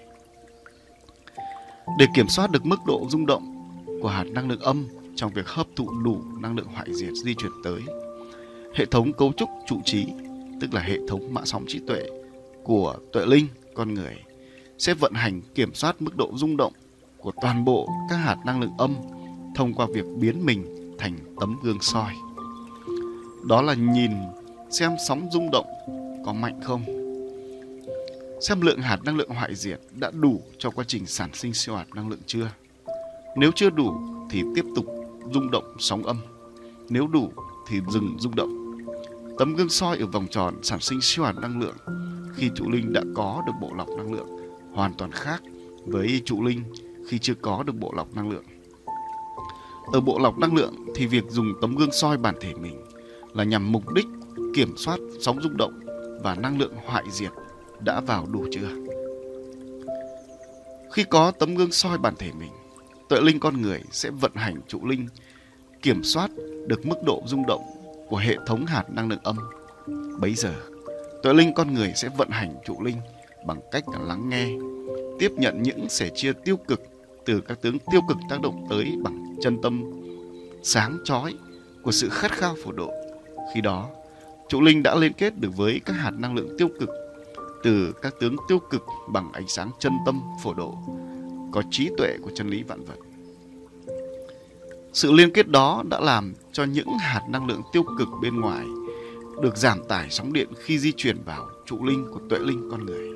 Để 1.99 2.05
kiểm 2.15 2.27
soát 2.29 2.51
được 2.51 2.65
mức 2.65 2.79
độ 2.87 3.07
rung 3.09 3.25
động 3.25 3.55
của 4.01 4.09
hạt 4.09 4.23
năng 4.23 4.49
lượng 4.49 4.59
âm 4.59 4.87
trong 5.15 5.33
việc 5.33 5.47
hấp 5.47 5.67
thụ 5.75 5.89
đủ 6.03 6.21
năng 6.39 6.55
lượng 6.55 6.67
hoại 6.67 6.93
diệt 6.93 7.13
di 7.23 7.35
chuyển 7.35 7.51
tới, 7.63 7.81
hệ 8.79 8.85
thống 8.85 9.13
cấu 9.13 9.33
trúc 9.37 9.49
trụ 9.67 9.81
trí, 9.85 10.07
tức 10.61 10.73
là 10.73 10.81
hệ 10.81 10.97
thống 11.07 11.33
mã 11.33 11.41
sóng 11.45 11.65
trí 11.67 11.79
tuệ 11.79 12.03
của 12.63 12.95
tuệ 13.13 13.25
linh 13.25 13.47
con 13.73 13.93
người 13.93 14.15
sẽ 14.77 14.93
vận 14.93 15.13
hành 15.13 15.41
kiểm 15.55 15.73
soát 15.73 16.01
mức 16.01 16.17
độ 16.17 16.31
rung 16.35 16.57
động 16.57 16.73
của 17.17 17.31
toàn 17.41 17.65
bộ 17.65 17.89
các 18.09 18.15
hạt 18.15 18.37
năng 18.45 18.61
lượng 18.61 18.73
âm 18.77 18.95
thông 19.55 19.73
qua 19.73 19.87
việc 19.93 20.05
biến 20.19 20.45
mình 20.45 20.93
thành 20.97 21.17
tấm 21.39 21.55
gương 21.63 21.77
soi. 21.81 22.13
Đó 23.47 23.61
là 23.61 23.73
nhìn 23.73 24.11
xem 24.69 24.91
sóng 25.07 25.29
rung 25.31 25.51
động 25.51 25.67
có 26.25 26.33
mạnh 26.33 26.59
không 26.63 26.83
xem 28.41 28.61
lượng 28.61 28.81
hạt 28.81 28.99
năng 29.03 29.17
lượng 29.17 29.29
hoại 29.29 29.55
diệt 29.55 29.79
đã 29.95 30.11
đủ 30.11 30.41
cho 30.57 30.69
quá 30.71 30.85
trình 30.87 31.05
sản 31.05 31.29
sinh 31.33 31.53
siêu 31.53 31.75
hạt 31.75 31.87
năng 31.95 32.09
lượng 32.09 32.21
chưa. 32.25 32.51
Nếu 33.37 33.51
chưa 33.55 33.69
đủ 33.69 33.93
thì 34.29 34.43
tiếp 34.55 34.65
tục 34.75 34.85
rung 35.33 35.51
động 35.51 35.75
sóng 35.79 36.03
âm. 36.03 36.17
Nếu 36.89 37.07
đủ 37.07 37.31
thì 37.67 37.79
dừng 37.91 38.15
rung 38.19 38.35
động. 38.35 38.58
Tấm 39.39 39.55
gương 39.55 39.69
soi 39.69 39.97
ở 39.97 40.05
vòng 40.05 40.27
tròn 40.31 40.53
sản 40.63 40.79
sinh 40.79 41.01
siêu 41.01 41.25
hạt 41.25 41.35
năng 41.41 41.61
lượng 41.61 41.75
khi 42.35 42.49
trụ 42.55 42.69
linh 42.69 42.93
đã 42.93 43.01
có 43.15 43.43
được 43.45 43.53
bộ 43.61 43.73
lọc 43.77 43.87
năng 43.97 44.13
lượng 44.13 44.27
hoàn 44.73 44.93
toàn 44.93 45.11
khác 45.11 45.41
với 45.85 46.21
trụ 46.25 46.43
linh 46.43 46.63
khi 47.07 47.19
chưa 47.19 47.33
có 47.41 47.63
được 47.63 47.75
bộ 47.75 47.93
lọc 47.95 48.15
năng 48.15 48.29
lượng. 48.29 48.43
Ở 49.93 49.99
bộ 50.01 50.19
lọc 50.19 50.37
năng 50.37 50.55
lượng 50.55 50.73
thì 50.95 51.05
việc 51.05 51.23
dùng 51.29 51.53
tấm 51.61 51.75
gương 51.75 51.91
soi 51.91 52.17
bản 52.17 52.35
thể 52.41 52.53
mình 52.53 52.81
là 53.33 53.43
nhằm 53.43 53.71
mục 53.71 53.93
đích 53.93 54.05
kiểm 54.55 54.77
soát 54.77 54.99
sóng 55.21 55.41
rung 55.41 55.57
động 55.57 55.79
và 56.23 56.35
năng 56.35 56.59
lượng 56.59 56.73
hoại 56.85 57.03
diệt 57.11 57.31
đã 57.79 58.01
vào 58.01 58.25
đủ 58.25 58.45
chưa? 58.51 58.69
Khi 60.93 61.03
có 61.03 61.31
tấm 61.31 61.55
gương 61.55 61.71
soi 61.71 61.97
bản 61.97 62.13
thể 62.19 62.31
mình, 62.39 62.51
tuệ 63.09 63.21
linh 63.21 63.39
con 63.39 63.61
người 63.61 63.81
sẽ 63.91 64.09
vận 64.09 64.31
hành 64.35 64.61
trụ 64.67 64.85
linh, 64.85 65.07
kiểm 65.81 66.03
soát 66.03 66.31
được 66.67 66.85
mức 66.85 66.97
độ 67.05 67.23
rung 67.25 67.45
động 67.47 67.78
của 68.09 68.17
hệ 68.17 68.37
thống 68.45 68.65
hạt 68.65 68.83
năng 68.89 69.09
lượng 69.09 69.23
âm. 69.23 69.37
Bấy 70.19 70.33
giờ, 70.33 70.53
tuệ 71.23 71.33
linh 71.33 71.53
con 71.53 71.73
người 71.73 71.93
sẽ 71.95 72.09
vận 72.17 72.29
hành 72.29 72.55
trụ 72.65 72.83
linh 72.83 72.97
bằng 73.45 73.59
cách 73.71 73.83
lắng 74.01 74.29
nghe, 74.29 74.47
tiếp 75.19 75.31
nhận 75.37 75.61
những 75.61 75.89
sẻ 75.89 76.09
chia 76.15 76.33
tiêu 76.33 76.57
cực 76.57 76.81
từ 77.25 77.41
các 77.41 77.61
tướng 77.61 77.77
tiêu 77.91 78.01
cực 78.07 78.17
tác 78.29 78.41
động 78.41 78.67
tới 78.69 78.93
bằng 79.03 79.35
chân 79.41 79.61
tâm 79.61 79.83
sáng 80.63 80.97
chói 81.05 81.33
của 81.83 81.91
sự 81.91 82.09
khát 82.09 82.31
khao 82.31 82.55
phổ 82.63 82.71
độ. 82.71 82.91
Khi 83.53 83.61
đó, 83.61 83.89
trụ 84.49 84.61
linh 84.61 84.83
đã 84.83 84.95
liên 84.95 85.13
kết 85.13 85.33
được 85.39 85.57
với 85.57 85.81
các 85.85 85.93
hạt 85.93 86.11
năng 86.11 86.35
lượng 86.35 86.55
tiêu 86.57 86.69
cực 86.79 86.89
từ 87.63 87.93
các 88.01 88.13
tướng 88.19 88.35
tiêu 88.47 88.59
cực 88.59 88.83
bằng 89.09 89.31
ánh 89.33 89.47
sáng 89.47 89.71
chân 89.79 89.93
tâm 90.05 90.21
phổ 90.43 90.53
độ, 90.53 90.77
có 91.51 91.63
trí 91.71 91.89
tuệ 91.97 92.17
của 92.23 92.31
chân 92.35 92.49
lý 92.49 92.63
vạn 92.63 92.85
vật. 92.85 92.95
Sự 94.93 95.11
liên 95.11 95.31
kết 95.33 95.47
đó 95.47 95.83
đã 95.89 95.99
làm 95.99 96.33
cho 96.51 96.63
những 96.63 96.97
hạt 96.99 97.21
năng 97.29 97.47
lượng 97.47 97.61
tiêu 97.73 97.83
cực 97.97 98.07
bên 98.21 98.41
ngoài 98.41 98.65
được 99.41 99.57
giảm 99.57 99.79
tải 99.87 100.07
sóng 100.09 100.33
điện 100.33 100.47
khi 100.63 100.79
di 100.79 100.91
chuyển 100.91 101.17
vào 101.25 101.49
trụ 101.65 101.85
linh 101.85 102.07
của 102.13 102.19
tuệ 102.29 102.39
linh 102.39 102.69
con 102.71 102.85
người. 102.85 103.09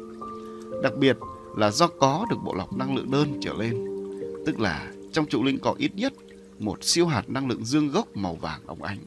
Đặc 0.83 0.93
biệt 0.97 1.17
là 1.57 1.71
do 1.71 1.87
có 1.87 2.25
được 2.29 2.37
bộ 2.43 2.53
lọc 2.53 2.73
năng 2.73 2.95
lượng 2.95 3.11
đơn 3.11 3.39
trở 3.41 3.53
lên, 3.53 3.85
tức 4.45 4.59
là 4.59 4.91
trong 5.11 5.25
trụ 5.25 5.43
linh 5.43 5.59
có 5.59 5.75
ít 5.77 5.91
nhất 5.95 6.13
một 6.59 6.83
siêu 6.83 7.07
hạt 7.07 7.29
năng 7.29 7.47
lượng 7.47 7.65
dương 7.65 7.91
gốc 7.91 8.07
màu 8.15 8.35
vàng 8.35 8.61
óng 8.65 8.83
ánh. 8.83 8.99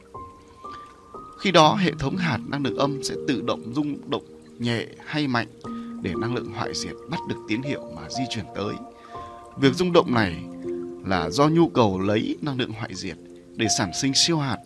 Khi 1.38 1.50
đó 1.50 1.74
hệ 1.74 1.92
thống 1.98 2.16
hạt 2.16 2.38
năng 2.46 2.62
lượng 2.62 2.76
âm 2.76 3.02
sẽ 3.02 3.14
tự 3.28 3.42
động 3.46 3.74
rung 3.74 4.10
động 4.10 4.24
nhẹ 4.58 4.86
hay 5.06 5.28
mạnh 5.28 5.48
để 6.02 6.12
năng 6.20 6.34
lượng 6.34 6.52
hoại 6.52 6.74
diệt 6.74 6.94
bắt 7.10 7.20
được 7.28 7.36
tín 7.48 7.62
hiệu 7.62 7.82
mà 7.96 8.02
di 8.10 8.24
chuyển 8.30 8.44
tới. 8.54 8.74
Việc 9.56 9.74
rung 9.74 9.92
động 9.92 10.14
này 10.14 10.44
là 11.06 11.30
do 11.30 11.48
nhu 11.48 11.68
cầu 11.68 12.00
lấy 12.00 12.36
năng 12.42 12.58
lượng 12.58 12.72
hoại 12.72 12.94
diệt 12.94 13.16
để 13.56 13.66
sản 13.78 13.90
sinh 13.94 14.14
siêu 14.14 14.38
hạt 14.38 14.58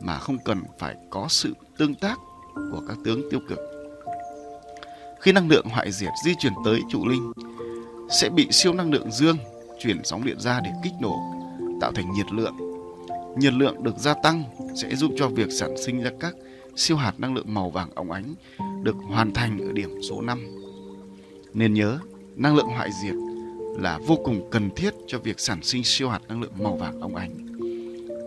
mà 0.00 0.18
không 0.18 0.38
cần 0.44 0.62
phải 0.78 0.96
có 1.10 1.26
sự 1.28 1.54
tương 1.78 1.94
tác 1.94 2.18
của 2.54 2.82
các 2.88 2.96
tướng 3.04 3.30
tiêu 3.30 3.40
cực. 3.48 3.58
Khi 5.20 5.32
năng 5.32 5.48
lượng 5.48 5.66
hoại 5.68 5.92
diệt 5.92 6.10
di 6.24 6.34
chuyển 6.38 6.52
tới 6.64 6.80
trụ 6.90 7.06
linh 7.06 7.32
sẽ 8.10 8.28
bị 8.28 8.48
siêu 8.50 8.74
năng 8.74 8.92
lượng 8.92 9.12
dương 9.12 9.36
chuyển 9.78 10.00
sóng 10.04 10.24
điện 10.24 10.40
ra 10.40 10.60
để 10.60 10.70
kích 10.82 10.92
nổ, 11.00 11.16
tạo 11.80 11.92
thành 11.92 12.12
nhiệt 12.12 12.26
lượng. 12.32 12.54
Nhiệt 13.36 13.52
lượng 13.52 13.82
được 13.82 13.98
gia 13.98 14.14
tăng 14.14 14.44
sẽ 14.74 14.94
giúp 14.94 15.10
cho 15.18 15.28
việc 15.28 15.48
sản 15.50 15.74
sinh 15.84 16.02
ra 16.02 16.10
các 16.20 16.34
siêu 16.76 16.96
hạt 16.96 17.12
năng 17.18 17.34
lượng 17.34 17.54
màu 17.54 17.70
vàng 17.70 17.90
óng 17.94 18.12
ánh 18.12 18.34
được 18.82 18.96
hoàn 19.08 19.32
thành 19.32 19.58
ở 19.58 19.72
điểm 19.72 19.90
số 20.08 20.20
5. 20.20 20.38
Nên 21.54 21.74
nhớ, 21.74 21.98
năng 22.36 22.56
lượng 22.56 22.66
hoại 22.66 22.90
diệt 23.02 23.14
là 23.78 23.98
vô 24.06 24.18
cùng 24.24 24.48
cần 24.50 24.70
thiết 24.76 24.94
cho 25.06 25.18
việc 25.18 25.40
sản 25.40 25.62
sinh 25.62 25.84
siêu 25.84 26.08
hạt 26.08 26.20
năng 26.28 26.42
lượng 26.42 26.52
màu 26.58 26.76
vàng 26.76 27.00
óng 27.00 27.14
ánh. 27.14 27.30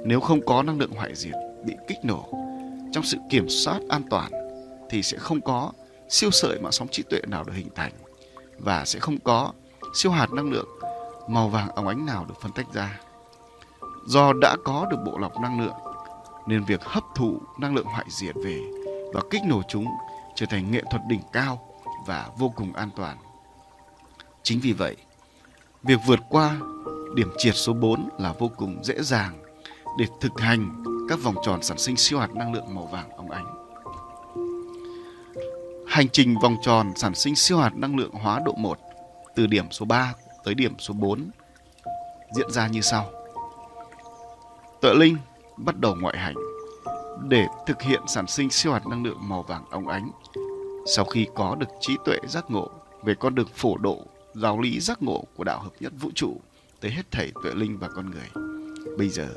Nếu 0.06 0.20
không 0.20 0.46
có 0.46 0.64
năng 0.64 0.80
lượng 0.80 0.92
hoại 0.92 1.16
diệt 1.16 1.34
bị 1.66 1.74
kích 1.88 1.98
nổ 2.04 2.30
trong 2.92 3.04
sự 3.04 3.18
kiểm 3.30 3.50
soát 3.50 3.80
an 3.90 4.02
toàn 4.10 4.32
thì 4.90 5.04
sẽ 5.04 5.18
không 5.18 5.42
có 5.42 5.72
siêu 6.10 6.32
sợi 6.32 6.60
mạng 6.60 6.72
sóng 6.72 6.88
trí 6.92 7.04
tuệ 7.04 7.20
nào 7.28 7.44
được 7.44 7.54
hình 7.56 7.70
thành 7.76 7.92
và 8.60 8.86
sẽ 8.86 9.00
không 9.00 9.18
có 9.24 9.54
siêu 9.94 10.12
hạt 10.12 10.32
năng 10.32 10.52
lượng 10.52 10.68
màu 11.28 11.48
vàng 11.48 11.70
óng 11.70 11.88
ánh 11.88 12.06
nào 12.06 12.26
được 12.30 12.36
phân 12.42 12.52
tách 12.52 12.74
ra. 12.74 13.00
Do 14.08 14.34
đã 14.42 14.56
có 14.64 14.88
được 14.92 14.98
bộ 15.06 15.18
lọc 15.18 15.42
năng 15.42 15.62
lượng 15.62 15.76
nên 16.48 16.64
việc 16.64 16.84
hấp 16.84 17.04
thụ 17.16 17.42
năng 17.60 17.76
lượng 17.76 17.86
hoại 17.86 18.06
diệt 18.10 18.36
về 18.46 18.60
và 19.14 19.22
kích 19.30 19.42
nổ 19.48 19.62
chúng 19.70 19.86
trở 20.36 20.46
thành 20.50 20.72
nghệ 20.72 20.82
thuật 20.92 21.02
đỉnh 21.08 21.22
cao 21.34 21.68
và 22.08 22.30
vô 22.38 22.54
cùng 22.56 22.74
an 22.74 22.90
toàn. 22.96 23.18
Chính 24.44 24.60
vì 24.60 24.74
vậy, 24.74 24.96
việc 25.84 26.00
vượt 26.06 26.20
qua 26.30 26.58
điểm 27.16 27.32
triệt 27.38 27.56
số 27.56 27.74
4 27.74 28.10
là 28.18 28.34
vô 28.40 28.52
cùng 28.58 28.84
dễ 28.84 29.02
dàng 29.02 29.44
để 29.98 30.06
thực 30.22 30.40
hành 30.40 30.84
các 31.10 31.20
vòng 31.24 31.36
tròn 31.46 31.64
sản 31.64 31.78
sinh 31.78 31.98
siêu 31.98 32.20
hạt 32.20 32.36
năng 32.36 32.54
lượng 32.54 32.76
màu 32.76 32.86
vàng 32.86 33.10
óng 33.18 33.32
ánh. 33.32 33.46
Hành 35.88 36.10
trình 36.10 36.36
vòng 36.42 36.58
tròn 36.62 36.94
sản 36.96 37.16
sinh 37.16 37.36
siêu 37.36 37.58
hạt 37.58 37.76
năng 37.76 37.96
lượng 37.96 38.12
hóa 38.12 38.42
độ 38.46 38.54
1 38.58 38.78
từ 39.36 39.48
điểm 39.48 39.72
số 39.72 39.86
3 39.86 40.14
tới 40.44 40.54
điểm 40.54 40.80
số 40.80 40.94
4 40.94 41.30
diễn 42.36 42.52
ra 42.52 42.68
như 42.68 42.82
sau. 42.82 43.12
Tuệ 44.82 44.94
Linh 44.94 45.18
bắt 45.58 45.80
đầu 45.80 45.96
ngoại 45.96 46.18
hành 46.18 46.36
để 47.28 47.48
thực 47.68 47.82
hiện 47.82 48.02
sản 48.08 48.28
sinh 48.28 48.50
siêu 48.50 48.74
hạt 48.74 48.88
năng 48.88 49.04
lượng 49.04 49.18
màu 49.22 49.44
vàng 49.44 49.66
óng 49.70 49.88
ánh. 49.88 50.12
Sau 50.96 51.06
khi 51.06 51.28
có 51.36 51.56
được 51.56 51.68
trí 51.80 51.98
tuệ 52.06 52.18
giác 52.28 52.52
ngộ 52.52 52.70
về 53.04 53.16
con 53.16 53.36
đường 53.36 53.48
phổ 53.56 53.78
độ 53.78 54.06
giáo 54.34 54.62
lý 54.62 54.80
giác 54.80 55.04
ngộ 55.04 55.24
của 55.36 55.44
đạo 55.44 55.60
hợp 55.60 55.72
nhất 55.80 55.94
vũ 56.00 56.10
trụ 56.16 56.38
tới 56.80 56.92
hết 56.92 57.12
thảy 57.12 57.32
tuệ 57.44 57.52
linh 57.56 57.78
và 57.78 57.88
con 57.88 58.12
người. 58.12 58.46
Bây 58.98 59.10
giờ, 59.10 59.28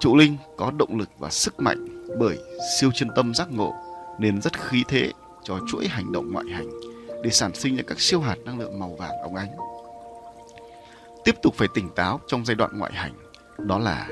trụ 0.00 0.16
linh 0.16 0.36
có 0.56 0.72
động 0.78 0.98
lực 0.98 1.08
và 1.18 1.30
sức 1.30 1.60
mạnh 1.60 2.06
bởi 2.18 2.38
siêu 2.78 2.90
chân 2.94 3.08
tâm 3.16 3.34
giác 3.34 3.52
ngộ 3.52 3.74
nên 4.18 4.42
rất 4.42 4.60
khí 4.60 4.84
thế 4.88 5.12
cho 5.44 5.58
chuỗi 5.68 5.88
hành 5.88 6.12
động 6.12 6.32
ngoại 6.32 6.46
hành 6.52 6.66
để 7.22 7.30
sản 7.30 7.54
sinh 7.54 7.76
ra 7.76 7.82
các 7.86 8.00
siêu 8.00 8.20
hạt 8.20 8.36
năng 8.44 8.58
lượng 8.58 8.78
màu 8.78 8.96
vàng 8.98 9.18
óng 9.22 9.36
ánh. 9.36 9.50
Tiếp 11.24 11.34
tục 11.42 11.54
phải 11.54 11.68
tỉnh 11.74 11.88
táo 11.96 12.20
trong 12.26 12.44
giai 12.44 12.54
đoạn 12.54 12.78
ngoại 12.78 12.92
hành, 12.94 13.12
đó 13.58 13.78
là 13.78 14.08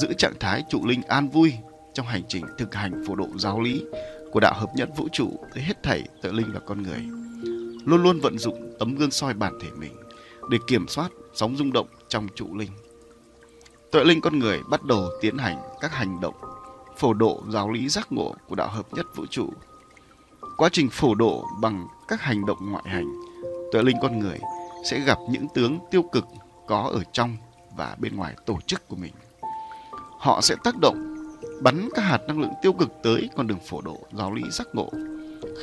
giữ 0.00 0.12
trạng 0.18 0.34
thái 0.40 0.64
trụ 0.68 0.86
linh 0.86 1.02
an 1.02 1.28
vui 1.28 1.52
trong 1.94 2.06
hành 2.06 2.22
trình 2.28 2.44
thực 2.58 2.74
hành 2.74 3.04
phổ 3.06 3.14
độ 3.14 3.28
giáo 3.36 3.60
lý 3.60 3.84
của 4.32 4.40
đạo 4.40 4.54
hợp 4.56 4.70
nhất 4.74 4.88
vũ 4.96 5.08
trụ 5.12 5.30
tới 5.54 5.62
hết 5.62 5.82
thảy 5.82 6.02
tự 6.22 6.32
linh 6.32 6.50
và 6.54 6.60
con 6.60 6.82
người. 6.82 7.06
Luôn 7.84 8.02
luôn 8.02 8.20
vận 8.20 8.38
dụng 8.38 8.67
tấm 8.78 8.94
gương 8.94 9.10
soi 9.10 9.34
bản 9.34 9.58
thể 9.60 9.68
mình 9.76 9.92
để 10.50 10.58
kiểm 10.66 10.88
soát 10.88 11.08
sóng 11.34 11.56
rung 11.56 11.72
động 11.72 11.86
trong 12.08 12.28
trụ 12.34 12.56
linh. 12.56 12.70
Tuệ 13.92 14.04
linh 14.04 14.20
con 14.20 14.38
người 14.38 14.60
bắt 14.70 14.84
đầu 14.84 15.08
tiến 15.20 15.38
hành 15.38 15.58
các 15.80 15.92
hành 15.92 16.20
động 16.20 16.34
phổ 16.96 17.12
độ 17.12 17.42
giáo 17.48 17.70
lý 17.72 17.88
giác 17.88 18.12
ngộ 18.12 18.34
của 18.48 18.54
đạo 18.54 18.68
hợp 18.68 18.94
nhất 18.94 19.06
vũ 19.16 19.26
trụ. 19.30 19.48
Quá 20.56 20.68
trình 20.72 20.88
phổ 20.92 21.14
độ 21.14 21.44
bằng 21.60 21.86
các 22.08 22.20
hành 22.20 22.46
động 22.46 22.58
ngoại 22.70 22.84
hành, 22.86 23.12
tuệ 23.72 23.82
linh 23.82 23.96
con 24.02 24.18
người 24.18 24.38
sẽ 24.90 25.00
gặp 25.00 25.18
những 25.30 25.46
tướng 25.54 25.78
tiêu 25.90 26.02
cực 26.02 26.24
có 26.66 26.90
ở 26.92 27.02
trong 27.12 27.36
và 27.76 27.96
bên 27.98 28.16
ngoài 28.16 28.34
tổ 28.46 28.58
chức 28.66 28.88
của 28.88 28.96
mình. 28.96 29.12
Họ 30.18 30.40
sẽ 30.40 30.54
tác 30.64 30.74
động 30.80 31.16
bắn 31.62 31.88
các 31.94 32.02
hạt 32.02 32.18
năng 32.28 32.40
lượng 32.40 32.52
tiêu 32.62 32.72
cực 32.72 32.88
tới 33.02 33.28
con 33.36 33.46
đường 33.46 33.58
phổ 33.68 33.80
độ 33.80 33.98
giáo 34.12 34.34
lý 34.34 34.42
giác 34.50 34.66
ngộ. 34.72 34.90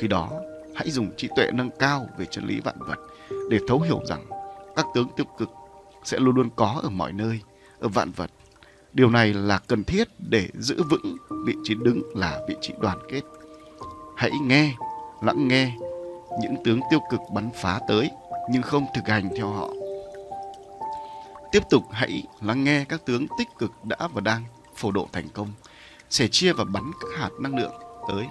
Khi 0.00 0.08
đó, 0.08 0.30
hãy 0.76 0.90
dùng 0.90 1.10
trí 1.16 1.28
tuệ 1.36 1.50
nâng 1.52 1.70
cao 1.78 2.06
về 2.18 2.26
chân 2.30 2.46
lý 2.46 2.60
vạn 2.60 2.76
vật 2.78 2.98
để 3.50 3.58
thấu 3.68 3.80
hiểu 3.80 4.00
rằng 4.06 4.26
các 4.76 4.86
tướng 4.94 5.08
tiêu 5.16 5.26
cực 5.38 5.50
sẽ 6.04 6.18
luôn 6.18 6.36
luôn 6.36 6.50
có 6.56 6.80
ở 6.82 6.88
mọi 6.88 7.12
nơi, 7.12 7.40
ở 7.80 7.88
vạn 7.88 8.12
vật. 8.12 8.30
Điều 8.92 9.10
này 9.10 9.34
là 9.34 9.58
cần 9.58 9.84
thiết 9.84 10.08
để 10.18 10.48
giữ 10.54 10.82
vững 10.90 11.16
vị 11.46 11.54
trí 11.64 11.74
đứng 11.74 12.02
là 12.14 12.40
vị 12.48 12.56
trí 12.60 12.74
đoàn 12.80 12.98
kết. 13.10 13.20
Hãy 14.16 14.30
nghe, 14.42 14.74
lắng 15.22 15.48
nghe 15.48 15.76
những 16.40 16.56
tướng 16.64 16.80
tiêu 16.90 17.00
cực 17.10 17.20
bắn 17.34 17.50
phá 17.62 17.80
tới 17.88 18.10
nhưng 18.50 18.62
không 18.62 18.86
thực 18.94 19.08
hành 19.08 19.28
theo 19.36 19.48
họ. 19.48 19.70
Tiếp 21.52 21.62
tục 21.70 21.82
hãy 21.90 22.22
lắng 22.40 22.64
nghe 22.64 22.84
các 22.84 23.06
tướng 23.06 23.26
tích 23.38 23.48
cực 23.58 23.84
đã 23.84 24.08
và 24.14 24.20
đang 24.20 24.44
phổ 24.76 24.90
độ 24.90 25.08
thành 25.12 25.28
công, 25.34 25.48
sẻ 26.10 26.28
chia 26.28 26.52
và 26.52 26.64
bắn 26.64 26.90
các 27.00 27.20
hạt 27.20 27.30
năng 27.40 27.56
lượng 27.56 27.74
tới. 28.08 28.26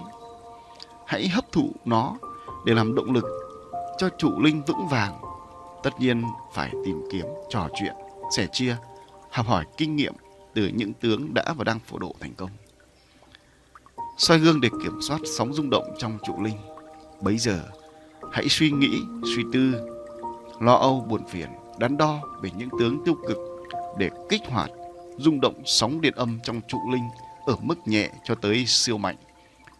Hãy 1.06 1.28
hấp 1.28 1.52
thụ 1.52 1.72
nó 1.84 2.16
để 2.66 2.74
làm 2.74 2.94
động 2.94 3.12
lực 3.12 3.24
cho 3.98 4.08
trụ 4.18 4.40
linh 4.40 4.62
vững 4.66 4.88
vàng. 4.90 5.20
Tất 5.82 5.90
nhiên 5.98 6.22
phải 6.52 6.72
tìm 6.84 7.02
kiếm, 7.12 7.26
trò 7.50 7.68
chuyện, 7.80 7.94
sẻ 8.36 8.46
chia, 8.52 8.76
học 9.30 9.46
hỏi 9.46 9.64
kinh 9.76 9.96
nghiệm 9.96 10.14
từ 10.54 10.70
những 10.74 10.92
tướng 10.92 11.34
đã 11.34 11.54
và 11.56 11.64
đang 11.64 11.78
phổ 11.78 11.98
độ 11.98 12.14
thành 12.20 12.34
công. 12.36 12.50
soi 14.18 14.38
gương 14.38 14.60
để 14.60 14.68
kiểm 14.82 14.98
soát 15.08 15.20
sóng 15.36 15.54
rung 15.54 15.70
động 15.70 15.94
trong 15.98 16.18
trụ 16.26 16.42
linh. 16.42 16.56
Bấy 17.20 17.38
giờ, 17.38 17.60
hãy 18.32 18.48
suy 18.48 18.70
nghĩ, 18.70 19.00
suy 19.36 19.42
tư, 19.52 19.74
lo 20.60 20.74
âu 20.74 21.00
buồn 21.08 21.26
phiền, 21.28 21.48
đắn 21.78 21.96
đo 21.96 22.20
về 22.42 22.50
những 22.56 22.68
tướng 22.78 23.04
tiêu 23.04 23.14
cực 23.28 23.38
để 23.98 24.10
kích 24.28 24.42
hoạt 24.48 24.70
rung 25.18 25.40
động 25.40 25.62
sóng 25.64 26.00
điện 26.00 26.14
âm 26.16 26.38
trong 26.42 26.60
trụ 26.68 26.78
linh 26.92 27.08
ở 27.46 27.56
mức 27.60 27.88
nhẹ 27.88 28.10
cho 28.24 28.34
tới 28.34 28.64
siêu 28.66 28.98
mạnh. 28.98 29.16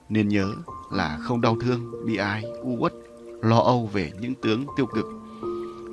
Nên 0.08 0.28
nhớ 0.28 0.54
là 0.90 1.18
không 1.22 1.40
đau 1.40 1.56
thương, 1.60 2.06
bi 2.06 2.16
ai, 2.16 2.44
u 2.62 2.76
uất, 2.78 2.92
lo 3.42 3.58
âu 3.58 3.90
về 3.92 4.12
những 4.20 4.34
tướng 4.34 4.66
tiêu 4.76 4.86
cực, 4.86 5.06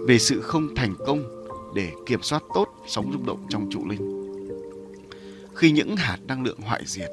về 0.07 0.19
sự 0.19 0.41
không 0.41 0.75
thành 0.75 0.95
công 1.05 1.45
để 1.75 1.91
kiểm 2.05 2.21
soát 2.21 2.43
tốt 2.53 2.67
sóng 2.87 3.11
rung 3.11 3.25
động 3.25 3.45
trong 3.49 3.69
trụ 3.71 3.87
linh. 3.89 4.23
Khi 5.55 5.71
những 5.71 5.95
hạt 5.95 6.17
năng 6.27 6.43
lượng 6.43 6.61
hoại 6.61 6.81
diệt 6.85 7.09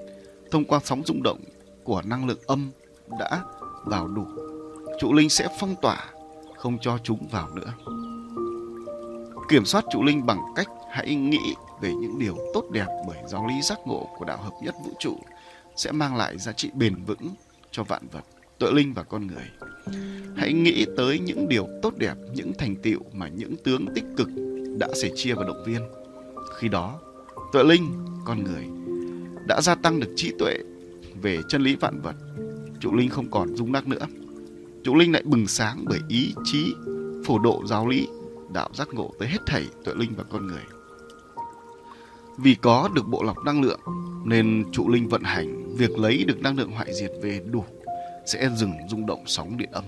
thông 0.51 0.65
qua 0.65 0.81
sóng 0.85 1.03
rung 1.07 1.23
động 1.23 1.41
của 1.85 2.03
năng 2.05 2.27
lượng 2.27 2.41
âm 2.47 2.71
đã 3.21 3.43
vào 3.85 4.09
đủ, 4.09 4.27
trụ 5.01 5.13
linh 5.13 5.29
sẽ 5.31 5.49
phong 5.61 5.75
tỏa, 5.83 6.07
không 6.57 6.79
cho 6.81 6.99
chúng 7.03 7.29
vào 7.31 7.49
nữa. 7.55 7.73
Kiểm 9.49 9.65
soát 9.65 9.85
trụ 9.91 10.03
linh 10.03 10.27
bằng 10.27 10.41
cách 10.57 10.69
hãy 10.91 11.15
nghĩ 11.15 11.55
về 11.81 11.93
những 11.95 12.19
điều 12.19 12.37
tốt 12.55 12.65
đẹp 12.73 12.87
bởi 13.09 13.19
giáo 13.27 13.47
lý 13.47 13.63
giác 13.63 13.79
ngộ 13.87 14.09
của 14.19 14.25
đạo 14.25 14.39
hợp 14.43 14.53
nhất 14.63 14.75
vũ 14.85 14.93
trụ 14.99 15.19
sẽ 15.81 15.93
mang 15.93 16.17
lại 16.17 16.39
giá 16.39 16.53
trị 16.53 16.71
bền 16.75 16.95
vững 17.07 17.35
cho 17.71 17.85
vạn 17.85 18.03
vật, 18.13 18.25
tội 18.59 18.75
linh 18.75 18.93
và 18.95 19.03
con 19.03 19.27
người. 19.27 19.51
Hãy 20.37 20.53
nghĩ 20.53 20.87
tới 20.97 21.19
những 21.19 21.49
điều 21.49 21.69
tốt 21.83 21.95
đẹp, 21.97 22.15
những 22.35 22.53
thành 22.59 22.77
tựu 22.77 23.01
mà 23.13 23.29
những 23.29 23.57
tướng 23.65 23.87
tích 23.95 24.05
cực 24.17 24.29
đã 24.79 24.89
sẻ 25.03 25.11
chia 25.17 25.35
và 25.35 25.45
động 25.45 25.65
viên. 25.67 25.83
Khi 26.57 26.69
đó, 26.69 27.01
tội 27.53 27.65
linh, 27.65 28.05
con 28.25 28.45
người 28.45 28.65
đã 29.49 29.61
gia 29.61 29.75
tăng 29.75 30.01
được 30.01 30.13
trí 30.17 30.33
tuệ 30.39 30.59
về 31.23 31.39
chân 31.49 31.63
lý 31.63 31.77
vạn 31.77 32.01
vật. 32.01 32.15
Trụ 32.81 32.95
linh 32.95 33.09
không 33.09 33.31
còn 33.31 33.57
rung 33.57 33.73
lắc 33.73 33.89
nữa. 33.89 34.07
Trụ 34.85 34.95
linh 34.95 35.13
lại 35.13 35.23
bừng 35.27 35.47
sáng 35.47 35.85
bởi 35.89 36.01
ý 36.09 36.35
chí 36.45 36.75
phổ 37.25 37.39
độ 37.39 37.63
giáo 37.67 37.89
lý, 37.89 38.09
đạo 38.53 38.69
giác 38.75 38.89
ngộ 38.93 39.13
tới 39.19 39.29
hết 39.29 39.41
thảy 39.47 39.67
tội 39.85 39.97
linh 39.97 40.13
và 40.17 40.25
con 40.31 40.47
người. 40.47 40.65
Vì 42.39 42.55
có 42.55 42.89
được 42.95 43.09
bộ 43.09 43.23
lọc 43.23 43.45
năng 43.45 43.63
lượng 43.63 43.81
nên 44.25 44.65
trụ 44.73 44.89
linh 44.89 45.09
vận 45.09 45.23
hành 45.23 45.77
việc 45.77 45.99
lấy 45.99 46.25
được 46.25 46.41
năng 46.41 46.59
lượng 46.59 46.71
hoại 46.71 46.95
diệt 46.95 47.11
về 47.23 47.43
đủ 47.51 47.65
sẽ 48.27 48.51
dừng 48.57 48.73
rung 48.89 49.07
động 49.07 49.23
sóng 49.27 49.57
điện 49.57 49.69
âm. 49.73 49.85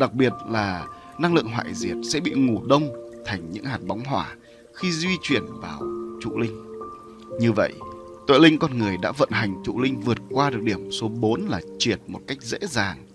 Đặc 0.00 0.14
biệt 0.14 0.32
là 0.50 0.86
năng 1.18 1.34
lượng 1.34 1.48
hoại 1.48 1.74
diệt 1.74 1.96
sẽ 2.12 2.20
bị 2.20 2.30
ngủ 2.30 2.66
đông 2.66 2.88
thành 3.24 3.52
những 3.52 3.64
hạt 3.64 3.78
bóng 3.86 4.04
hỏa 4.04 4.34
khi 4.74 4.92
di 4.92 5.08
chuyển 5.22 5.42
vào 5.46 5.80
trụ 6.20 6.38
linh. 6.38 6.64
Như 7.40 7.52
vậy, 7.52 7.72
tuệ 8.26 8.38
linh 8.38 8.58
con 8.58 8.78
người 8.78 8.96
đã 9.02 9.12
vận 9.12 9.30
hành 9.32 9.62
trụ 9.64 9.80
linh 9.80 10.00
vượt 10.00 10.18
qua 10.30 10.50
được 10.50 10.62
điểm 10.62 10.90
số 10.92 11.08
4 11.08 11.46
là 11.48 11.60
triệt 11.78 12.00
một 12.06 12.20
cách 12.26 12.42
dễ 12.42 12.58
dàng. 12.62 13.06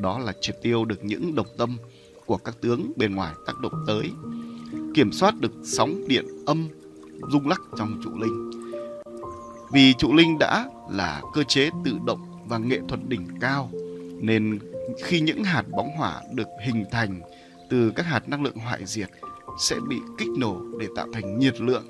Đó 0.00 0.18
là 0.18 0.32
triệt 0.40 0.56
tiêu 0.62 0.84
được 0.84 1.04
những 1.04 1.34
độc 1.34 1.46
tâm 1.58 1.76
của 2.26 2.36
các 2.36 2.56
tướng 2.60 2.92
bên 2.96 3.14
ngoài 3.14 3.34
tác 3.46 3.60
động 3.60 3.84
tới, 3.86 4.10
kiểm 4.94 5.12
soát 5.12 5.40
được 5.40 5.52
sóng 5.64 6.08
điện 6.08 6.26
âm 6.46 6.68
rung 7.30 7.48
lắc 7.48 7.60
trong 7.78 8.00
trụ 8.04 8.10
linh. 8.18 8.50
Vì 9.72 9.94
trụ 9.98 10.14
linh 10.14 10.38
đã 10.38 10.70
là 10.90 11.22
cơ 11.34 11.42
chế 11.44 11.70
tự 11.84 11.92
động 12.06 12.20
và 12.48 12.58
nghệ 12.58 12.80
thuật 12.88 13.00
đỉnh 13.08 13.26
cao, 13.40 13.70
nên 14.20 14.58
khi 15.04 15.20
những 15.20 15.44
hạt 15.44 15.64
bóng 15.70 15.90
hỏa 15.96 16.22
được 16.34 16.48
hình 16.64 16.84
thành 16.92 17.20
từ 17.70 17.92
các 17.96 18.06
hạt 18.06 18.28
năng 18.28 18.42
lượng 18.42 18.56
hoại 18.56 18.86
diệt 18.86 19.10
sẽ 19.58 19.76
bị 19.88 19.96
kích 20.18 20.28
nổ 20.38 20.60
để 20.78 20.86
tạo 20.96 21.06
thành 21.12 21.38
nhiệt 21.38 21.60
lượng 21.60 21.84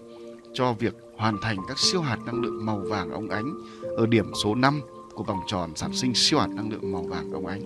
cho 0.52 0.72
việc 0.72 0.94
hoàn 1.16 1.36
thành 1.42 1.56
các 1.68 1.78
siêu 1.78 2.00
hạt 2.00 2.18
năng 2.26 2.40
lượng 2.40 2.66
màu 2.66 2.78
vàng 2.78 3.10
óng 3.10 3.28
ánh 3.28 3.54
ở 3.96 4.06
điểm 4.06 4.32
số 4.42 4.54
5 4.54 4.80
của 5.14 5.22
vòng 5.22 5.40
tròn 5.46 5.70
sản 5.76 5.92
sinh 5.92 6.14
siêu 6.14 6.38
hạt 6.38 6.48
năng 6.54 6.70
lượng 6.70 6.92
màu 6.92 7.02
vàng 7.02 7.32
óng 7.32 7.46
ánh. 7.46 7.62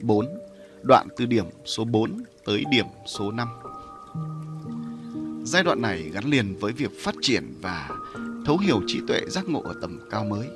4. 0.00 0.26
Đoạn 0.82 1.08
từ 1.16 1.26
điểm 1.26 1.44
số 1.64 1.84
4 1.84 2.22
tới 2.44 2.64
điểm 2.70 2.86
số 3.06 3.30
5. 3.30 3.48
Giai 5.48 5.62
đoạn 5.62 5.82
này 5.82 6.10
gắn 6.12 6.24
liền 6.24 6.56
với 6.60 6.72
việc 6.72 6.90
phát 7.00 7.14
triển 7.22 7.54
và 7.62 7.88
thấu 8.46 8.58
hiểu 8.58 8.80
trí 8.86 9.00
tuệ 9.08 9.20
giác 9.28 9.48
ngộ 9.48 9.62
ở 9.62 9.74
tầm 9.80 10.00
cao 10.10 10.24
mới. 10.24 10.48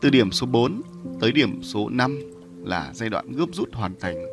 Từ 0.00 0.10
điểm 0.10 0.32
số 0.32 0.46
4 0.46 0.82
tới 1.20 1.32
điểm 1.32 1.62
số 1.62 1.88
5 1.88 2.18
là 2.64 2.90
giai 2.94 3.08
đoạn 3.08 3.32
gấp 3.32 3.46
rút 3.52 3.68
hoàn 3.72 3.94
thành 4.00 4.26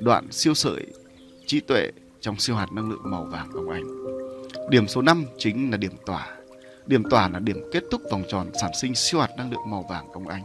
đoạn 0.00 0.32
siêu 0.32 0.54
sợi 0.54 0.86
trí 1.46 1.60
tuệ 1.60 1.90
trong 2.20 2.38
siêu 2.38 2.56
hạt 2.56 2.72
năng 2.72 2.90
lượng 2.90 3.02
màu 3.04 3.24
vàng 3.24 3.50
ông 3.52 3.70
ánh. 3.70 3.84
Điểm 4.70 4.88
số 4.88 5.02
5 5.02 5.24
chính 5.38 5.70
là 5.70 5.76
điểm 5.76 5.92
tỏa. 6.06 6.36
Điểm 6.86 7.02
tỏa 7.10 7.28
là 7.28 7.38
điểm 7.38 7.60
kết 7.72 7.82
thúc 7.90 8.02
vòng 8.10 8.22
tròn 8.28 8.50
sản 8.60 8.70
sinh 8.80 8.94
siêu 8.94 9.20
hạt 9.20 9.30
năng 9.36 9.50
lượng 9.50 9.70
màu 9.70 9.86
vàng 9.90 10.08
ông 10.12 10.28
ánh. 10.28 10.42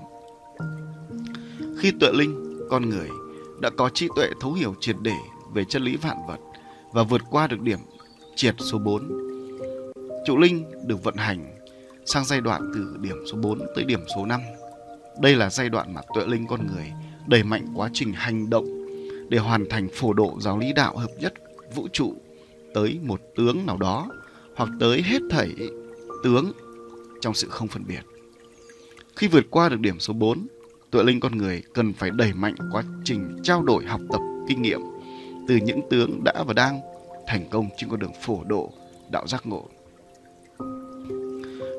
Khi 1.80 1.92
tuệ 2.00 2.10
linh, 2.14 2.60
con 2.70 2.90
người 2.90 3.10
đã 3.62 3.70
có 3.78 3.90
trí 3.90 4.08
tuệ 4.16 4.30
thấu 4.42 4.54
hiểu 4.54 4.76
triệt 4.80 4.96
để 5.02 5.16
về 5.54 5.64
chân 5.70 5.84
lý 5.84 5.96
vạn 5.96 6.18
vật 6.28 6.40
và 6.94 7.04
vượt 7.04 7.22
qua 7.30 7.48
được 7.48 7.62
điểm 7.62 7.80
triệt 8.36 8.56
số 8.58 8.78
4. 8.78 9.12
Trụ 10.26 10.38
linh 10.38 10.66
được 10.88 11.04
vận 11.04 11.16
hành 11.16 11.56
sang 12.06 12.26
giai 12.26 12.42
đoạn 12.42 12.72
từ 12.74 12.98
điểm 13.02 13.18
số 13.32 13.38
4 13.38 13.60
tới 13.76 13.84
điểm 13.84 14.00
số 14.16 14.26
5. 14.26 14.42
Đây 15.22 15.36
là 15.36 15.50
giai 15.50 15.70
đoạn 15.70 15.94
mà 15.94 16.02
tuệ 16.16 16.26
linh 16.28 16.48
con 16.48 16.68
người 16.68 16.92
đẩy 17.28 17.44
mạnh 17.44 17.68
quá 17.76 17.90
trình 17.94 18.14
hành 18.14 18.50
động 18.50 18.66
để 19.30 19.38
hoàn 19.38 19.70
thành 19.70 19.88
phổ 19.94 20.14
độ 20.14 20.38
giáo 20.42 20.60
lý 20.60 20.74
đạo 20.74 20.98
hợp 20.98 21.12
nhất 21.20 21.34
vũ 21.76 21.88
trụ 21.94 22.14
tới 22.74 23.00
một 23.04 23.22
tướng 23.36 23.66
nào 23.66 23.78
đó 23.78 24.08
hoặc 24.56 24.70
tới 24.80 25.02
hết 25.02 25.22
thảy 25.30 25.56
tướng 26.24 26.52
trong 27.22 27.34
sự 27.34 27.48
không 27.50 27.68
phân 27.68 27.84
biệt. 27.88 28.02
Khi 29.16 29.28
vượt 29.28 29.46
qua 29.50 29.70
được 29.70 29.80
điểm 29.80 30.00
số 30.00 30.14
4, 30.14 30.48
tuệ 30.92 31.04
linh 31.04 31.20
con 31.20 31.38
người 31.38 31.64
cần 31.74 31.94
phải 31.94 32.10
đẩy 32.10 32.34
mạnh 32.34 32.56
quá 32.72 32.84
trình 33.04 33.40
trao 33.44 33.64
đổi 33.64 33.86
học 33.86 34.02
tập 34.12 34.22
kinh 34.48 34.62
nghiệm 34.62 34.80
từ 35.48 35.56
những 35.56 35.90
tướng 35.90 36.24
đã 36.24 36.44
và 36.48 36.54
đang 36.54 36.82
thành 37.28 37.46
công 37.50 37.70
trên 37.78 37.90
con 37.90 38.00
đường 38.00 38.14
phổ 38.22 38.44
độ 38.44 38.70
đạo 39.12 39.28
giác 39.28 39.46
ngộ. 39.46 39.68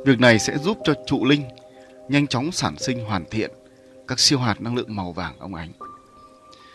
Việc 0.06 0.20
này 0.20 0.38
sẽ 0.38 0.58
giúp 0.58 0.78
cho 0.84 0.94
trụ 1.06 1.24
linh 1.24 1.42
nhanh 2.08 2.26
chóng 2.26 2.52
sản 2.52 2.78
sinh 2.78 3.04
hoàn 3.04 3.24
thiện 3.30 3.50
các 4.08 4.20
siêu 4.20 4.38
hạt 4.38 4.60
năng 4.60 4.76
lượng 4.76 4.96
màu 4.96 5.12
vàng 5.12 5.38
ông 5.38 5.54
ánh. 5.54 5.72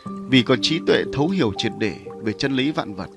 Vì 0.05 0.43
có 0.43 0.55
trí 0.61 0.79
tuệ 0.87 1.03
thấu 1.13 1.29
hiểu 1.29 1.51
triệt 1.57 1.71
để 1.79 1.95
về 2.23 2.33
chân 2.33 2.53
lý 2.53 2.71
vạn 2.71 2.93
vật, 2.93 3.09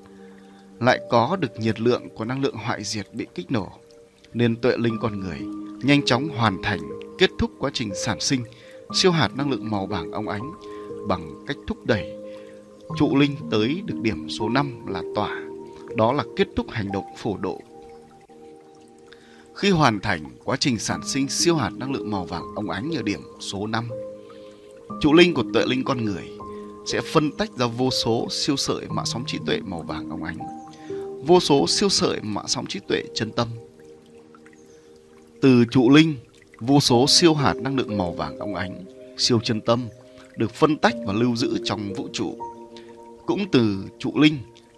lại 0.79 0.99
có 1.09 1.37
được 1.39 1.59
nhiệt 1.59 1.81
lượng 1.81 2.09
của 2.09 2.25
năng 2.25 2.41
lượng 2.41 2.55
hoại 2.55 2.83
diệt 2.83 3.07
bị 3.13 3.27
kích 3.35 3.51
nổ, 3.51 3.71
nên 4.33 4.55
tuệ 4.55 4.77
linh 4.77 4.97
con 5.01 5.19
người 5.19 5.39
nhanh 5.83 6.05
chóng 6.05 6.29
hoàn 6.29 6.61
thành 6.63 6.79
kết 7.17 7.29
thúc 7.39 7.51
quá 7.59 7.71
trình 7.73 7.89
sản 8.05 8.19
sinh 8.19 8.43
siêu 8.93 9.11
hạt 9.11 9.29
năng 9.35 9.51
lượng 9.51 9.69
màu 9.69 9.85
vàng 9.85 10.11
ông 10.11 10.29
ánh 10.29 10.51
bằng 11.07 11.45
cách 11.47 11.57
thúc 11.67 11.77
đẩy 11.85 12.22
trụ 12.97 13.15
linh 13.15 13.35
tới 13.51 13.81
được 13.85 13.99
điểm 14.01 14.29
số 14.29 14.49
5 14.49 14.85
là 14.87 15.01
tỏa. 15.15 15.41
Đó 15.95 16.13
là 16.13 16.23
kết 16.35 16.47
thúc 16.55 16.65
hành 16.69 16.91
động 16.91 17.05
phổ 17.17 17.37
độ. 17.37 17.61
Khi 19.55 19.69
hoàn 19.69 19.99
thành 19.99 20.23
quá 20.43 20.57
trình 20.59 20.79
sản 20.79 21.01
sinh 21.05 21.29
siêu 21.29 21.55
hạt 21.55 21.69
năng 21.77 21.91
lượng 21.91 22.11
màu 22.11 22.25
vàng 22.25 22.43
óng 22.55 22.69
ánh 22.69 22.95
ở 22.95 23.01
điểm 23.01 23.19
số 23.39 23.67
5, 23.67 23.89
trụ 25.01 25.13
linh 25.13 25.33
của 25.33 25.43
tuệ 25.53 25.65
linh 25.65 25.83
con 25.83 26.05
người 26.05 26.29
sẽ 26.85 27.01
phân 27.01 27.31
tách 27.31 27.49
ra 27.57 27.65
vô 27.65 27.89
số 27.89 28.27
siêu 28.31 28.57
sợi 28.57 28.87
mạng 28.89 29.05
sóng 29.05 29.23
trí 29.27 29.37
tuệ 29.45 29.59
màu 29.59 29.81
vàng 29.81 30.09
óng 30.09 30.23
ánh, 30.23 30.37
vô 31.25 31.39
số 31.39 31.67
siêu 31.67 31.89
sợi 31.89 32.19
mạng 32.21 32.47
sóng 32.47 32.65
trí 32.65 32.79
tuệ 32.87 33.03
chân 33.13 33.31
tâm. 33.31 33.47
Từ 35.41 35.65
trụ 35.71 35.89
linh, 35.89 36.15
vô 36.59 36.79
số 36.79 37.05
siêu 37.07 37.33
hạt 37.33 37.53
năng 37.53 37.75
lượng 37.75 37.97
màu 37.97 38.11
vàng 38.11 38.39
óng 38.39 38.55
ánh, 38.55 38.85
siêu 39.17 39.39
chân 39.43 39.61
tâm 39.61 39.87
được 40.37 40.53
phân 40.53 40.77
tách 40.77 40.95
và 41.05 41.13
lưu 41.13 41.35
giữ 41.35 41.57
trong 41.65 41.93
vũ 41.93 42.07
trụ. 42.13 42.37
Cũng 43.25 43.45
từ 43.51 43.85
trụ 43.99 44.19
linh, 44.19 44.37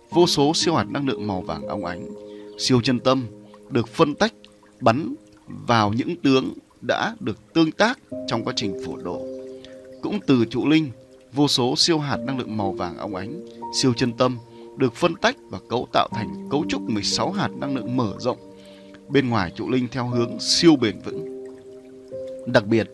vô 0.09 0.27
số 0.27 0.51
siêu 0.55 0.75
hạt 0.75 0.85
năng 0.89 1.07
lượng 1.07 1.27
màu 1.27 1.41
vàng 1.41 1.67
óng 1.67 1.85
ánh, 1.85 2.09
siêu 2.57 2.81
chân 2.81 2.99
tâm 2.99 3.25
được 3.69 3.87
phân 3.87 4.15
tách, 4.15 4.33
bắn 4.81 5.15
vào 5.47 5.93
những 5.93 6.15
tướng 6.15 6.53
đã 6.81 7.15
được 7.19 7.53
tương 7.53 7.71
tác 7.71 7.99
trong 8.27 8.43
quá 8.43 8.53
trình 8.55 8.77
phổ 8.85 8.97
độ. 8.97 9.27
Cũng 10.01 10.19
từ 10.27 10.45
trụ 10.45 10.67
linh, 10.67 10.89
vô 11.33 11.47
số 11.47 11.75
siêu 11.77 11.99
hạt 11.99 12.17
năng 12.17 12.37
lượng 12.37 12.57
màu 12.57 12.71
vàng 12.71 12.97
óng 12.97 13.15
ánh, 13.15 13.45
siêu 13.73 13.93
chân 13.93 14.13
tâm 14.13 14.37
được 14.77 14.95
phân 14.95 15.15
tách 15.15 15.35
và 15.49 15.59
cấu 15.69 15.87
tạo 15.93 16.07
thành 16.11 16.47
cấu 16.51 16.65
trúc 16.69 16.81
16 16.81 17.31
hạt 17.31 17.49
năng 17.59 17.75
lượng 17.75 17.97
mở 17.97 18.13
rộng 18.19 18.37
bên 19.09 19.29
ngoài 19.29 19.51
trụ 19.55 19.69
linh 19.69 19.87
theo 19.91 20.07
hướng 20.07 20.39
siêu 20.39 20.75
bền 20.75 20.99
vững. 21.05 21.45
Đặc 22.47 22.65
biệt, 22.65 22.91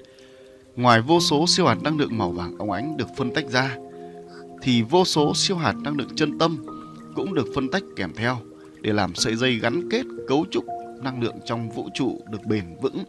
Ngoài 0.75 1.01
vô 1.01 1.19
số 1.19 1.47
siêu 1.47 1.65
hạt 1.65 1.77
năng 1.83 1.97
lượng 1.97 2.17
màu 2.17 2.31
vàng 2.31 2.57
óng 2.57 2.71
ánh 2.71 2.97
được 2.97 3.07
phân 3.17 3.33
tách 3.33 3.45
ra, 3.49 3.77
thì 4.61 4.81
vô 4.81 5.05
số 5.05 5.35
siêu 5.35 5.57
hạt 5.57 5.75
năng 5.83 5.97
lượng 5.97 6.15
chân 6.15 6.37
tâm 6.37 6.65
cũng 7.15 7.33
được 7.33 7.47
phân 7.55 7.69
tách 7.69 7.83
kèm 7.95 8.13
theo 8.15 8.37
để 8.81 8.93
làm 8.93 9.15
sợi 9.15 9.35
dây 9.35 9.55
gắn 9.55 9.89
kết 9.89 10.05
cấu 10.27 10.45
trúc 10.51 10.65
năng 11.03 11.23
lượng 11.23 11.35
trong 11.45 11.69
vũ 11.69 11.89
trụ 11.93 12.21
được 12.29 12.45
bền 12.45 12.75
vững. 12.81 13.03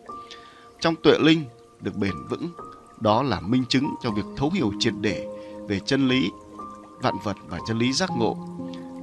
Trong 0.81 0.95
tuệ 1.03 1.19
linh 1.19 1.45
được 1.81 1.97
bền 1.97 2.15
vững, 2.31 2.51
đó 3.01 3.23
là 3.23 3.41
minh 3.41 3.65
chứng 3.69 3.95
cho 4.03 4.11
việc 4.11 4.25
thấu 4.37 4.51
hiểu 4.51 4.73
triệt 4.79 4.95
để 5.01 5.27
về 5.69 5.81
chân 5.87 6.09
lý 6.09 6.31
vạn 7.03 7.15
vật 7.25 7.37
và 7.49 7.59
chân 7.69 7.79
lý 7.79 7.93
giác 7.93 8.11
ngộ 8.19 8.37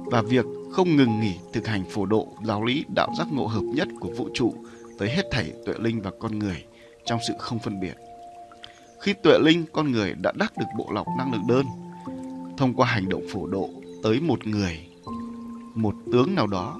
và 0.06 0.22
việc 0.22 0.44
không 0.72 0.96
ngừng 0.96 1.20
nghỉ 1.20 1.34
thực 1.52 1.66
hành 1.66 1.84
phổ 1.90 2.06
độ 2.06 2.28
giáo 2.46 2.64
lý 2.64 2.84
đạo 2.94 3.08
giác 3.18 3.26
ngộ 3.32 3.46
hợp 3.46 3.62
nhất 3.74 3.88
của 4.00 4.10
vũ 4.16 4.28
trụ 4.34 4.54
tới 4.98 5.10
hết 5.10 5.22
thảy 5.30 5.52
tuệ 5.66 5.74
linh 5.78 6.02
và 6.02 6.10
con 6.18 6.38
người 6.38 6.64
trong 7.04 7.18
sự 7.28 7.34
không 7.38 7.58
phân 7.58 7.80
biệt. 7.80 7.94
Khi 9.00 9.12
tuệ 9.22 9.38
linh 9.38 9.64
con 9.72 9.92
người 9.92 10.14
đã 10.22 10.32
đắc 10.36 10.52
được 10.58 10.66
bộ 10.78 10.90
lọc 10.92 11.06
năng 11.18 11.32
lượng 11.32 11.46
đơn 11.48 11.66
thông 12.60 12.74
qua 12.74 12.86
hành 12.86 13.08
động 13.08 13.22
phổ 13.32 13.46
độ 13.46 13.70
tới 14.02 14.20
một 14.20 14.46
người, 14.46 14.86
một 15.74 15.94
tướng 16.12 16.34
nào 16.34 16.46
đó, 16.46 16.78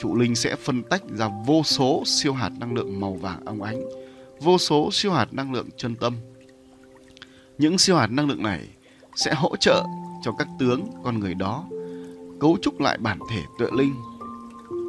trụ 0.00 0.16
linh 0.16 0.34
sẽ 0.34 0.56
phân 0.56 0.82
tách 0.82 1.02
ra 1.18 1.30
vô 1.46 1.62
số 1.62 2.02
siêu 2.06 2.32
hạt 2.32 2.50
năng 2.58 2.74
lượng 2.74 3.00
màu 3.00 3.12
vàng 3.12 3.44
óng 3.44 3.62
ánh, 3.62 3.84
vô 4.40 4.58
số 4.58 4.90
siêu 4.92 5.12
hạt 5.12 5.34
năng 5.34 5.52
lượng 5.52 5.68
chân 5.76 5.96
tâm. 5.96 6.16
Những 7.58 7.78
siêu 7.78 7.96
hạt 7.96 8.06
năng 8.06 8.28
lượng 8.28 8.42
này 8.42 8.68
sẽ 9.16 9.34
hỗ 9.34 9.56
trợ 9.56 9.84
cho 10.22 10.32
các 10.38 10.48
tướng 10.58 10.86
con 11.04 11.20
người 11.20 11.34
đó 11.34 11.64
cấu 12.40 12.56
trúc 12.62 12.80
lại 12.80 12.98
bản 12.98 13.18
thể 13.30 13.42
tuệ 13.58 13.68
linh, 13.76 13.94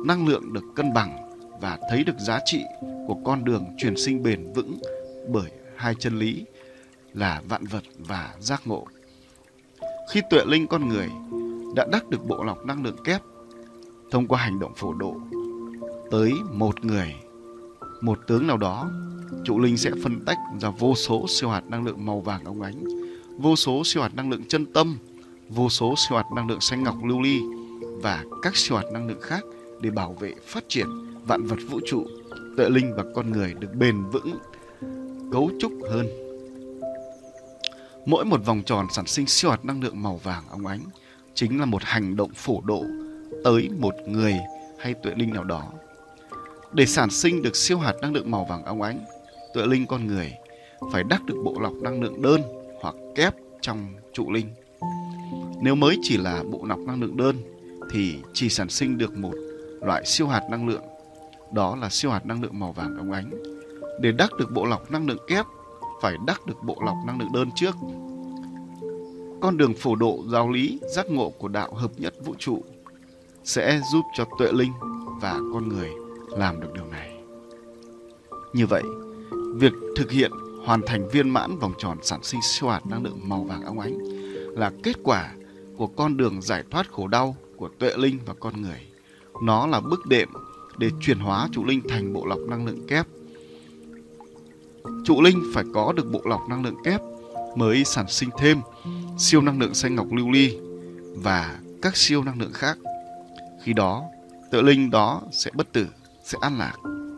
năng 0.05 0.27
lượng 0.27 0.53
được 0.53 0.63
cân 0.75 0.93
bằng 0.93 1.37
và 1.61 1.79
thấy 1.89 2.03
được 2.03 2.19
giá 2.19 2.39
trị 2.45 2.63
của 3.07 3.17
con 3.25 3.45
đường 3.45 3.65
truyền 3.77 3.97
sinh 3.97 4.23
bền 4.23 4.53
vững 4.53 4.79
bởi 5.29 5.51
hai 5.75 5.95
chân 5.99 6.19
lý 6.19 6.45
là 7.13 7.41
vạn 7.49 7.65
vật 7.65 7.83
và 7.97 8.33
giác 8.39 8.61
ngộ. 8.65 8.87
Khi 10.09 10.21
tuệ 10.29 10.45
linh 10.45 10.67
con 10.67 10.89
người 10.89 11.09
đã 11.75 11.85
đắc 11.91 12.09
được 12.09 12.25
bộ 12.27 12.43
lọc 12.43 12.65
năng 12.65 12.83
lượng 12.83 13.03
kép 13.03 13.21
thông 14.11 14.27
qua 14.27 14.39
hành 14.39 14.59
động 14.59 14.71
phổ 14.75 14.93
độ 14.93 15.15
tới 16.11 16.31
một 16.51 16.85
người, 16.85 17.15
một 18.01 18.19
tướng 18.27 18.47
nào 18.47 18.57
đó, 18.57 18.91
trụ 19.43 19.59
linh 19.59 19.77
sẽ 19.77 19.91
phân 20.03 20.25
tách 20.25 20.37
ra 20.61 20.69
vô 20.69 20.95
số 20.95 21.25
siêu 21.27 21.49
hạt 21.49 21.63
năng 21.69 21.85
lượng 21.85 22.05
màu 22.05 22.19
vàng 22.19 22.43
óng 22.45 22.61
ánh, 22.61 22.83
vô 23.37 23.55
số 23.55 23.81
siêu 23.85 24.03
hạt 24.03 24.15
năng 24.15 24.29
lượng 24.29 24.43
chân 24.47 24.65
tâm, 24.65 24.97
vô 25.49 25.69
số 25.69 25.93
siêu 25.97 26.17
hạt 26.17 26.25
năng 26.35 26.47
lượng 26.47 26.61
xanh 26.61 26.83
ngọc 26.83 26.95
lưu 27.03 27.21
ly 27.21 27.41
và 27.81 28.23
các 28.41 28.55
siêu 28.55 28.77
hạt 28.77 28.85
năng 28.93 29.07
lượng 29.07 29.21
khác 29.21 29.43
để 29.81 29.89
bảo 29.89 30.13
vệ 30.13 30.33
phát 30.45 30.63
triển 30.69 30.87
vạn 31.27 31.43
vật 31.43 31.59
vũ 31.69 31.79
trụ, 31.85 32.05
tuệ 32.57 32.69
linh 32.69 32.93
và 32.95 33.03
con 33.15 33.31
người 33.31 33.53
được 33.59 33.75
bền 33.75 34.03
vững, 34.11 34.37
cấu 35.31 35.51
trúc 35.59 35.71
hơn. 35.91 36.24
Mỗi 38.05 38.25
một 38.25 38.45
vòng 38.45 38.61
tròn 38.65 38.87
sản 38.91 39.07
sinh 39.07 39.27
siêu 39.27 39.51
hạt 39.51 39.65
năng 39.65 39.83
lượng 39.83 40.03
màu 40.03 40.17
vàng 40.23 40.43
óng 40.49 40.67
ánh 40.67 40.79
chính 41.33 41.59
là 41.59 41.65
một 41.65 41.81
hành 41.83 42.15
động 42.15 42.31
phổ 42.35 42.61
độ 42.65 42.83
tới 43.43 43.69
một 43.79 43.93
người 44.07 44.33
hay 44.79 44.93
tuệ 44.93 45.13
linh 45.15 45.33
nào 45.33 45.43
đó. 45.43 45.63
Để 46.73 46.85
sản 46.85 47.09
sinh 47.09 47.41
được 47.41 47.55
siêu 47.55 47.79
hạt 47.79 47.93
năng 48.01 48.13
lượng 48.13 48.31
màu 48.31 48.45
vàng 48.45 48.65
óng 48.65 48.81
ánh, 48.81 49.05
tuệ 49.53 49.65
linh 49.65 49.85
con 49.87 50.07
người 50.07 50.33
phải 50.91 51.03
đắc 51.03 51.23
được 51.25 51.35
bộ 51.45 51.55
lọc 51.59 51.73
năng 51.73 52.01
lượng 52.01 52.21
đơn 52.21 52.41
hoặc 52.81 52.95
kép 53.15 53.33
trong 53.61 53.87
trụ 54.13 54.31
linh. 54.31 54.49
Nếu 55.61 55.75
mới 55.75 55.97
chỉ 56.01 56.17
là 56.17 56.43
bộ 56.51 56.65
lọc 56.65 56.79
năng 56.79 57.01
lượng 57.01 57.17
đơn 57.17 57.35
thì 57.91 58.15
chỉ 58.33 58.49
sản 58.49 58.69
sinh 58.69 58.97
được 58.97 59.17
một 59.17 59.33
loại 59.81 60.05
siêu 60.05 60.27
hạt 60.27 60.41
năng 60.49 60.67
lượng, 60.67 60.83
đó 61.53 61.75
là 61.75 61.89
siêu 61.89 62.11
hạt 62.11 62.25
năng 62.25 62.41
lượng 62.41 62.59
màu 62.59 62.71
vàng 62.71 62.97
óng 62.97 63.11
ánh. 63.11 63.29
Để 64.01 64.11
đắc 64.11 64.29
được 64.39 64.51
bộ 64.51 64.65
lọc 64.65 64.91
năng 64.91 65.07
lượng 65.07 65.25
kép 65.27 65.45
phải 66.05 66.17
đắc 66.25 66.45
được 66.45 66.63
bộ 66.63 66.77
lọc 66.85 66.95
năng 67.05 67.19
lượng 67.19 67.31
đơn 67.33 67.49
trước. 67.55 67.75
Con 69.41 69.57
đường 69.57 69.73
phổ 69.73 69.95
độ 69.95 70.23
giáo 70.27 70.49
lý 70.49 70.79
giác 70.95 71.05
ngộ 71.09 71.29
của 71.29 71.47
đạo 71.47 71.73
hợp 71.73 71.91
nhất 71.97 72.13
vũ 72.25 72.35
trụ 72.39 72.63
sẽ 73.43 73.81
giúp 73.91 74.05
cho 74.17 74.25
tuệ 74.39 74.51
linh 74.51 74.71
và 75.21 75.33
con 75.53 75.69
người 75.69 75.89
làm 76.29 76.61
được 76.61 76.67
điều 76.73 76.85
này. 76.85 77.17
Như 78.53 78.67
vậy, 78.67 78.83
việc 79.55 79.73
thực 79.95 80.11
hiện 80.11 80.31
hoàn 80.65 80.81
thành 80.85 81.09
viên 81.09 81.29
mãn 81.29 81.59
vòng 81.59 81.73
tròn 81.77 81.97
sản 82.01 82.23
sinh 82.23 82.41
siêu 82.41 82.69
hạt 82.69 82.85
năng 82.85 83.03
lượng 83.03 83.19
màu 83.23 83.43
vàng 83.43 83.65
óng 83.65 83.79
ánh 83.79 83.97
là 84.55 84.71
kết 84.83 84.95
quả 85.03 85.33
của 85.77 85.87
con 85.87 86.17
đường 86.17 86.41
giải 86.41 86.63
thoát 86.71 86.91
khổ 86.91 87.07
đau 87.07 87.35
của 87.57 87.69
tuệ 87.79 87.91
linh 87.97 88.19
và 88.25 88.33
con 88.39 88.61
người. 88.61 88.81
Nó 89.43 89.67
là 89.67 89.79
bước 89.79 90.05
đệm 90.05 90.29
để 90.77 90.89
chuyển 91.01 91.19
hóa 91.19 91.47
trụ 91.51 91.65
linh 91.65 91.81
thành 91.89 92.13
bộ 92.13 92.25
lọc 92.25 92.39
năng 92.39 92.65
lượng 92.65 92.87
kép 92.87 93.05
trụ 95.05 95.21
linh 95.21 95.43
phải 95.53 95.63
có 95.73 95.93
được 95.95 96.11
bộ 96.11 96.21
lọc 96.25 96.49
năng 96.49 96.63
lượng 96.63 96.83
kép 96.83 97.01
mới 97.55 97.83
sản 97.83 98.05
sinh 98.09 98.29
thêm 98.37 98.61
siêu 99.17 99.41
năng 99.41 99.59
lượng 99.59 99.73
xanh 99.73 99.95
ngọc 99.95 100.07
lưu 100.11 100.31
ly 100.31 100.57
và 101.15 101.59
các 101.81 101.97
siêu 101.97 102.23
năng 102.23 102.39
lượng 102.39 102.53
khác. 102.53 102.77
Khi 103.63 103.73
đó, 103.73 104.03
tự 104.51 104.61
linh 104.61 104.89
đó 104.89 105.21
sẽ 105.31 105.51
bất 105.53 105.73
tử, 105.73 105.87
sẽ 106.23 106.37
an 106.41 106.57
lạc, 106.57 106.75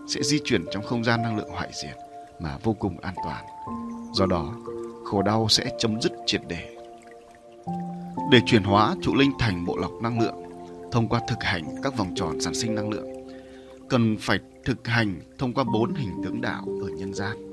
sẽ 0.07 0.23
di 0.23 0.39
chuyển 0.43 0.65
trong 0.71 0.83
không 0.83 1.03
gian 1.03 1.21
năng 1.21 1.37
lượng 1.37 1.49
hoại 1.49 1.69
diệt 1.81 1.95
mà 2.39 2.57
vô 2.63 2.73
cùng 2.73 2.99
an 2.99 3.15
toàn. 3.23 3.45
Do 4.13 4.25
đó, 4.25 4.53
khổ 5.05 5.21
đau 5.21 5.47
sẽ 5.49 5.71
chấm 5.79 6.01
dứt 6.01 6.11
triệt 6.25 6.41
để. 6.47 6.75
Để 8.31 8.41
chuyển 8.45 8.63
hóa 8.63 8.95
trụ 9.01 9.15
linh 9.15 9.31
thành 9.39 9.65
bộ 9.65 9.77
lọc 9.77 9.91
năng 10.01 10.19
lượng 10.19 10.35
thông 10.91 11.07
qua 11.07 11.21
thực 11.27 11.43
hành 11.43 11.63
các 11.83 11.97
vòng 11.97 12.11
tròn 12.15 12.41
sản 12.41 12.53
sinh 12.53 12.75
năng 12.75 12.89
lượng, 12.89 13.07
cần 13.89 14.17
phải 14.19 14.39
thực 14.65 14.87
hành 14.87 15.21
thông 15.37 15.53
qua 15.53 15.63
bốn 15.63 15.93
hình 15.93 16.11
tướng 16.23 16.41
đạo 16.41 16.63
ở 16.83 16.89
nhân 16.89 17.13
gian. 17.13 17.46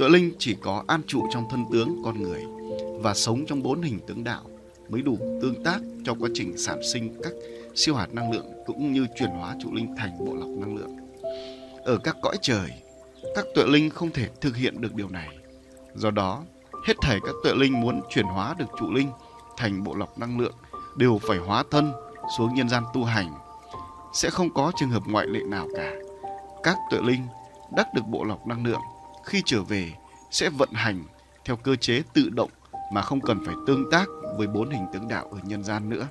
Tuệ 0.00 0.08
linh 0.08 0.32
chỉ 0.38 0.56
có 0.62 0.84
an 0.86 1.02
trụ 1.06 1.26
trong 1.30 1.44
thân 1.50 1.64
tướng 1.72 2.02
con 2.04 2.22
người 2.22 2.44
và 3.00 3.14
sống 3.14 3.46
trong 3.46 3.62
bốn 3.62 3.82
hình 3.82 4.00
tướng 4.06 4.24
đạo 4.24 4.42
mới 4.88 5.02
đủ 5.02 5.18
tương 5.42 5.64
tác 5.64 5.80
cho 6.04 6.14
quá 6.20 6.28
trình 6.34 6.58
sản 6.58 6.80
sinh 6.92 7.20
các 7.22 7.32
siêu 7.74 7.94
hạt 7.94 8.14
năng 8.14 8.32
lượng 8.32 8.46
cũng 8.66 8.92
như 8.92 9.06
chuyển 9.18 9.30
hóa 9.30 9.56
trụ 9.62 9.72
linh 9.72 9.96
thành 9.96 10.18
bộ 10.18 10.34
lọc 10.34 10.48
năng 10.48 10.76
lượng. 10.76 10.96
Ở 11.84 11.98
các 12.04 12.16
cõi 12.22 12.36
trời, 12.42 12.70
các 13.34 13.44
tuệ 13.54 13.64
linh 13.66 13.90
không 13.90 14.10
thể 14.10 14.28
thực 14.40 14.56
hiện 14.56 14.80
được 14.80 14.94
điều 14.94 15.08
này. 15.08 15.28
Do 15.94 16.10
đó, 16.10 16.42
hết 16.86 16.94
thảy 17.02 17.18
các 17.26 17.34
tuệ 17.44 17.54
linh 17.54 17.80
muốn 17.80 18.00
chuyển 18.10 18.26
hóa 18.26 18.54
được 18.58 18.68
trụ 18.78 18.90
linh 18.90 19.10
thành 19.56 19.84
bộ 19.84 19.94
lọc 19.94 20.18
năng 20.18 20.40
lượng 20.40 20.54
đều 20.96 21.20
phải 21.22 21.38
hóa 21.38 21.64
thân 21.70 21.92
xuống 22.38 22.54
nhân 22.54 22.68
gian 22.68 22.84
tu 22.94 23.04
hành. 23.04 23.34
Sẽ 24.12 24.30
không 24.30 24.54
có 24.54 24.72
trường 24.76 24.90
hợp 24.90 25.02
ngoại 25.06 25.26
lệ 25.26 25.40
nào 25.40 25.68
cả. 25.76 25.94
Các 26.62 26.76
tuệ 26.90 27.00
linh 27.02 27.26
đắc 27.76 27.86
được 27.94 28.06
bộ 28.06 28.24
lọc 28.24 28.46
năng 28.46 28.66
lượng 28.66 28.80
khi 29.24 29.42
trở 29.44 29.62
về 29.62 29.92
sẽ 30.30 30.50
vận 30.50 30.72
hành 30.72 31.04
theo 31.44 31.56
cơ 31.56 31.76
chế 31.76 32.02
tự 32.14 32.28
động 32.30 32.50
mà 32.92 33.02
không 33.02 33.20
cần 33.20 33.40
phải 33.46 33.54
tương 33.66 33.90
tác 33.90 34.06
với 34.36 34.46
bốn 34.46 34.70
hình 34.70 34.86
tướng 34.92 35.08
đạo 35.08 35.28
ở 35.30 35.38
nhân 35.42 35.64
gian 35.64 35.88
nữa. 35.88 36.08